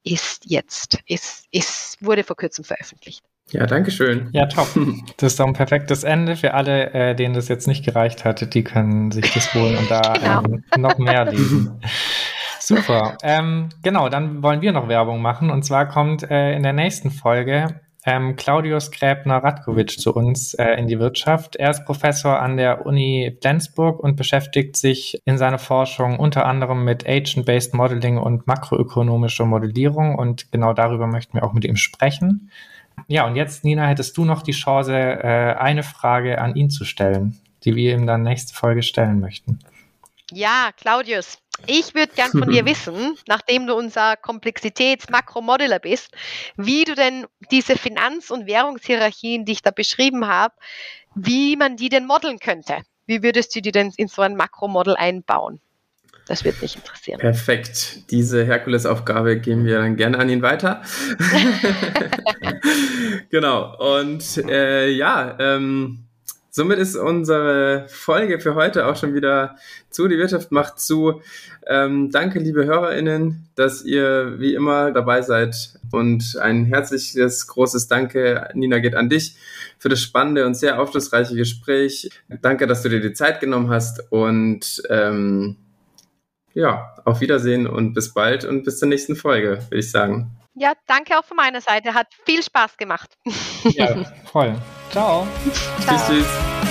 ist 0.03 0.43
jetzt, 0.45 0.99
ist, 1.05 1.45
ist, 1.51 1.97
wurde 2.01 2.23
vor 2.23 2.35
kurzem 2.35 2.63
veröffentlicht. 2.63 3.23
Ja, 3.51 3.65
danke 3.65 3.91
schön. 3.91 4.29
Ja, 4.33 4.45
top. 4.45 4.67
Das 5.17 5.33
ist 5.33 5.39
doch 5.39 5.47
ein 5.47 5.53
perfektes 5.53 6.03
Ende 6.03 6.35
für 6.35 6.53
alle, 6.53 6.93
äh, 6.93 7.15
denen 7.15 7.33
das 7.33 7.47
jetzt 7.47 7.67
nicht 7.67 7.85
gereicht 7.85 8.25
hat. 8.25 8.53
Die 8.53 8.63
können 8.63 9.11
sich 9.11 9.33
das 9.33 9.53
holen 9.53 9.77
und 9.77 9.89
da 9.89 10.01
genau. 10.13 10.43
ähm, 10.43 10.63
noch 10.77 10.97
mehr 10.97 11.25
lesen. 11.25 11.81
Super. 12.59 13.17
Ähm, 13.23 13.69
genau, 13.81 14.09
dann 14.09 14.43
wollen 14.43 14.61
wir 14.61 14.73
noch 14.73 14.89
Werbung 14.89 15.21
machen. 15.21 15.49
Und 15.49 15.63
zwar 15.63 15.87
kommt 15.87 16.29
äh, 16.29 16.53
in 16.53 16.63
der 16.63 16.73
nächsten 16.73 17.11
Folge 17.11 17.79
ähm, 18.07 18.37
Claudius 18.37 18.89
Gräbner-Radkovic 18.89 19.99
zu 19.99 20.15
uns 20.15 20.53
äh, 20.53 20.75
in 20.75 20.87
die 20.87 20.97
Wirtschaft. 20.97 21.57
Er 21.57 21.71
ist 21.71 21.83
Professor 21.83 22.39
an 22.39 22.55
der 22.55 22.85
Uni 22.85 23.37
Flensburg 23.41 23.99
und 23.99 24.15
beschäftigt 24.15 24.77
sich 24.77 25.21
in 25.25 25.37
seiner 25.37 25.59
Forschung 25.59 26.17
unter 26.17 26.45
anderem 26.45 26.85
mit 26.85 27.05
Agent-Based 27.05 27.73
Modeling 27.73 28.17
und 28.17 28.47
makroökonomischer 28.47 29.45
Modellierung 29.45 30.15
und 30.15 30.49
genau 30.53 30.71
darüber 30.71 31.05
möchten 31.05 31.33
wir 31.33 31.43
auch 31.43 31.51
mit 31.51 31.65
ihm 31.65 31.75
sprechen. 31.75 32.49
Ja, 33.07 33.27
und 33.27 33.35
jetzt, 33.35 33.65
Nina, 33.65 33.85
hättest 33.85 34.17
du 34.17 34.23
noch 34.23 34.41
die 34.41 34.53
Chance, 34.53 34.95
äh, 34.95 35.55
eine 35.59 35.83
Frage 35.83 36.39
an 36.39 36.55
ihn 36.55 36.69
zu 36.69 36.85
stellen, 36.85 37.37
die 37.65 37.75
wir 37.75 37.93
ihm 37.93 38.07
dann 38.07 38.23
nächste 38.23 38.53
Folge 38.53 38.83
stellen 38.83 39.19
möchten. 39.19 39.59
Ja, 40.31 40.69
Claudius, 40.77 41.39
ich 41.65 41.95
würde 41.95 42.13
gern 42.13 42.31
von 42.31 42.49
dir 42.49 42.65
wissen, 42.65 43.17
nachdem 43.27 43.67
du 43.67 43.75
unser 43.75 44.15
Komplexitäts-Makromodeller 44.15 45.79
bist, 45.79 46.11
wie 46.55 46.83
du 46.83 46.95
denn 46.95 47.25
diese 47.51 47.75
Finanz- 47.77 48.29
und 48.29 48.45
Währungshierarchien, 48.45 49.45
die 49.45 49.53
ich 49.53 49.61
da 49.61 49.71
beschrieben 49.71 50.27
habe, 50.27 50.53
wie 51.15 51.55
man 51.55 51.77
die 51.77 51.89
denn 51.89 52.05
modeln 52.05 52.39
könnte. 52.39 52.77
Wie 53.07 53.23
würdest 53.23 53.55
du 53.55 53.61
die 53.61 53.71
denn 53.71 53.91
in 53.97 54.07
so 54.07 54.21
ein 54.21 54.35
Makromodell 54.35 54.95
einbauen? 54.95 55.59
Das 56.27 56.43
wird 56.43 56.61
mich 56.61 56.75
interessieren. 56.75 57.19
Perfekt. 57.19 58.11
Diese 58.11 58.45
Herkulesaufgabe 58.45 59.39
geben 59.39 59.63
wir 59.63 59.79
dann 59.79 59.95
gerne 59.95 60.19
an 60.19 60.29
ihn 60.29 60.41
weiter. 60.41 60.81
genau. 63.29 63.77
Und 63.97 64.37
äh, 64.49 64.89
ja, 64.89 65.37
ähm, 65.39 66.06
Somit 66.57 66.79
ist 66.79 66.95
unsere 66.95 67.85
Folge 67.87 68.39
für 68.39 68.55
heute 68.55 68.87
auch 68.87 68.95
schon 68.95 69.13
wieder 69.13 69.57
zu. 69.91 70.07
Die 70.07 70.17
Wirtschaft 70.17 70.51
macht 70.51 70.79
zu. 70.79 71.21
Ähm, 71.67 72.09
danke, 72.09 72.39
liebe 72.39 72.65
HörerInnen, 72.65 73.47
dass 73.53 73.85
ihr 73.85 74.39
wie 74.39 74.55
immer 74.55 74.91
dabei 74.91 75.21
seid. 75.21 75.77
Und 75.91 76.35
ein 76.41 76.65
herzliches, 76.65 77.45
großes 77.45 77.87
Danke, 77.89 78.49
Nina, 78.55 78.79
geht 78.79 78.95
an 78.95 79.07
dich 79.07 79.35
für 79.77 79.89
das 79.89 80.01
spannende 80.01 80.47
und 80.47 80.55
sehr 80.55 80.81
aufschlussreiche 80.81 81.35
Gespräch. 81.35 82.09
Danke, 82.41 82.65
dass 82.65 82.81
du 82.81 82.89
dir 82.89 83.01
die 83.01 83.13
Zeit 83.13 83.39
genommen 83.39 83.69
hast. 83.69 84.11
Und 84.11 84.81
ähm, 84.89 85.57
ja, 86.55 86.95
auf 87.05 87.21
Wiedersehen 87.21 87.67
und 87.67 87.93
bis 87.93 88.15
bald 88.15 88.45
und 88.45 88.63
bis 88.63 88.79
zur 88.79 88.87
nächsten 88.87 89.15
Folge, 89.15 89.59
würde 89.69 89.77
ich 89.77 89.91
sagen. 89.91 90.36
Ja, 90.59 90.73
danke 90.87 91.17
auch 91.17 91.23
von 91.23 91.37
meiner 91.37 91.61
Seite. 91.61 91.93
Hat 91.93 92.07
viel 92.25 92.41
Spaß 92.41 92.77
gemacht. 92.77 93.15
Ja, 93.63 93.95
voll. 94.31 94.55
Ciao. 94.91 95.27
Ciao. 95.81 95.97
Tschüss, 95.97 96.07
tschüss. 96.07 96.66